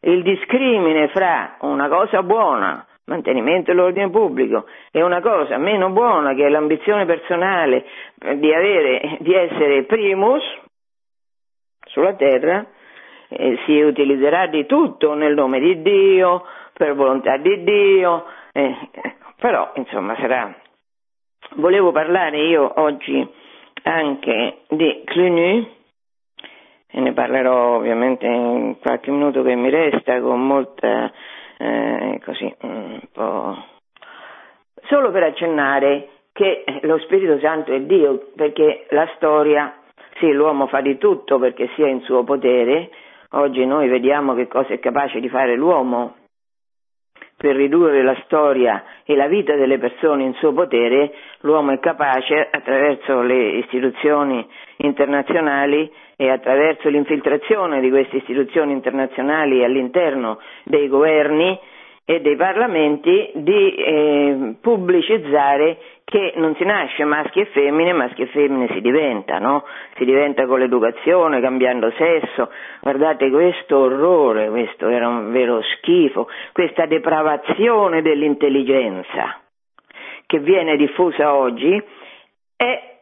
il 0.00 0.22
discrimine 0.22 1.08
fra 1.08 1.58
una 1.60 1.88
cosa 1.88 2.22
buona, 2.22 2.86
mantenimento 3.04 3.72
dell'ordine 3.72 4.08
pubblico, 4.08 4.64
e 4.90 5.02
una 5.02 5.20
cosa 5.20 5.58
meno 5.58 5.90
buona 5.90 6.32
che 6.32 6.46
è 6.46 6.48
l'ambizione 6.48 7.04
personale 7.04 7.84
di, 8.36 8.54
avere, 8.54 9.18
di 9.20 9.34
essere 9.34 9.82
primus 9.82 10.42
sulla 11.88 12.14
terra, 12.14 12.64
eh, 13.28 13.58
si 13.64 13.80
utilizzerà 13.80 14.46
di 14.46 14.66
tutto 14.66 15.14
nel 15.14 15.34
nome 15.34 15.60
di 15.60 15.82
Dio, 15.82 16.44
per 16.72 16.94
volontà 16.94 17.36
di 17.36 17.62
Dio, 17.64 18.24
eh, 18.52 18.74
però 19.40 19.72
insomma 19.74 20.16
sarà. 20.16 20.54
Volevo 21.56 21.92
parlare 21.92 22.38
io 22.38 22.72
oggi 22.76 23.26
anche 23.82 24.58
di 24.68 25.02
Cluny 25.04 25.76
e 26.90 27.00
ne 27.00 27.12
parlerò 27.12 27.76
ovviamente 27.76 28.26
in 28.26 28.76
qualche 28.80 29.10
minuto 29.10 29.42
che 29.42 29.54
mi 29.54 29.70
resta 29.70 30.20
con 30.20 30.46
molta 30.46 31.12
eh, 31.58 32.20
così 32.24 32.54
un 32.62 33.00
po' 33.12 33.56
solo 34.86 35.10
per 35.10 35.24
accennare 35.24 36.08
che 36.32 36.64
lo 36.82 36.98
Spirito 36.98 37.38
Santo 37.40 37.72
è 37.72 37.80
Dio 37.80 38.30
perché 38.34 38.86
la 38.90 39.08
storia 39.16 39.74
sì 40.18 40.32
l'uomo 40.32 40.66
fa 40.66 40.80
di 40.80 40.96
tutto 40.98 41.38
perché 41.38 41.68
sia 41.74 41.88
in 41.88 42.00
suo 42.02 42.24
potere 42.24 42.90
Oggi 43.32 43.66
noi 43.66 43.88
vediamo 43.88 44.34
che 44.34 44.48
cosa 44.48 44.72
è 44.72 44.78
capace 44.78 45.20
di 45.20 45.28
fare 45.28 45.54
l'uomo 45.54 46.14
per 47.36 47.54
ridurre 47.54 48.02
la 48.02 48.16
storia 48.24 48.82
e 49.04 49.14
la 49.14 49.28
vita 49.28 49.54
delle 49.54 49.78
persone 49.78 50.24
in 50.24 50.34
suo 50.34 50.52
potere, 50.52 51.12
l'uomo 51.40 51.70
è 51.70 51.78
capace 51.78 52.48
attraverso 52.50 53.20
le 53.22 53.58
istituzioni 53.58 54.44
internazionali 54.78 55.88
e 56.16 56.30
attraverso 56.30 56.88
l'infiltrazione 56.88 57.80
di 57.80 57.90
queste 57.90 58.16
istituzioni 58.16 58.72
internazionali 58.72 59.62
all'interno 59.62 60.40
dei 60.64 60.88
governi 60.88 61.56
e 62.10 62.22
dei 62.22 62.36
parlamenti 62.36 63.32
di 63.34 63.74
eh, 63.74 64.54
pubblicizzare 64.62 65.76
che 66.04 66.32
non 66.36 66.54
si 66.56 66.64
nasce 66.64 67.04
maschi 67.04 67.40
e 67.40 67.44
femmine, 67.52 67.92
maschi 67.92 68.22
e 68.22 68.26
femmine 68.28 68.66
si 68.72 68.80
diventa, 68.80 69.38
no? 69.38 69.62
Si 69.98 70.06
diventa 70.06 70.46
con 70.46 70.58
l'educazione, 70.58 71.42
cambiando 71.42 71.90
sesso. 71.98 72.50
Guardate 72.80 73.28
questo 73.28 73.76
orrore, 73.76 74.48
questo 74.48 74.88
era 74.88 75.06
un 75.06 75.30
vero 75.32 75.60
schifo, 75.60 76.28
questa 76.54 76.86
depravazione 76.86 78.00
dell'intelligenza 78.00 79.40
che 80.24 80.38
viene 80.38 80.76
diffusa 80.78 81.34
oggi 81.34 81.78
è 82.56 82.97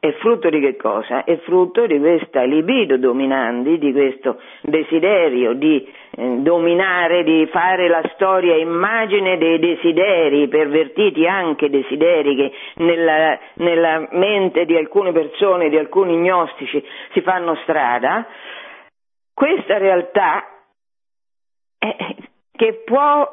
è 0.00 0.10
frutto 0.14 0.50
di 0.50 0.58
che 0.58 0.74
cosa? 0.74 1.22
È 1.22 1.36
frutto 1.38 1.86
di 1.86 1.96
questa 2.00 2.42
libido 2.42 2.96
dominante, 2.96 3.78
di 3.78 3.92
questo 3.92 4.40
desiderio 4.62 5.52
di 5.52 5.88
eh, 6.10 6.38
dominare, 6.38 7.22
di 7.22 7.46
fare 7.46 7.86
la 7.86 8.02
storia 8.14 8.56
immagine 8.56 9.38
dei 9.38 9.60
desideri, 9.60 10.48
pervertiti 10.48 11.28
anche 11.28 11.70
desideri 11.70 12.34
che 12.34 12.52
nella, 12.82 13.38
nella 13.54 14.08
mente 14.10 14.64
di 14.64 14.76
alcune 14.76 15.12
persone, 15.12 15.68
di 15.68 15.78
alcuni 15.78 16.16
gnostici 16.16 16.84
si 17.12 17.20
fanno 17.20 17.54
strada. 17.62 18.26
Questa 19.32 19.78
realtà 19.78 20.44
eh, 21.78 22.16
che 22.50 22.82
può, 22.84 23.28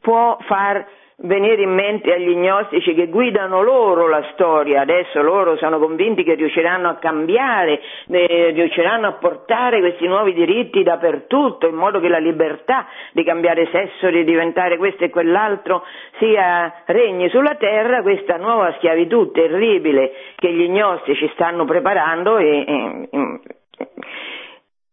può 0.00 0.38
far 0.42 0.86
venire 1.18 1.62
in 1.62 1.72
mente 1.72 2.12
agli 2.12 2.34
gnostici 2.34 2.94
che 2.94 3.08
guidano 3.08 3.62
loro 3.62 4.08
la 4.08 4.24
storia, 4.32 4.80
adesso 4.80 5.22
loro 5.22 5.56
sono 5.56 5.78
convinti 5.78 6.24
che 6.24 6.34
riusciranno 6.34 6.88
a 6.88 6.94
cambiare, 6.96 7.80
eh, 8.08 8.50
riusciranno 8.50 9.06
a 9.06 9.12
portare 9.12 9.80
questi 9.80 10.06
nuovi 10.06 10.32
diritti 10.32 10.82
dappertutto, 10.82 11.68
in 11.68 11.76
modo 11.76 12.00
che 12.00 12.08
la 12.08 12.18
libertà 12.18 12.86
di 13.12 13.22
cambiare 13.22 13.68
sesso, 13.70 14.10
di 14.10 14.24
diventare 14.24 14.76
questo 14.76 15.04
e 15.04 15.10
quell'altro, 15.10 15.84
sia 16.18 16.82
regni 16.86 17.28
sulla 17.28 17.54
terra, 17.54 18.02
questa 18.02 18.36
nuova 18.36 18.72
schiavitù 18.78 19.30
terribile 19.30 20.12
che 20.36 20.52
gli 20.52 20.68
gnostici 20.68 21.30
stanno 21.34 21.64
preparando 21.64 22.38
e, 22.38 22.64
e, 22.66 23.08
e 23.10 23.88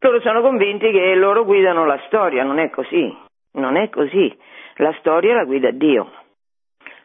loro 0.03 0.19
sono 0.22 0.41
convinti 0.41 0.89
che 0.91 1.13
loro 1.13 1.45
guidano 1.45 1.86
la 1.86 1.99
storia, 2.07 2.43
non 2.43 2.57
è 2.57 2.69
così, 2.72 3.15
non 3.53 3.76
è 3.76 3.89
così. 3.89 4.36
La 4.82 4.95
storia 4.97 5.36
la 5.36 5.43
guida 5.43 5.69
Dio. 5.69 6.09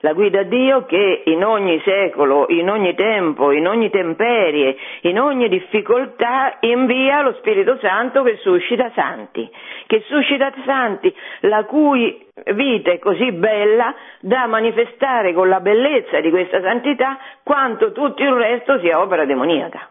La 0.00 0.14
guida 0.14 0.44
Dio 0.44 0.86
che 0.86 1.24
in 1.26 1.44
ogni 1.44 1.78
secolo, 1.84 2.46
in 2.48 2.70
ogni 2.70 2.94
tempo, 2.94 3.50
in 3.50 3.66
ogni 3.68 3.90
temperie, 3.90 4.76
in 5.02 5.20
ogni 5.20 5.46
difficoltà 5.50 6.56
invia 6.60 7.20
lo 7.20 7.34
Spirito 7.34 7.76
Santo 7.78 8.22
che 8.22 8.38
suscita 8.38 8.90
santi, 8.94 9.46
che 9.86 10.02
suscita 10.06 10.54
santi, 10.64 11.14
la 11.40 11.64
cui 11.64 12.26
vita 12.54 12.92
è 12.92 12.98
così 12.98 13.30
bella 13.32 13.94
da 14.20 14.46
manifestare 14.46 15.34
con 15.34 15.50
la 15.50 15.60
bellezza 15.60 16.20
di 16.20 16.30
questa 16.30 16.62
santità 16.62 17.18
quanto 17.42 17.92
tutto 17.92 18.22
il 18.22 18.32
resto 18.32 18.78
sia 18.80 19.00
opera 19.02 19.26
demoniaca. 19.26 19.90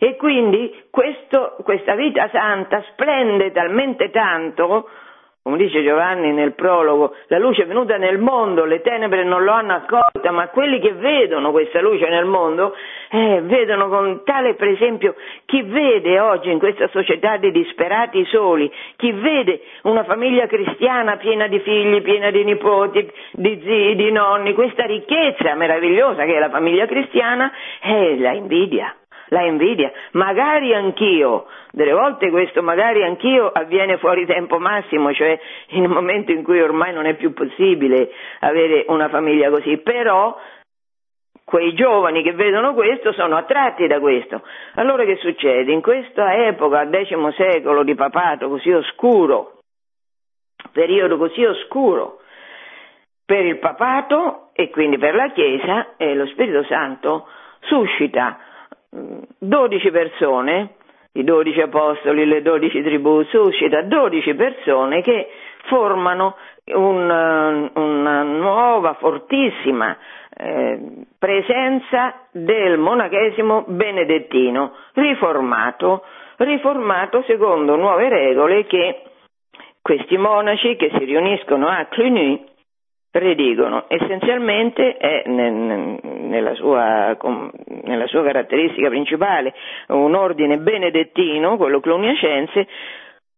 E 0.00 0.16
quindi 0.16 0.86
questo, 0.90 1.58
questa 1.62 1.94
vita 1.94 2.28
santa 2.32 2.82
splende 2.90 3.52
talmente 3.52 4.10
tanto 4.10 4.88
come 5.48 5.56
dice 5.56 5.82
Giovanni 5.82 6.30
nel 6.30 6.52
prologo, 6.52 7.14
la 7.28 7.38
luce 7.38 7.62
è 7.62 7.66
venuta 7.66 7.96
nel 7.96 8.18
mondo, 8.18 8.66
le 8.66 8.82
tenebre 8.82 9.24
non 9.24 9.44
lo 9.44 9.52
hanno 9.52 9.76
accolta, 9.76 10.30
ma 10.30 10.48
quelli 10.48 10.78
che 10.78 10.92
vedono 10.92 11.52
questa 11.52 11.80
luce 11.80 12.06
nel 12.06 12.26
mondo 12.26 12.74
eh, 13.08 13.40
vedono 13.40 13.88
con 13.88 14.24
tale, 14.24 14.56
per 14.56 14.68
esempio, 14.68 15.14
chi 15.46 15.62
vede 15.62 16.20
oggi 16.20 16.50
in 16.50 16.58
questa 16.58 16.88
società 16.88 17.38
di 17.38 17.50
disperati 17.50 18.26
soli, 18.26 18.70
chi 18.96 19.10
vede 19.10 19.62
una 19.84 20.04
famiglia 20.04 20.46
cristiana 20.46 21.16
piena 21.16 21.46
di 21.46 21.60
figli, 21.60 22.02
piena 22.02 22.30
di 22.30 22.44
nipoti, 22.44 23.10
di 23.32 23.58
zii, 23.64 23.96
di 23.96 24.12
nonni, 24.12 24.52
questa 24.52 24.84
ricchezza 24.84 25.54
meravigliosa 25.54 26.26
che 26.26 26.36
è 26.36 26.38
la 26.38 26.50
famiglia 26.50 26.84
cristiana, 26.84 27.50
eh, 27.80 28.18
la 28.18 28.32
invidia 28.32 28.94
la 29.28 29.42
invidia, 29.42 29.90
magari 30.12 30.74
anch'io, 30.74 31.46
delle 31.70 31.92
volte 31.92 32.30
questo 32.30 32.62
magari 32.62 33.02
anch'io 33.02 33.48
avviene 33.48 33.98
fuori 33.98 34.26
tempo 34.26 34.58
massimo, 34.58 35.12
cioè 35.12 35.38
in 35.68 35.84
un 35.84 35.92
momento 35.92 36.32
in 36.32 36.42
cui 36.42 36.60
ormai 36.60 36.92
non 36.92 37.06
è 37.06 37.14
più 37.14 37.32
possibile 37.32 38.10
avere 38.40 38.84
una 38.88 39.08
famiglia 39.08 39.50
così, 39.50 39.78
però 39.78 40.36
quei 41.44 41.72
giovani 41.74 42.22
che 42.22 42.32
vedono 42.32 42.74
questo 42.74 43.12
sono 43.12 43.36
attratti 43.36 43.86
da 43.86 44.00
questo. 44.00 44.42
Allora 44.74 45.04
che 45.04 45.16
succede? 45.16 45.72
In 45.72 45.80
questa 45.80 46.46
epoca, 46.46 46.86
X 46.86 47.34
secolo 47.36 47.82
di 47.84 47.94
papato 47.94 48.48
così 48.48 48.70
oscuro, 48.70 49.60
periodo 50.72 51.16
così 51.16 51.44
oscuro 51.44 52.20
per 53.24 53.44
il 53.44 53.58
papato 53.58 54.50
e 54.52 54.70
quindi 54.70 54.98
per 54.98 55.14
la 55.14 55.30
Chiesa, 55.32 55.96
eh, 55.96 56.14
lo 56.14 56.26
Spirito 56.26 56.64
Santo 56.64 57.28
suscita 57.60 58.38
12 58.90 59.90
persone, 59.90 60.74
i 61.12 61.24
12 61.24 61.60
apostoli, 61.60 62.24
le 62.26 62.42
12 62.42 62.82
tribù, 62.82 63.22
suscita 63.24 63.82
12 63.82 64.34
persone 64.34 65.02
che 65.02 65.28
formano 65.66 66.36
un, 66.74 67.70
una 67.74 68.22
nuova, 68.22 68.94
fortissima 68.94 69.96
eh, 70.36 70.78
presenza 71.18 72.14
del 72.30 72.78
monachesimo 72.78 73.64
benedettino, 73.68 74.72
riformato, 74.94 76.04
riformato 76.36 77.22
secondo 77.26 77.76
nuove 77.76 78.08
regole 78.08 78.64
che 78.66 79.02
questi 79.82 80.16
monaci 80.16 80.76
che 80.76 80.90
si 80.98 81.04
riuniscono 81.04 81.66
a 81.68 81.86
Cluny 81.86 82.44
redigono. 83.18 83.84
Essenzialmente 83.88 84.96
è 84.96 85.22
nella 85.26 86.54
sua, 86.54 87.16
nella 87.82 88.06
sua 88.06 88.22
caratteristica 88.22 88.88
principale 88.88 89.54
un 89.88 90.14
ordine 90.14 90.58
benedettino, 90.58 91.56
quello 91.56 91.80
cluniacense, 91.80 92.66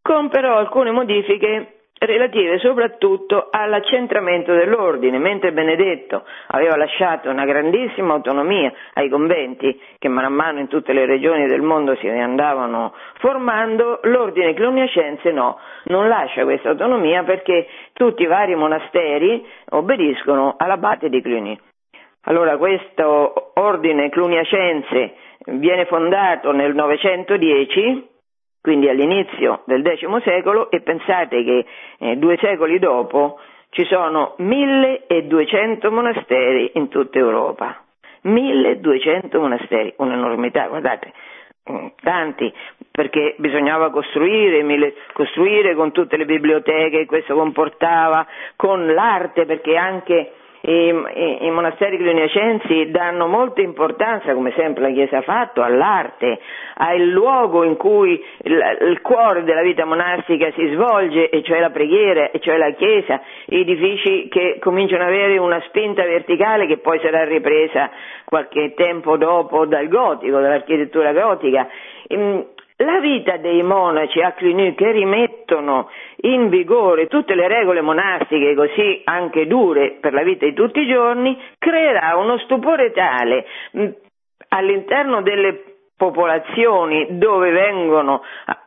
con 0.03 0.29
però 0.29 0.57
alcune 0.57 0.91
modifiche 0.91 1.80
relative 2.07 2.59
soprattutto 2.59 3.49
all'accentramento 3.51 4.55
dell'ordine, 4.55 5.19
mentre 5.19 5.53
Benedetto 5.53 6.25
aveva 6.49 6.77
lasciato 6.77 7.29
una 7.29 7.45
grandissima 7.45 8.15
autonomia 8.15 8.73
ai 8.95 9.09
conventi 9.09 9.79
che 9.99 10.09
mano 10.09 10.29
a 10.29 10.31
mano 10.31 10.61
in 10.61 10.69
tutte 10.69 10.95
le 10.95 11.05
regioni 11.05 11.47
del 11.47 11.61
mondo 11.61 11.95
si 11.97 12.09
andavano 12.09 12.95
formando, 13.19 14.01
l'ordine 14.05 14.55
cluniacense 14.55 15.31
no, 15.31 15.59
non 15.85 16.09
lascia 16.09 16.45
questa 16.45 16.71
autonomia 16.71 17.23
perché 17.23 17.67
tutti 17.93 18.23
i 18.23 18.27
vari 18.27 18.55
monasteri 18.55 19.47
obbediscono 19.71 20.55
all'abate 20.57 21.11
di 21.11 21.21
Cluny. 21.21 21.59
Allora 22.25 22.57
questo 22.57 23.53
ordine 23.55 24.09
cluniacense 24.09 25.15
viene 25.47 25.85
fondato 25.87 26.53
nel 26.53 26.75
910 26.75 28.09
quindi 28.61 28.89
all'inizio 28.89 29.63
del 29.65 29.83
X 29.83 30.23
secolo, 30.23 30.71
e 30.71 30.81
pensate 30.81 31.43
che 31.45 31.67
eh, 31.99 32.17
due 32.17 32.37
secoli 32.41 32.79
dopo 32.79 33.39
ci 33.71 33.85
sono 33.85 34.35
1200 34.39 35.91
monasteri 35.91 36.73
in 36.75 36.89
tutta 36.89 37.19
Europa. 37.19 37.85
1200 38.23 39.41
monasteri, 39.41 39.95
un'enormità, 39.97 40.67
guardate, 40.67 41.13
mm, 41.71 41.87
tanti, 42.03 42.53
perché 42.91 43.35
bisognava 43.39 43.91
costruire, 43.91 44.63
costruire 45.13 45.75
con 45.75 45.93
tutte 45.93 46.19
le 46.19 46.27
biblioteche 46.27 46.99
che 46.99 47.07
questo 47.07 47.35
comportava, 47.35 48.27
con 48.57 48.93
l'arte, 48.93 49.47
perché 49.47 49.77
anche 49.77 50.33
i, 50.71 51.47
i, 51.47 51.51
monasteri 51.51 51.97
cluniacensi 51.97 52.91
danno 52.91 53.27
molta 53.27 53.61
importanza, 53.61 54.33
come 54.35 54.53
sempre 54.57 54.83
la 54.83 54.91
Chiesa 54.91 55.19
ha 55.19 55.23
fatto, 55.23 55.63
all'arte, 55.63 56.39
al 56.77 57.03
luogo 57.09 57.65
in 57.65 57.77
cui 57.77 58.23
il, 58.43 58.61
il, 58.89 59.01
cuore 59.01 59.43
della 59.43 59.63
vita 59.63 59.85
monastica 59.85 60.51
si 60.53 60.67
svolge, 60.73 61.29
e 61.29 61.43
cioè 61.43 61.61
la 61.61 61.71
preghiera, 61.71 62.31
e 62.31 62.39
cioè 62.39 62.57
la 62.57 62.71
Chiesa, 62.71 63.21
edifici 63.47 64.29
che 64.29 64.59
cominciano 64.61 65.03
ad 65.03 65.09
avere 65.09 65.39
una 65.39 65.61
spinta 65.67 66.05
verticale 66.05 66.67
che 66.67 66.79
poi 66.79 67.01
sarà 67.01 67.25
ripresa 67.25 67.91
qualche 68.25 68.75
tempo 68.75 69.17
dopo 69.17 69.67
dal 69.67 69.89
gotico, 69.89 70.39
dall'architettura 70.39 71.13
gotica. 71.13 71.69
La 72.83 72.99
vita 72.99 73.37
dei 73.37 73.63
monaci 73.63 74.23
a 74.23 74.33
Cluny 74.33 74.75
che 74.75 74.91
rimettono 74.91 75.91
in 76.23 76.49
vigore 76.49 77.09
tutte 77.09 77.35
le 77.35 77.47
regole 77.47 77.83
monastiche, 77.83 78.55
così 78.55 79.03
anche 79.05 79.47
dure 79.47 79.99
per 80.01 80.15
la 80.15 80.23
vita 80.23 80.47
di 80.47 80.55
tutti 80.55 80.81
i 80.81 80.89
giorni, 80.89 81.39
creerà 81.59 82.17
uno 82.17 82.39
stupore 82.39 82.91
tale 82.93 83.45
mm, 83.77 83.87
all'interno 84.49 85.21
delle 85.21 85.63
popolazioni 85.95 87.19
dove 87.19 87.51
vengono 87.51 88.23
a, 88.47 88.59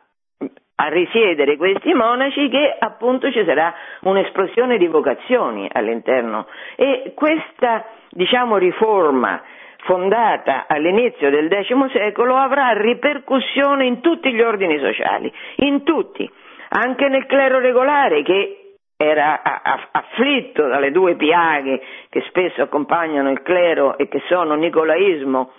a 0.76 0.88
risiedere 0.90 1.56
questi 1.56 1.92
monaci 1.92 2.48
che 2.50 2.76
appunto 2.78 3.32
ci 3.32 3.44
sarà 3.44 3.74
un'esplosione 4.02 4.78
di 4.78 4.86
vocazioni 4.86 5.68
all'interno. 5.72 6.46
E 6.76 7.14
questa 7.16 7.84
diciamo 8.10 8.58
riforma 8.58 9.42
fondata 9.84 10.66
all'inizio 10.66 11.30
del 11.30 11.48
X 11.48 11.92
secolo, 11.92 12.36
avrà 12.36 12.72
ripercussione 12.72 13.86
in 13.86 14.00
tutti 14.00 14.32
gli 14.32 14.40
ordini 14.40 14.78
sociali, 14.78 15.32
in 15.56 15.84
tutti, 15.84 16.28
anche 16.70 17.08
nel 17.08 17.26
clero 17.26 17.58
regolare 17.58 18.22
che 18.22 18.58
era 18.96 19.42
afflitto 19.90 20.66
dalle 20.66 20.90
due 20.90 21.16
piaghe 21.16 21.80
che 22.08 22.22
spesso 22.28 22.62
accompagnano 22.62 23.30
il 23.30 23.42
clero 23.42 23.98
e 23.98 24.08
che 24.08 24.22
sono 24.28 24.54
nicolaismo 24.54 25.50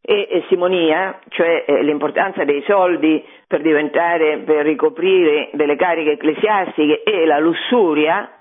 e, 0.00 0.44
simonia, 0.48 1.18
cioè 1.28 1.64
eh, 1.66 1.82
l'importanza 1.82 2.44
dei 2.44 2.62
soldi 2.62 3.22
per 3.46 3.60
diventare, 3.60 4.38
per 4.38 4.64
ricoprire 4.64 5.50
delle 5.52 5.76
cariche 5.76 6.12
ecclesiastiche 6.12 7.02
e 7.02 7.26
la 7.26 7.38
lussuria 7.38 8.40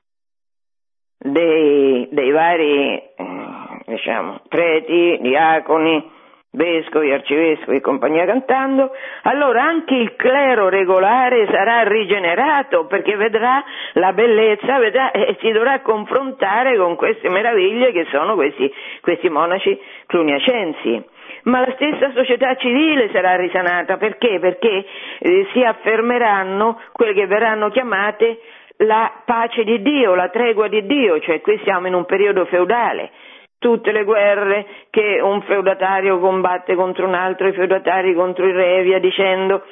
dei, 1.18 2.08
dei 2.10 2.32
vari 2.32 2.96
eh, 2.96 3.67
diciamo, 3.88 4.42
preti, 4.50 5.18
diaconi, 5.22 6.12
vescovi, 6.52 7.12
arcivescovi 7.12 7.78
e 7.78 7.82
compagnia 7.82 8.26
cantando, 8.26 8.92
allora 9.24 9.64
anche 9.64 9.96
il 9.96 10.16
clero 10.16 10.68
regolare 10.68 11.48
sarà 11.50 11.84
rigenerato 11.84 12.86
perché 12.88 13.16
vedrà 13.16 13.64
la 13.94 14.12
bellezza 14.12 14.78
vedrà, 14.80 15.12
e 15.12 15.38
si 15.40 15.52
dovrà 15.52 15.80
confrontare 15.82 16.76
con 16.78 16.96
queste 16.96 17.30
meraviglie 17.30 17.92
che 17.92 18.08
sono 18.12 18.36
questi, 18.36 18.72
questi 19.02 19.30
monaci 19.30 19.80
cluniacensi. 20.06 21.16
Ma 21.44 21.62
la 21.62 21.74
stessa 21.76 22.12
società 22.12 22.56
civile 22.56 23.10
sarà 23.14 23.36
risanata 23.38 23.96
perché? 23.96 24.40
Perché 24.40 24.86
eh, 25.20 25.48
si 25.54 25.64
affermeranno 25.64 26.82
quelle 26.92 27.14
che 27.14 27.26
verranno 27.26 27.70
chiamate 27.70 28.40
la 28.80 29.22
pace 29.24 29.64
di 29.64 29.82
Dio, 29.82 30.14
la 30.14 30.30
tregua 30.30 30.68
di 30.68 30.86
Dio, 30.86 31.20
cioè 31.22 31.40
qui 31.42 31.60
siamo 31.64 31.88
in 31.88 31.94
un 31.94 32.06
periodo 32.06 32.46
feudale 32.46 33.12
tutte 33.60 33.92
le 33.92 34.04
guerre 34.04 34.66
che 34.90 35.20
un 35.22 35.42
feudatario 35.44 36.20
combatte 36.20 36.76
contro 36.76 37.08
un 37.08 37.14
altro, 37.14 37.48
i 37.48 37.54
feudatari 37.54 38.14
contro 38.14 38.46
il 38.46 38.54
re, 38.54 38.84
via 38.84 39.00
dicendo. 39.00 39.64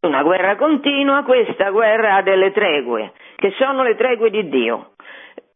Una 0.00 0.22
guerra 0.22 0.56
continua, 0.56 1.22
questa 1.22 1.70
guerra 1.70 2.16
ha 2.16 2.22
delle 2.22 2.50
tregue, 2.50 3.12
che 3.36 3.52
sono 3.58 3.82
le 3.82 3.94
tregue 3.94 4.30
di 4.30 4.48
Dio. 4.48 4.92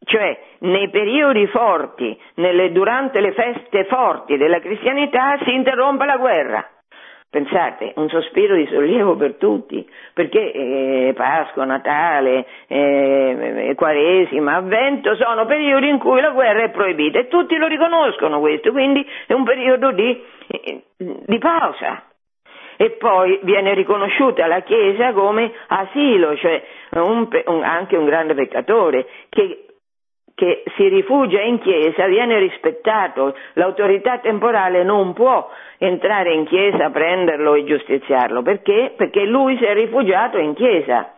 Cioè, 0.04 0.38
nei 0.60 0.88
periodi 0.90 1.48
forti, 1.48 2.16
nelle, 2.34 2.70
durante 2.70 3.20
le 3.20 3.32
feste 3.32 3.86
forti 3.86 4.36
della 4.36 4.60
cristianità, 4.60 5.36
si 5.42 5.52
interrompe 5.52 6.04
la 6.04 6.16
guerra. 6.16 6.70
Pensate, 7.28 7.92
un 7.96 8.08
sospiro 8.08 8.54
di 8.54 8.66
sollievo 8.66 9.16
per 9.16 9.34
tutti, 9.34 9.86
perché 10.14 10.52
eh, 10.52 11.12
Pasqua, 11.14 11.64
Natale, 11.64 12.46
eh, 12.68 13.72
Quaresima, 13.76 14.54
Avvento 14.56 15.14
sono 15.16 15.44
periodi 15.44 15.88
in 15.88 15.98
cui 15.98 16.20
la 16.20 16.30
guerra 16.30 16.62
è 16.62 16.70
proibita 16.70 17.18
e 17.18 17.28
tutti 17.28 17.56
lo 17.56 17.66
riconoscono 17.66 18.40
questo, 18.40 18.70
quindi 18.70 19.06
è 19.26 19.32
un 19.32 19.44
periodo 19.44 19.90
di, 19.90 20.22
eh, 20.46 20.82
di 20.96 21.38
pausa. 21.38 22.04
E 22.78 22.90
poi 22.90 23.40
viene 23.42 23.74
riconosciuta 23.74 24.46
la 24.46 24.60
Chiesa 24.60 25.12
come 25.12 25.50
asilo, 25.66 26.36
cioè 26.36 26.62
un, 26.90 27.26
un, 27.46 27.62
anche 27.64 27.96
un 27.96 28.04
grande 28.04 28.34
peccatore 28.34 29.06
che 29.30 29.65
che 30.36 30.64
si 30.76 30.86
rifugia 30.88 31.40
in 31.40 31.58
chiesa 31.60 32.06
viene 32.06 32.38
rispettato, 32.38 33.34
l'autorità 33.54 34.18
temporale 34.18 34.84
non 34.84 35.14
può 35.14 35.50
entrare 35.78 36.34
in 36.34 36.44
chiesa, 36.44 36.90
prenderlo 36.90 37.54
e 37.54 37.64
giustiziarlo, 37.64 38.42
perché? 38.42 38.92
Perché 38.94 39.24
lui 39.24 39.56
si 39.56 39.64
è 39.64 39.72
rifugiato 39.72 40.36
in 40.36 40.52
chiesa. 40.52 41.14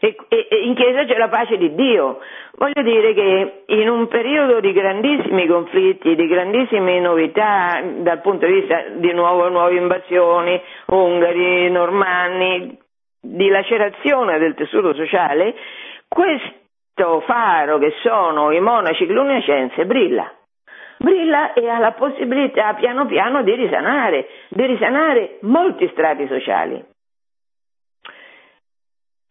E, 0.00 0.16
e, 0.28 0.48
e 0.50 0.64
in 0.64 0.74
chiesa 0.74 1.04
c'è 1.04 1.18
la 1.18 1.28
pace 1.28 1.58
di 1.58 1.74
Dio. 1.74 2.20
Voglio 2.56 2.82
dire 2.82 3.12
che 3.12 3.62
in 3.66 3.90
un 3.90 4.08
periodo 4.08 4.60
di 4.60 4.72
grandissimi 4.72 5.46
conflitti, 5.46 6.14
di 6.14 6.26
grandissime 6.26 6.98
novità 6.98 7.78
dal 7.98 8.22
punto 8.22 8.46
di 8.46 8.52
vista 8.54 8.84
di 8.94 9.12
nuovo, 9.12 9.50
nuove 9.50 9.76
invasioni, 9.76 10.58
ungari, 10.86 11.70
normanni, 11.70 12.78
di 13.20 13.48
lacerazione 13.48 14.38
del 14.38 14.54
tessuto 14.54 14.94
sociale, 14.94 15.54
questo 16.08 16.60
faro 17.26 17.78
che 17.78 17.94
sono 18.02 18.52
i 18.52 18.60
monaci 18.60 19.06
cluniacense 19.06 19.86
brilla. 19.86 20.30
Brilla 20.98 21.52
e 21.52 21.68
ha 21.68 21.78
la 21.78 21.92
possibilità 21.92 22.74
piano 22.74 23.06
piano 23.06 23.42
di 23.42 23.54
risanare, 23.54 24.28
di 24.48 24.66
risanare 24.66 25.38
molti 25.40 25.88
strati 25.88 26.26
sociali. 26.28 26.84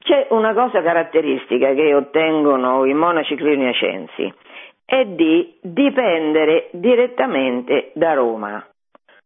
C'è 0.04 0.28
una 0.32 0.54
cosa 0.54 0.82
caratteristica 0.82 1.74
che 1.74 1.94
ottengono 1.94 2.86
i 2.86 2.94
monaci 2.94 3.36
cluniacensi, 3.36 4.34
è 4.84 5.06
di 5.06 5.58
dipendere 5.62 6.70
direttamente 6.72 7.92
da 7.94 8.14
Roma. 8.16 8.66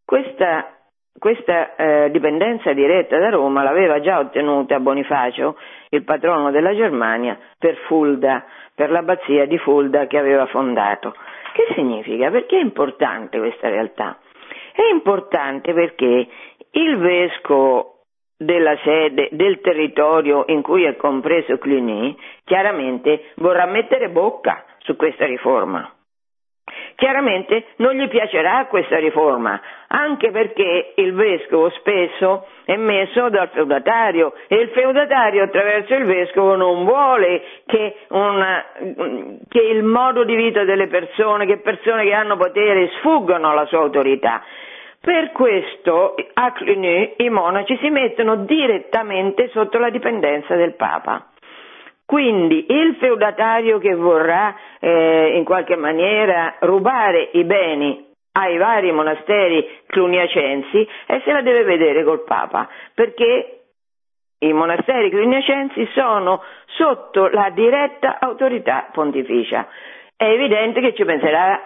Questa 0.03 0.75
questa 1.17 1.75
eh, 1.77 2.11
dipendenza 2.11 2.73
diretta 2.73 3.17
da 3.17 3.29
Roma 3.29 3.63
l'aveva 3.63 4.01
già 4.01 4.19
ottenuta 4.19 4.81
Bonifacio, 4.81 5.57
il 5.95 6.03
patrono 6.03 6.51
della 6.51 6.73
Germania, 6.75 7.37
per 7.57 7.75
Fulda, 7.87 8.45
per 8.73 8.91
l'abbazia 8.91 9.45
di 9.45 9.57
Fulda 9.57 10.07
che 10.07 10.17
aveva 10.17 10.45
fondato. 10.47 11.15
Che 11.53 11.73
significa? 11.73 12.29
Perché 12.29 12.57
è 12.57 12.61
importante 12.61 13.39
questa 13.39 13.69
realtà? 13.69 14.17
È 14.73 14.83
importante 14.91 15.73
perché 15.73 16.27
il 16.71 16.97
vescovo 16.97 18.01
della 18.37 18.77
sede, 18.83 19.29
del 19.31 19.61
territorio 19.61 20.43
in 20.47 20.61
cui 20.61 20.83
è 20.83 20.95
compreso 20.97 21.57
Cluny, 21.57 22.15
chiaramente 22.43 23.31
vorrà 23.35 23.65
mettere 23.65 24.09
bocca 24.09 24.65
su 24.79 24.95
questa 24.95 25.25
riforma. 25.25 25.89
Chiaramente 26.95 27.67
non 27.77 27.93
gli 27.93 28.07
piacerà 28.07 28.65
questa 28.67 28.97
riforma, 28.97 29.61
anche 29.87 30.31
perché 30.31 30.93
il 30.95 31.13
vescovo 31.13 31.69
spesso 31.69 32.47
è 32.65 32.75
messo 32.77 33.29
dal 33.29 33.49
feudatario 33.49 34.33
e 34.47 34.55
il 34.55 34.69
feudatario 34.69 35.43
attraverso 35.43 35.93
il 35.93 36.05
vescovo 36.05 36.55
non 36.55 36.83
vuole 36.83 37.41
che, 37.65 37.95
una, 38.09 38.65
che 39.47 39.61
il 39.61 39.83
modo 39.83 40.23
di 40.23 40.35
vita 40.35 40.63
delle 40.63 40.87
persone, 40.87 41.45
che 41.45 41.57
persone 41.57 42.03
che 42.05 42.13
hanno 42.13 42.37
potere 42.37 42.89
sfuggano 42.97 43.49
alla 43.51 43.65
sua 43.65 43.79
autorità. 43.79 44.41
Per 44.99 45.31
questo 45.33 46.15
a 46.33 46.51
Cluny 46.53 47.13
i 47.17 47.29
monaci 47.29 47.77
si 47.79 47.91
mettono 47.91 48.37
direttamente 48.37 49.49
sotto 49.49 49.77
la 49.77 49.91
dipendenza 49.91 50.55
del 50.55 50.73
Papa. 50.73 51.27
Quindi 52.07 52.65
il 52.69 52.95
feudatario 52.99 53.77
che 53.77 53.93
vorrà 53.93 54.55
eh, 54.79 55.33
in 55.35 55.43
qualche 55.43 55.75
maniera 55.75 56.55
rubare 56.59 57.29
i 57.33 57.43
beni 57.43 58.04
ai 58.37 58.57
vari 58.57 58.91
monasteri 58.91 59.81
cluniacensi 59.87 60.87
e 61.05 61.21
se 61.23 61.31
la 61.31 61.41
deve 61.41 61.63
vedere 61.63 62.03
col 62.03 62.23
Papa, 62.23 62.67
perché 62.93 63.61
i 64.39 64.51
monasteri 64.51 65.09
cluniacensi 65.09 65.87
sono 65.93 66.43
sotto 66.65 67.27
la 67.29 67.49
diretta 67.51 68.19
autorità 68.19 68.89
pontificia. 68.91 69.67
È 70.15 70.25
evidente 70.25 70.81
che 70.81 70.93
ci 70.93 71.05
penserà 71.05 71.59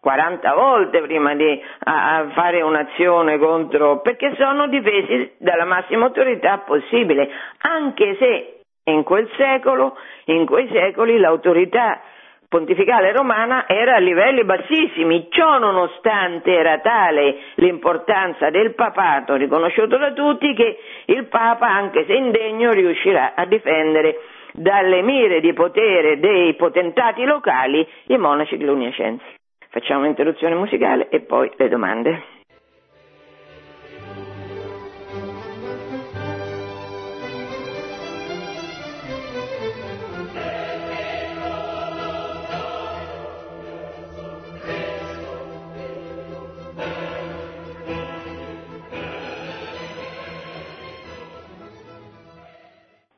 40 0.00 0.54
volte 0.54 1.00
prima 1.02 1.34
di 1.34 1.60
a, 1.84 2.28
fare 2.32 2.62
un'azione 2.62 3.38
contro, 3.38 4.00
perché 4.00 4.34
sono 4.36 4.68
difesi 4.68 5.32
dalla 5.38 5.64
massima 5.64 6.06
autorità 6.06 6.58
possibile, 6.58 7.28
anche 7.58 8.16
se 8.16 8.60
in 8.84 9.02
quel 9.02 9.28
secolo, 9.36 9.96
in 10.26 10.46
quei 10.46 10.68
secoli, 10.70 11.18
l'autorità 11.18 12.00
pontificale 12.48 13.12
romana 13.12 13.66
era 13.68 13.96
a 13.96 13.98
livelli 13.98 14.44
bassissimi, 14.44 15.28
ciò 15.30 15.58
nonostante 15.58 16.52
era 16.52 16.78
tale 16.78 17.36
l'importanza 17.56 18.50
del 18.50 18.74
papato 18.74 19.34
riconosciuto 19.34 19.96
da 19.96 20.12
tutti 20.12 20.54
che 20.54 20.78
il 21.06 21.26
Papa, 21.26 21.68
anche 21.68 22.04
se 22.06 22.14
indegno, 22.14 22.70
riuscirà 22.70 23.32
a 23.34 23.44
difendere 23.46 24.20
dalle 24.52 25.02
mire 25.02 25.40
di 25.40 25.52
potere 25.52 26.18
dei 26.18 26.54
potentati 26.54 27.24
locali 27.24 27.86
i 28.06 28.16
monaci 28.16 28.56
cluniacensi. 28.56 29.24
Facciamo 29.68 30.00
un'interruzione 30.00 30.54
musicale 30.54 31.08
e 31.10 31.20
poi 31.20 31.50
le 31.56 31.68
domande. 31.68 32.35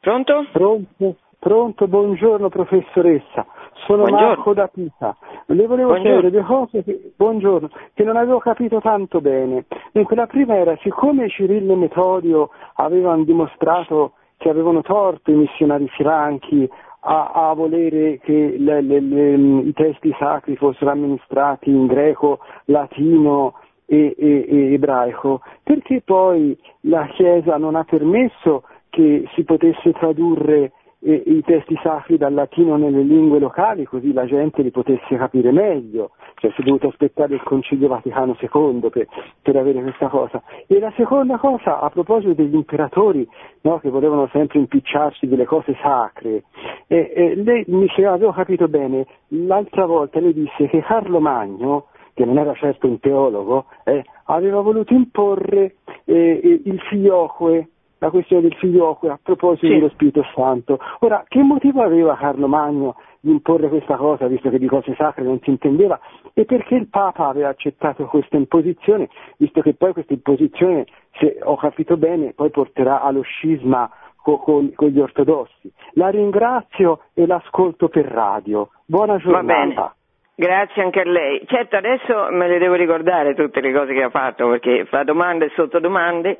Pronto? 0.08 0.46
Pronto, 0.52 1.16
pronto, 1.38 1.86
buongiorno 1.86 2.48
professoressa. 2.48 3.44
Sono 3.84 4.04
buongiorno. 4.04 4.26
Marco 4.26 4.54
da 4.54 4.66
Pisa. 4.68 5.14
Le 5.44 5.66
volevo 5.66 5.92
chiedere 5.96 6.30
due 6.30 6.44
cose 6.44 6.82
che, 6.82 7.12
buongiorno, 7.14 7.68
che 7.92 8.04
non 8.04 8.16
avevo 8.16 8.38
capito 8.38 8.80
tanto 8.80 9.20
bene. 9.20 9.66
Dunque, 9.92 10.16
la 10.16 10.26
prima 10.26 10.54
era, 10.54 10.74
siccome 10.80 11.28
Cirillo 11.28 11.74
e 11.74 11.76
Metodio 11.76 12.48
avevano 12.76 13.22
dimostrato 13.24 14.12
che 14.38 14.48
avevano 14.48 14.80
torto 14.80 15.30
i 15.30 15.34
missionari 15.34 15.86
franchi 15.88 16.66
a, 17.00 17.50
a 17.50 17.52
volere 17.52 18.18
che 18.20 18.56
le, 18.58 18.80
le, 18.80 19.00
le, 19.00 19.34
i 19.34 19.72
testi 19.74 20.10
sacri 20.18 20.56
fossero 20.56 20.90
amministrati 20.90 21.68
in 21.68 21.86
greco, 21.86 22.38
latino 22.64 23.56
e, 23.84 24.14
e, 24.18 24.46
e 24.48 24.72
ebraico, 24.72 25.42
perché 25.62 26.00
poi 26.02 26.58
la 26.82 27.06
Chiesa 27.08 27.58
non 27.58 27.74
ha 27.74 27.84
permesso 27.84 28.62
che 28.90 29.24
si 29.34 29.44
potesse 29.44 29.92
tradurre 29.92 30.72
eh, 31.00 31.22
i 31.26 31.42
testi 31.42 31.78
sacri 31.82 32.16
dal 32.16 32.34
latino 32.34 32.76
nelle 32.76 33.02
lingue 33.02 33.38
locali 33.38 33.84
così 33.84 34.12
la 34.12 34.26
gente 34.26 34.62
li 34.62 34.70
potesse 34.70 35.16
capire 35.16 35.52
meglio, 35.52 36.10
cioè 36.36 36.50
si 36.52 36.60
è 36.60 36.64
dovuto 36.64 36.88
aspettare 36.88 37.34
il 37.34 37.42
Concilio 37.42 37.88
Vaticano 37.88 38.36
II 38.40 38.88
per, 38.90 39.06
per 39.40 39.56
avere 39.56 39.80
questa 39.82 40.08
cosa. 40.08 40.42
E 40.66 40.78
la 40.78 40.92
seconda 40.96 41.38
cosa, 41.38 41.80
a 41.80 41.88
proposito 41.90 42.34
degli 42.34 42.54
imperatori 42.54 43.28
no, 43.62 43.78
che 43.78 43.90
volevano 43.90 44.28
sempre 44.32 44.58
impicciarsi 44.58 45.26
delle 45.26 45.44
cose 45.44 45.76
sacre, 45.80 46.44
eh, 46.88 47.12
eh, 47.14 47.34
lei 47.36 47.64
mi 47.68 47.86
se 47.94 48.04
avevo 48.04 48.32
capito 48.32 48.68
bene, 48.68 49.06
l'altra 49.28 49.86
volta 49.86 50.20
lei 50.20 50.32
disse 50.32 50.66
che 50.68 50.82
Carlo 50.82 51.20
Magno 51.20 51.86
che 52.18 52.24
non 52.24 52.36
era 52.36 52.52
certo 52.54 52.88
un 52.88 52.98
teologo, 52.98 53.66
eh, 53.84 54.04
aveva 54.24 54.60
voluto 54.60 54.92
imporre 54.92 55.76
eh, 56.04 56.60
il 56.64 56.80
filioque, 56.88 57.68
la 57.98 58.10
questione 58.10 58.42
del 58.42 58.54
filioque 58.54 59.10
a 59.10 59.18
proposito 59.22 59.66
sì. 59.66 59.72
dello 59.72 59.88
Spirito 59.90 60.24
Santo. 60.34 60.78
Ora, 61.00 61.24
che 61.26 61.42
motivo 61.42 61.82
aveva 61.82 62.16
Carlo 62.16 62.46
Magno 62.46 62.96
di 63.20 63.30
imporre 63.30 63.68
questa 63.68 63.96
cosa, 63.96 64.26
visto 64.26 64.48
che 64.50 64.58
di 64.58 64.66
cose 64.66 64.94
sacre 64.94 65.24
non 65.24 65.40
si 65.40 65.50
intendeva, 65.50 65.98
e 66.32 66.44
perché 66.44 66.76
il 66.76 66.88
Papa 66.88 67.26
aveva 67.26 67.48
accettato 67.48 68.06
questa 68.06 68.36
imposizione, 68.36 69.08
visto 69.38 69.60
che 69.60 69.74
poi 69.74 69.92
questa 69.92 70.12
imposizione, 70.12 70.86
se 71.18 71.38
ho 71.42 71.56
capito 71.56 71.96
bene, 71.96 72.32
poi 72.34 72.50
porterà 72.50 73.02
allo 73.02 73.22
scisma 73.22 73.90
con, 74.22 74.38
con, 74.38 74.72
con 74.74 74.88
gli 74.88 75.00
ortodossi. 75.00 75.72
La 75.94 76.08
ringrazio 76.08 77.00
e 77.14 77.26
l'ascolto 77.26 77.88
per 77.88 78.04
radio. 78.04 78.68
Buona 78.84 79.16
giornata. 79.16 79.94
Grazie 80.40 80.82
anche 80.82 81.00
a 81.00 81.04
lei. 81.04 81.42
Certo, 81.46 81.74
adesso 81.74 82.28
me 82.30 82.46
le 82.46 82.58
devo 82.58 82.74
ricordare 82.74 83.34
tutte 83.34 83.60
le 83.60 83.72
cose 83.72 83.92
che 83.92 84.04
ha 84.04 84.10
fatto 84.10 84.48
perché 84.48 84.84
fa 84.84 85.02
domande 85.02 85.46
e 85.46 85.52
sottodomande. 85.56 86.38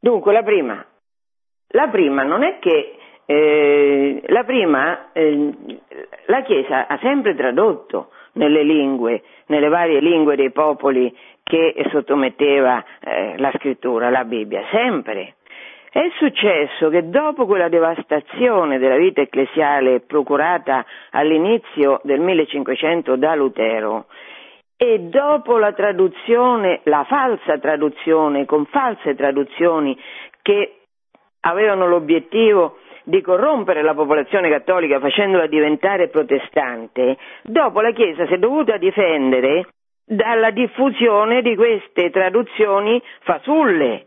Dunque, 0.00 0.32
la 0.32 0.42
prima. 0.42 0.84
La 1.72 1.88
prima 1.88 2.22
non 2.22 2.44
è 2.44 2.58
che 2.60 2.96
eh, 3.26 4.22
la 4.28 4.44
prima, 4.44 5.12
eh, 5.12 5.52
la 6.26 6.42
Chiesa 6.42 6.86
ha 6.86 6.98
sempre 7.02 7.34
tradotto 7.34 8.10
nelle 8.32 8.62
lingue, 8.62 9.22
nelle 9.46 9.68
varie 9.68 10.00
lingue 10.00 10.34
dei 10.34 10.50
popoli 10.50 11.14
che 11.42 11.74
sottometteva 11.90 12.82
eh, 13.00 13.34
la 13.36 13.52
scrittura, 13.56 14.08
la 14.08 14.24
Bibbia, 14.24 14.64
sempre. 14.70 15.34
È 15.90 16.06
successo 16.16 16.90
che 16.90 17.08
dopo 17.08 17.44
quella 17.46 17.68
devastazione 17.68 18.78
della 18.78 18.96
vita 18.96 19.20
ecclesiale 19.20 20.00
procurata 20.00 20.84
all'inizio 21.10 22.00
del 22.04 22.20
1500 22.20 23.16
da 23.16 23.34
Lutero 23.34 24.06
e 24.80 25.00
dopo 25.00 25.58
la 25.58 25.72
traduzione, 25.72 26.80
la 26.84 27.04
falsa 27.04 27.58
traduzione, 27.58 28.44
con 28.44 28.64
false 28.66 29.16
traduzioni 29.16 29.98
che 30.40 30.82
avevano 31.40 31.88
l'obiettivo 31.88 32.78
di 33.02 33.20
corrompere 33.20 33.82
la 33.82 33.94
popolazione 33.94 34.48
cattolica 34.48 35.00
facendola 35.00 35.48
diventare 35.48 36.08
protestante, 36.08 37.16
dopo 37.42 37.80
la 37.80 37.90
Chiesa 37.90 38.24
si 38.26 38.34
è 38.34 38.38
dovuta 38.38 38.76
difendere 38.76 39.66
dalla 40.04 40.52
diffusione 40.52 41.42
di 41.42 41.56
queste 41.56 42.10
traduzioni 42.10 43.02
fasulle. 43.22 44.06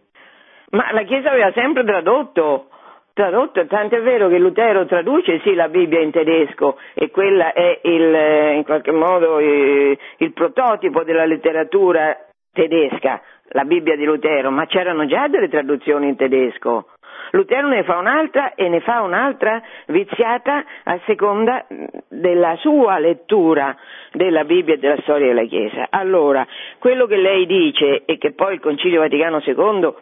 Ma 0.70 0.94
la 0.94 1.04
Chiesa 1.04 1.32
aveva 1.32 1.52
sempre 1.52 1.84
tradotto, 1.84 2.70
tradotto, 3.14 3.66
tanto 3.68 3.96
è 3.96 4.02
vero 4.02 4.28
che 4.28 4.38
Lutero 4.38 4.86
traduce 4.86 5.40
sì 5.44 5.54
la 5.54 5.68
Bibbia 5.70 6.00
in 6.00 6.12
tedesco 6.12 6.78
e 6.94 7.10
quella 7.10 7.54
è 7.54 7.80
il, 7.84 8.56
in 8.56 8.64
qualche 8.64 8.92
modo 8.92 9.40
il, 9.40 9.98
il 10.18 10.34
prototipo 10.34 11.04
della 11.04 11.26
letteratura 11.26 12.18
tedesca, 12.54 13.22
la 13.50 13.64
Bibbia 13.66 13.96
di 13.96 14.06
Lutero, 14.06 14.52
ma 14.52 14.66
c'erano 14.66 15.06
già 15.06 15.28
delle 15.28 15.50
traduzioni 15.50 16.08
in 16.08 16.16
tedesco. 16.16 16.88
Lutero 17.32 17.68
ne 17.68 17.84
fa 17.84 17.98
un'altra 17.98 18.56
e 18.56 18.68
ne 18.68 18.82
fa 18.82 19.02
un'altra 19.02 19.62
viziata 19.88 20.64
a 20.84 21.00
seconda 21.06 21.66
della 22.10 22.56
sua 22.58 23.00
lettura 23.00 23.76
della 24.12 24.44
Bibbia 24.44 24.74
e 24.74 24.78
della 24.78 25.00
storia 25.02 25.28
della 25.28 25.46
Chiesa. 25.46 25.88
Allora, 25.90 26.46
quello 26.80 27.06
che 27.06 27.16
lei 27.16 27.46
dice 27.46 28.04
e 28.06 28.18
che 28.18 28.34
poi 28.34 28.56
il 28.56 28.60
Concilio 28.60 29.00
Vaticano 29.00 29.42
II 29.44 29.94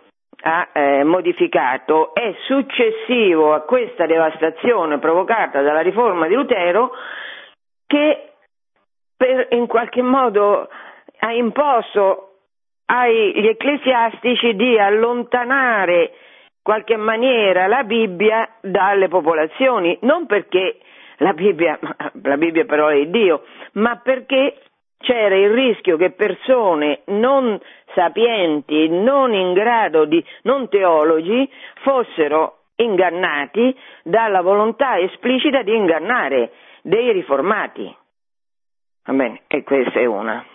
ha 0.41 0.69
eh, 0.71 1.03
modificato 1.03 2.13
è 2.13 2.33
successivo 2.45 3.53
a 3.53 3.61
questa 3.61 4.05
devastazione 4.05 4.97
provocata 4.97 5.61
dalla 5.61 5.81
riforma 5.81 6.27
di 6.27 6.35
Lutero 6.35 6.91
che 7.85 8.33
per, 9.17 9.47
in 9.51 9.67
qualche 9.67 10.01
modo 10.01 10.69
ha 11.19 11.33
imposto 11.33 12.25
agli 12.85 13.47
ecclesiastici 13.47 14.55
di 14.55 14.79
allontanare 14.79 16.13
qualche 16.61 16.97
maniera 16.97 17.67
la 17.67 17.83
Bibbia 17.83 18.47
dalle 18.61 19.07
popolazioni, 19.07 19.97
non 20.01 20.25
perché 20.25 20.77
la 21.17 21.33
Bibbia, 21.33 21.77
la 22.23 22.37
Bibbia 22.37 22.63
è 22.63 22.65
parola 22.65 22.95
di 22.95 23.09
Dio, 23.09 23.43
ma 23.73 23.97
perché 23.97 24.61
c'era 24.99 25.35
il 25.35 25.49
rischio 25.51 25.97
che 25.97 26.11
persone 26.11 27.01
non 27.07 27.59
sapienti, 27.93 28.89
non 28.89 29.33
in 29.33 29.53
grado 29.53 30.05
di, 30.05 30.23
non 30.43 30.69
teologi, 30.69 31.49
fossero 31.81 32.57
ingannati 32.75 33.75
dalla 34.03 34.41
volontà 34.41 34.97
esplicita 34.99 35.61
di 35.61 35.75
ingannare 35.75 36.51
dei 36.81 37.11
riformati. 37.11 37.95
Va 39.05 39.13
bene, 39.13 39.41
e 39.47 39.63
questa 39.63 39.99
è 39.99 40.05
una. 40.05 40.45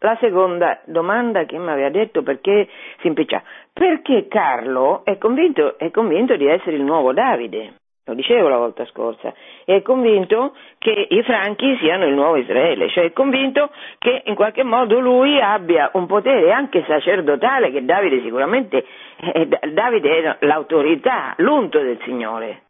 La 0.00 0.16
seconda 0.20 0.80
domanda 0.84 1.44
che 1.44 1.58
mi 1.58 1.70
aveva 1.70 1.90
detto 1.90 2.22
perché 2.22 2.68
si 3.00 3.08
impiccia, 3.08 3.42
perché 3.72 4.28
Carlo 4.28 5.04
è 5.04 5.18
convinto, 5.18 5.76
è 5.76 5.90
convinto 5.90 6.36
di 6.36 6.46
essere 6.46 6.76
il 6.76 6.84
nuovo 6.84 7.12
Davide, 7.12 7.74
lo 8.08 8.14
dicevo 8.14 8.48
la 8.48 8.56
volta 8.56 8.86
scorsa, 8.86 9.34
è 9.66 9.82
convinto 9.82 10.56
che 10.78 11.08
i 11.10 11.22
franchi 11.22 11.76
siano 11.78 12.06
il 12.06 12.14
nuovo 12.14 12.36
Israele, 12.36 12.88
cioè 12.88 13.04
è 13.04 13.12
convinto 13.12 13.70
che 13.98 14.22
in 14.24 14.34
qualche 14.34 14.62
modo 14.62 14.98
lui 14.98 15.38
abbia 15.38 15.90
un 15.92 16.06
potere 16.06 16.50
anche 16.50 16.84
sacerdotale, 16.86 17.70
che 17.70 17.84
Davide 17.84 18.22
sicuramente, 18.22 18.84
è, 19.16 19.46
Davide 19.46 20.16
è 20.16 20.36
l'autorità, 20.46 21.34
l'unto 21.38 21.78
del 21.80 21.98
Signore. 22.04 22.62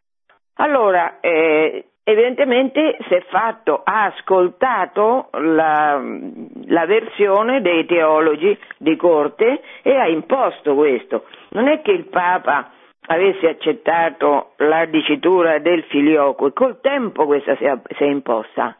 Allora, 0.55 1.21
eh, 1.21 1.85
evidentemente 2.03 2.97
si 3.07 3.13
è 3.13 3.21
fatto, 3.29 3.81
ha 3.81 4.05
ascoltato 4.05 5.29
la, 5.31 6.01
la, 6.65 6.85
versione 6.85 7.61
dei 7.61 7.85
teologi 7.85 8.57
di 8.77 8.97
corte 8.97 9.61
e 9.83 9.95
ha 9.95 10.07
imposto 10.09 10.75
questo. 10.75 11.23
Non 11.51 11.69
è 11.69 11.81
che 11.81 11.91
il 11.91 12.09
Papa 12.09 12.71
avesse 13.11 13.47
accettato 13.47 14.53
la 14.57 14.85
dicitura 14.85 15.59
del 15.59 15.83
filioque, 15.83 16.53
col 16.53 16.79
tempo 16.79 17.25
questa 17.25 17.55
si 17.55 17.63
è, 17.65 17.77
si 17.97 18.03
è 18.03 18.07
imposta. 18.07 18.75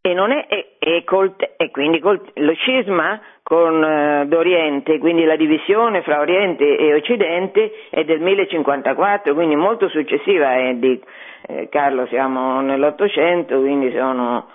E, 0.00 0.12
è, 0.12 0.46
e, 0.48 0.76
e, 0.78 1.04
col, 1.04 1.34
e 1.56 1.70
quindi 1.70 1.98
col, 1.98 2.20
lo 2.34 2.52
scisma 2.54 3.20
con 3.42 3.82
uh, 3.82 4.26
d'Oriente, 4.26 4.98
quindi 4.98 5.24
la 5.24 5.36
divisione 5.36 6.02
fra 6.02 6.20
Oriente 6.20 6.76
e 6.76 6.94
Occidente 6.94 7.72
è 7.90 8.04
del 8.04 8.20
1054, 8.20 9.34
quindi 9.34 9.56
molto 9.56 9.88
successiva 9.88 10.56
è 10.56 10.74
di 10.74 11.00
eh, 11.46 11.68
Carlo 11.68 12.06
siamo 12.06 12.60
nell'Ottocento, 12.60 13.58
quindi 13.58 13.90
sono 13.96 14.48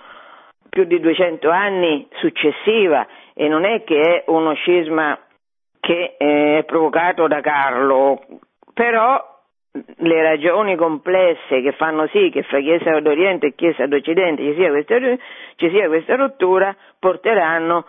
più 0.70 0.84
di 0.84 1.00
200 1.00 1.50
anni 1.50 2.06
successiva 2.12 3.06
e 3.34 3.48
non 3.48 3.64
è 3.64 3.82
che 3.84 4.00
è 4.00 4.24
uno 4.28 4.54
scisma 4.54 5.18
che 5.80 6.14
eh, 6.16 6.58
è 6.58 6.64
provocato 6.64 7.26
da 7.26 7.40
Carlo, 7.40 8.20
però 8.80 9.22
le 9.74 10.22
ragioni 10.22 10.74
complesse 10.74 11.60
che 11.60 11.72
fanno 11.72 12.06
sì 12.06 12.30
che 12.32 12.42
fra 12.44 12.60
Chiesa 12.60 12.98
d'Oriente 13.00 13.48
e 13.48 13.54
Chiesa 13.54 13.86
d'Occidente 13.86 14.42
ci 14.42 14.54
sia 14.54 14.70
questa, 14.70 14.96
ci 15.56 15.68
sia 15.68 15.86
questa 15.86 16.16
rottura 16.16 16.74
porteranno 16.98 17.84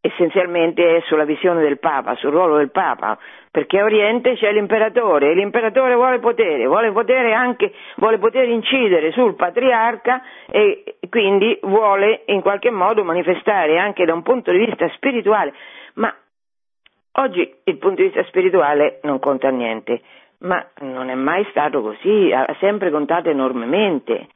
essenzialmente 0.00 1.02
sulla 1.04 1.26
visione 1.26 1.60
del 1.60 1.78
Papa, 1.78 2.14
sul 2.14 2.30
ruolo 2.30 2.56
del 2.56 2.70
Papa, 2.70 3.18
perché 3.50 3.78
a 3.78 3.84
Oriente 3.84 4.36
c'è 4.36 4.50
l'imperatore 4.52 5.32
e 5.32 5.34
l'imperatore 5.34 5.94
vuole 5.94 6.18
potere, 6.18 6.64
vuole 6.64 6.92
potere 6.92 7.34
anche, 7.34 7.74
vuole 7.96 8.16
poter 8.16 8.48
incidere 8.48 9.12
sul 9.12 9.34
patriarca 9.34 10.22
e 10.48 10.96
quindi 11.10 11.58
vuole 11.60 12.22
in 12.28 12.40
qualche 12.40 12.70
modo 12.70 13.04
manifestare 13.04 13.78
anche 13.78 14.06
da 14.06 14.14
un 14.14 14.22
punto 14.22 14.50
di 14.50 14.64
vista 14.64 14.88
spirituale, 14.94 15.52
ma 15.96 16.10
oggi 17.16 17.54
il 17.64 17.78
punto 17.78 18.02
di 18.02 18.08
vista 18.08 18.24
spirituale 18.24 19.00
non 19.02 19.18
conta 19.18 19.48
niente, 19.50 20.00
ma 20.38 20.64
non 20.80 21.08
è 21.08 21.14
mai 21.14 21.46
stato 21.50 21.80
così, 21.80 22.32
ha 22.32 22.54
sempre 22.60 22.90
contato 22.90 23.30
enormemente 23.30 24.28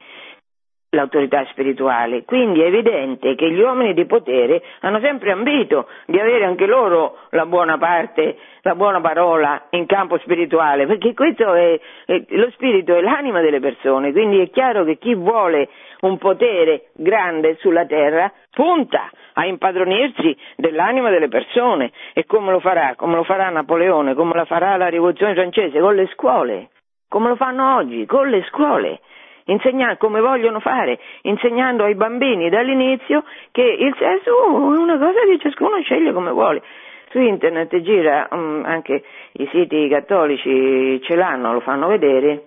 l'autorità 0.91 1.45
spirituale. 1.51 2.23
Quindi 2.25 2.61
è 2.61 2.65
evidente 2.65 3.35
che 3.35 3.49
gli 3.49 3.59
uomini 3.59 3.93
di 3.93 4.05
potere 4.05 4.61
hanno 4.81 4.99
sempre 4.99 5.31
ambito 5.31 5.87
di 6.05 6.19
avere 6.19 6.45
anche 6.45 6.65
loro 6.65 7.17
la 7.29 7.45
buona 7.45 7.77
parte, 7.77 8.37
la 8.61 8.75
buona 8.75 8.99
parola 8.99 9.67
in 9.71 9.85
campo 9.85 10.17
spirituale, 10.19 10.85
perché 10.87 11.13
questo 11.13 11.53
è, 11.53 11.79
è 12.05 12.25
lo 12.29 12.49
spirito 12.51 12.95
è 12.95 13.01
l'anima 13.01 13.41
delle 13.41 13.59
persone, 13.59 14.11
quindi 14.11 14.39
è 14.39 14.49
chiaro 14.49 14.83
che 14.83 14.97
chi 14.97 15.15
vuole 15.15 15.69
un 16.01 16.17
potere 16.17 16.89
grande 16.93 17.57
sulla 17.59 17.85
terra 17.85 18.31
punta 18.51 19.09
a 19.33 19.45
impadronirsi 19.45 20.35
dell'anima 20.55 21.09
delle 21.09 21.27
persone. 21.27 21.91
E 22.13 22.25
come 22.25 22.51
lo 22.51 22.59
farà? 22.59 22.95
Come 22.95 23.15
lo 23.15 23.23
farà 23.23 23.49
Napoleone, 23.49 24.13
come 24.13 24.33
lo 24.35 24.45
farà 24.45 24.77
la 24.77 24.87
rivoluzione 24.87 25.33
francese? 25.33 25.79
Con 25.79 25.95
le 25.95 26.07
scuole, 26.13 26.69
come 27.07 27.29
lo 27.29 27.35
fanno 27.35 27.75
oggi, 27.75 28.05
con 28.05 28.29
le 28.29 28.43
scuole. 28.43 28.99
Insegnare 29.45 29.97
come 29.97 30.21
vogliono 30.21 30.59
fare, 30.59 30.99
insegnando 31.23 31.83
ai 31.83 31.95
bambini 31.95 32.49
dall'inizio 32.49 33.23
che 33.51 33.63
il 33.63 33.93
sesso 33.97 34.29
è 34.45 34.77
una 34.77 34.97
cosa 34.97 35.19
che 35.25 35.39
ciascuno 35.39 35.81
sceglie 35.81 36.13
come 36.13 36.31
vuole. 36.31 36.61
Su 37.09 37.19
internet 37.19 37.75
gira, 37.81 38.27
um, 38.31 38.63
anche 38.65 39.03
i 39.33 39.49
siti 39.51 39.89
cattolici 39.89 41.01
ce 41.01 41.15
l'hanno, 41.15 41.51
lo 41.51 41.59
fanno 41.59 41.87
vedere, 41.87 42.43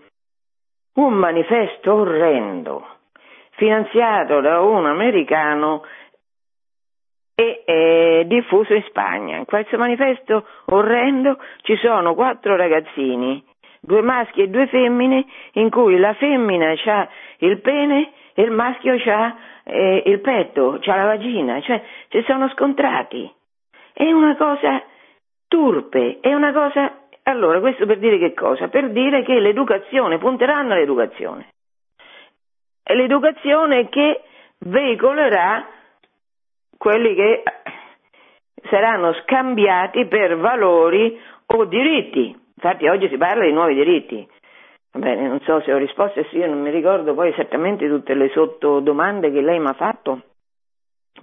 un 0.94 1.12
manifesto 1.12 1.92
orrendo, 1.92 2.86
finanziato 3.56 4.40
da 4.40 4.60
un 4.60 4.86
americano 4.86 5.84
e 7.34 7.62
è 7.64 8.24
diffuso 8.26 8.74
in 8.74 8.84
Spagna. 8.88 9.36
In 9.36 9.44
questo 9.44 9.76
manifesto 9.76 10.46
orrendo 10.66 11.38
ci 11.62 11.76
sono 11.76 12.14
quattro 12.14 12.56
ragazzini, 12.56 13.42
due 13.80 14.02
maschi 14.02 14.42
e 14.42 14.48
due 14.48 14.66
femmine, 14.68 15.24
in 15.52 15.70
cui 15.70 15.98
la 15.98 16.14
femmina 16.14 16.72
ha 16.84 17.08
il 17.38 17.60
pene 17.60 18.12
e 18.34 18.42
il 18.42 18.50
maschio 18.50 18.94
ha 19.12 19.36
eh, 19.64 20.02
il 20.06 20.20
petto, 20.20 20.78
ha 20.84 20.96
la 20.96 21.04
vagina, 21.04 21.60
cioè 21.60 21.82
si 22.08 22.22
sono 22.26 22.48
scontrati. 22.50 23.30
È 23.92 24.10
una 24.10 24.36
cosa 24.36 24.82
turpe, 25.48 26.18
è 26.20 26.32
una 26.34 26.52
cosa... 26.52 26.98
Allora, 27.26 27.60
questo 27.60 27.86
per 27.86 27.98
dire 27.98 28.18
che 28.18 28.34
cosa? 28.34 28.68
Per 28.68 28.90
dire 28.90 29.22
che 29.22 29.38
l'educazione, 29.40 30.18
punteranno 30.18 30.74
all'educazione. 30.74 31.53
È 32.86 32.92
l'educazione 32.92 33.88
che 33.88 34.20
veicolerà 34.58 35.66
quelli 36.76 37.14
che 37.14 37.42
saranno 38.68 39.14
scambiati 39.22 40.06
per 40.06 40.36
valori 40.36 41.18
o 41.46 41.64
diritti. 41.64 42.38
Infatti 42.54 42.86
oggi 42.86 43.08
si 43.08 43.16
parla 43.16 43.44
di 43.46 43.52
nuovi 43.52 43.74
diritti. 43.74 44.28
Bene, 44.92 45.26
non 45.26 45.40
so 45.40 45.60
se 45.62 45.72
ho 45.72 45.78
risposto, 45.78 46.24
io 46.32 46.46
non 46.46 46.60
mi 46.60 46.70
ricordo 46.70 47.14
poi 47.14 47.30
esattamente 47.30 47.88
tutte 47.88 48.12
le 48.12 48.28
sottodomande 48.28 49.32
che 49.32 49.40
lei 49.40 49.58
mi 49.58 49.68
ha 49.68 49.72
fatto, 49.72 50.20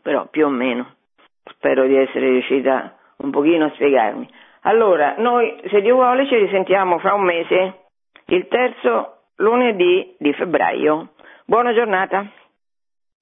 però 0.02 0.28
più 0.30 0.48
o 0.48 0.50
meno 0.50 0.96
spero 1.44 1.86
di 1.86 1.96
essere 1.96 2.32
riuscita 2.32 2.98
un 3.18 3.30
pochino 3.30 3.66
a 3.66 3.72
spiegarmi. 3.76 4.28
Allora, 4.62 5.16
noi 5.18 5.62
se 5.70 5.80
Dio 5.82 5.96
vuole 5.96 6.28
ci 6.28 6.36
risentiamo 6.36 6.98
fra 6.98 7.14
un 7.14 7.24
mese, 7.24 7.84
il 8.26 8.48
terzo 8.48 9.26
lunedì 9.38 10.16
di 10.18 10.34
febbraio. 10.34 11.14
Buona 11.46 11.74
giornata. 11.74 12.32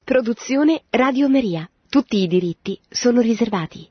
Produzione 0.04 0.84
Radio 0.90 1.30
Maria. 1.30 1.68
Tutti 1.88 2.18
i 2.18 2.28
diritti 2.28 2.80
sono 2.90 3.22
riservati. 3.22 3.90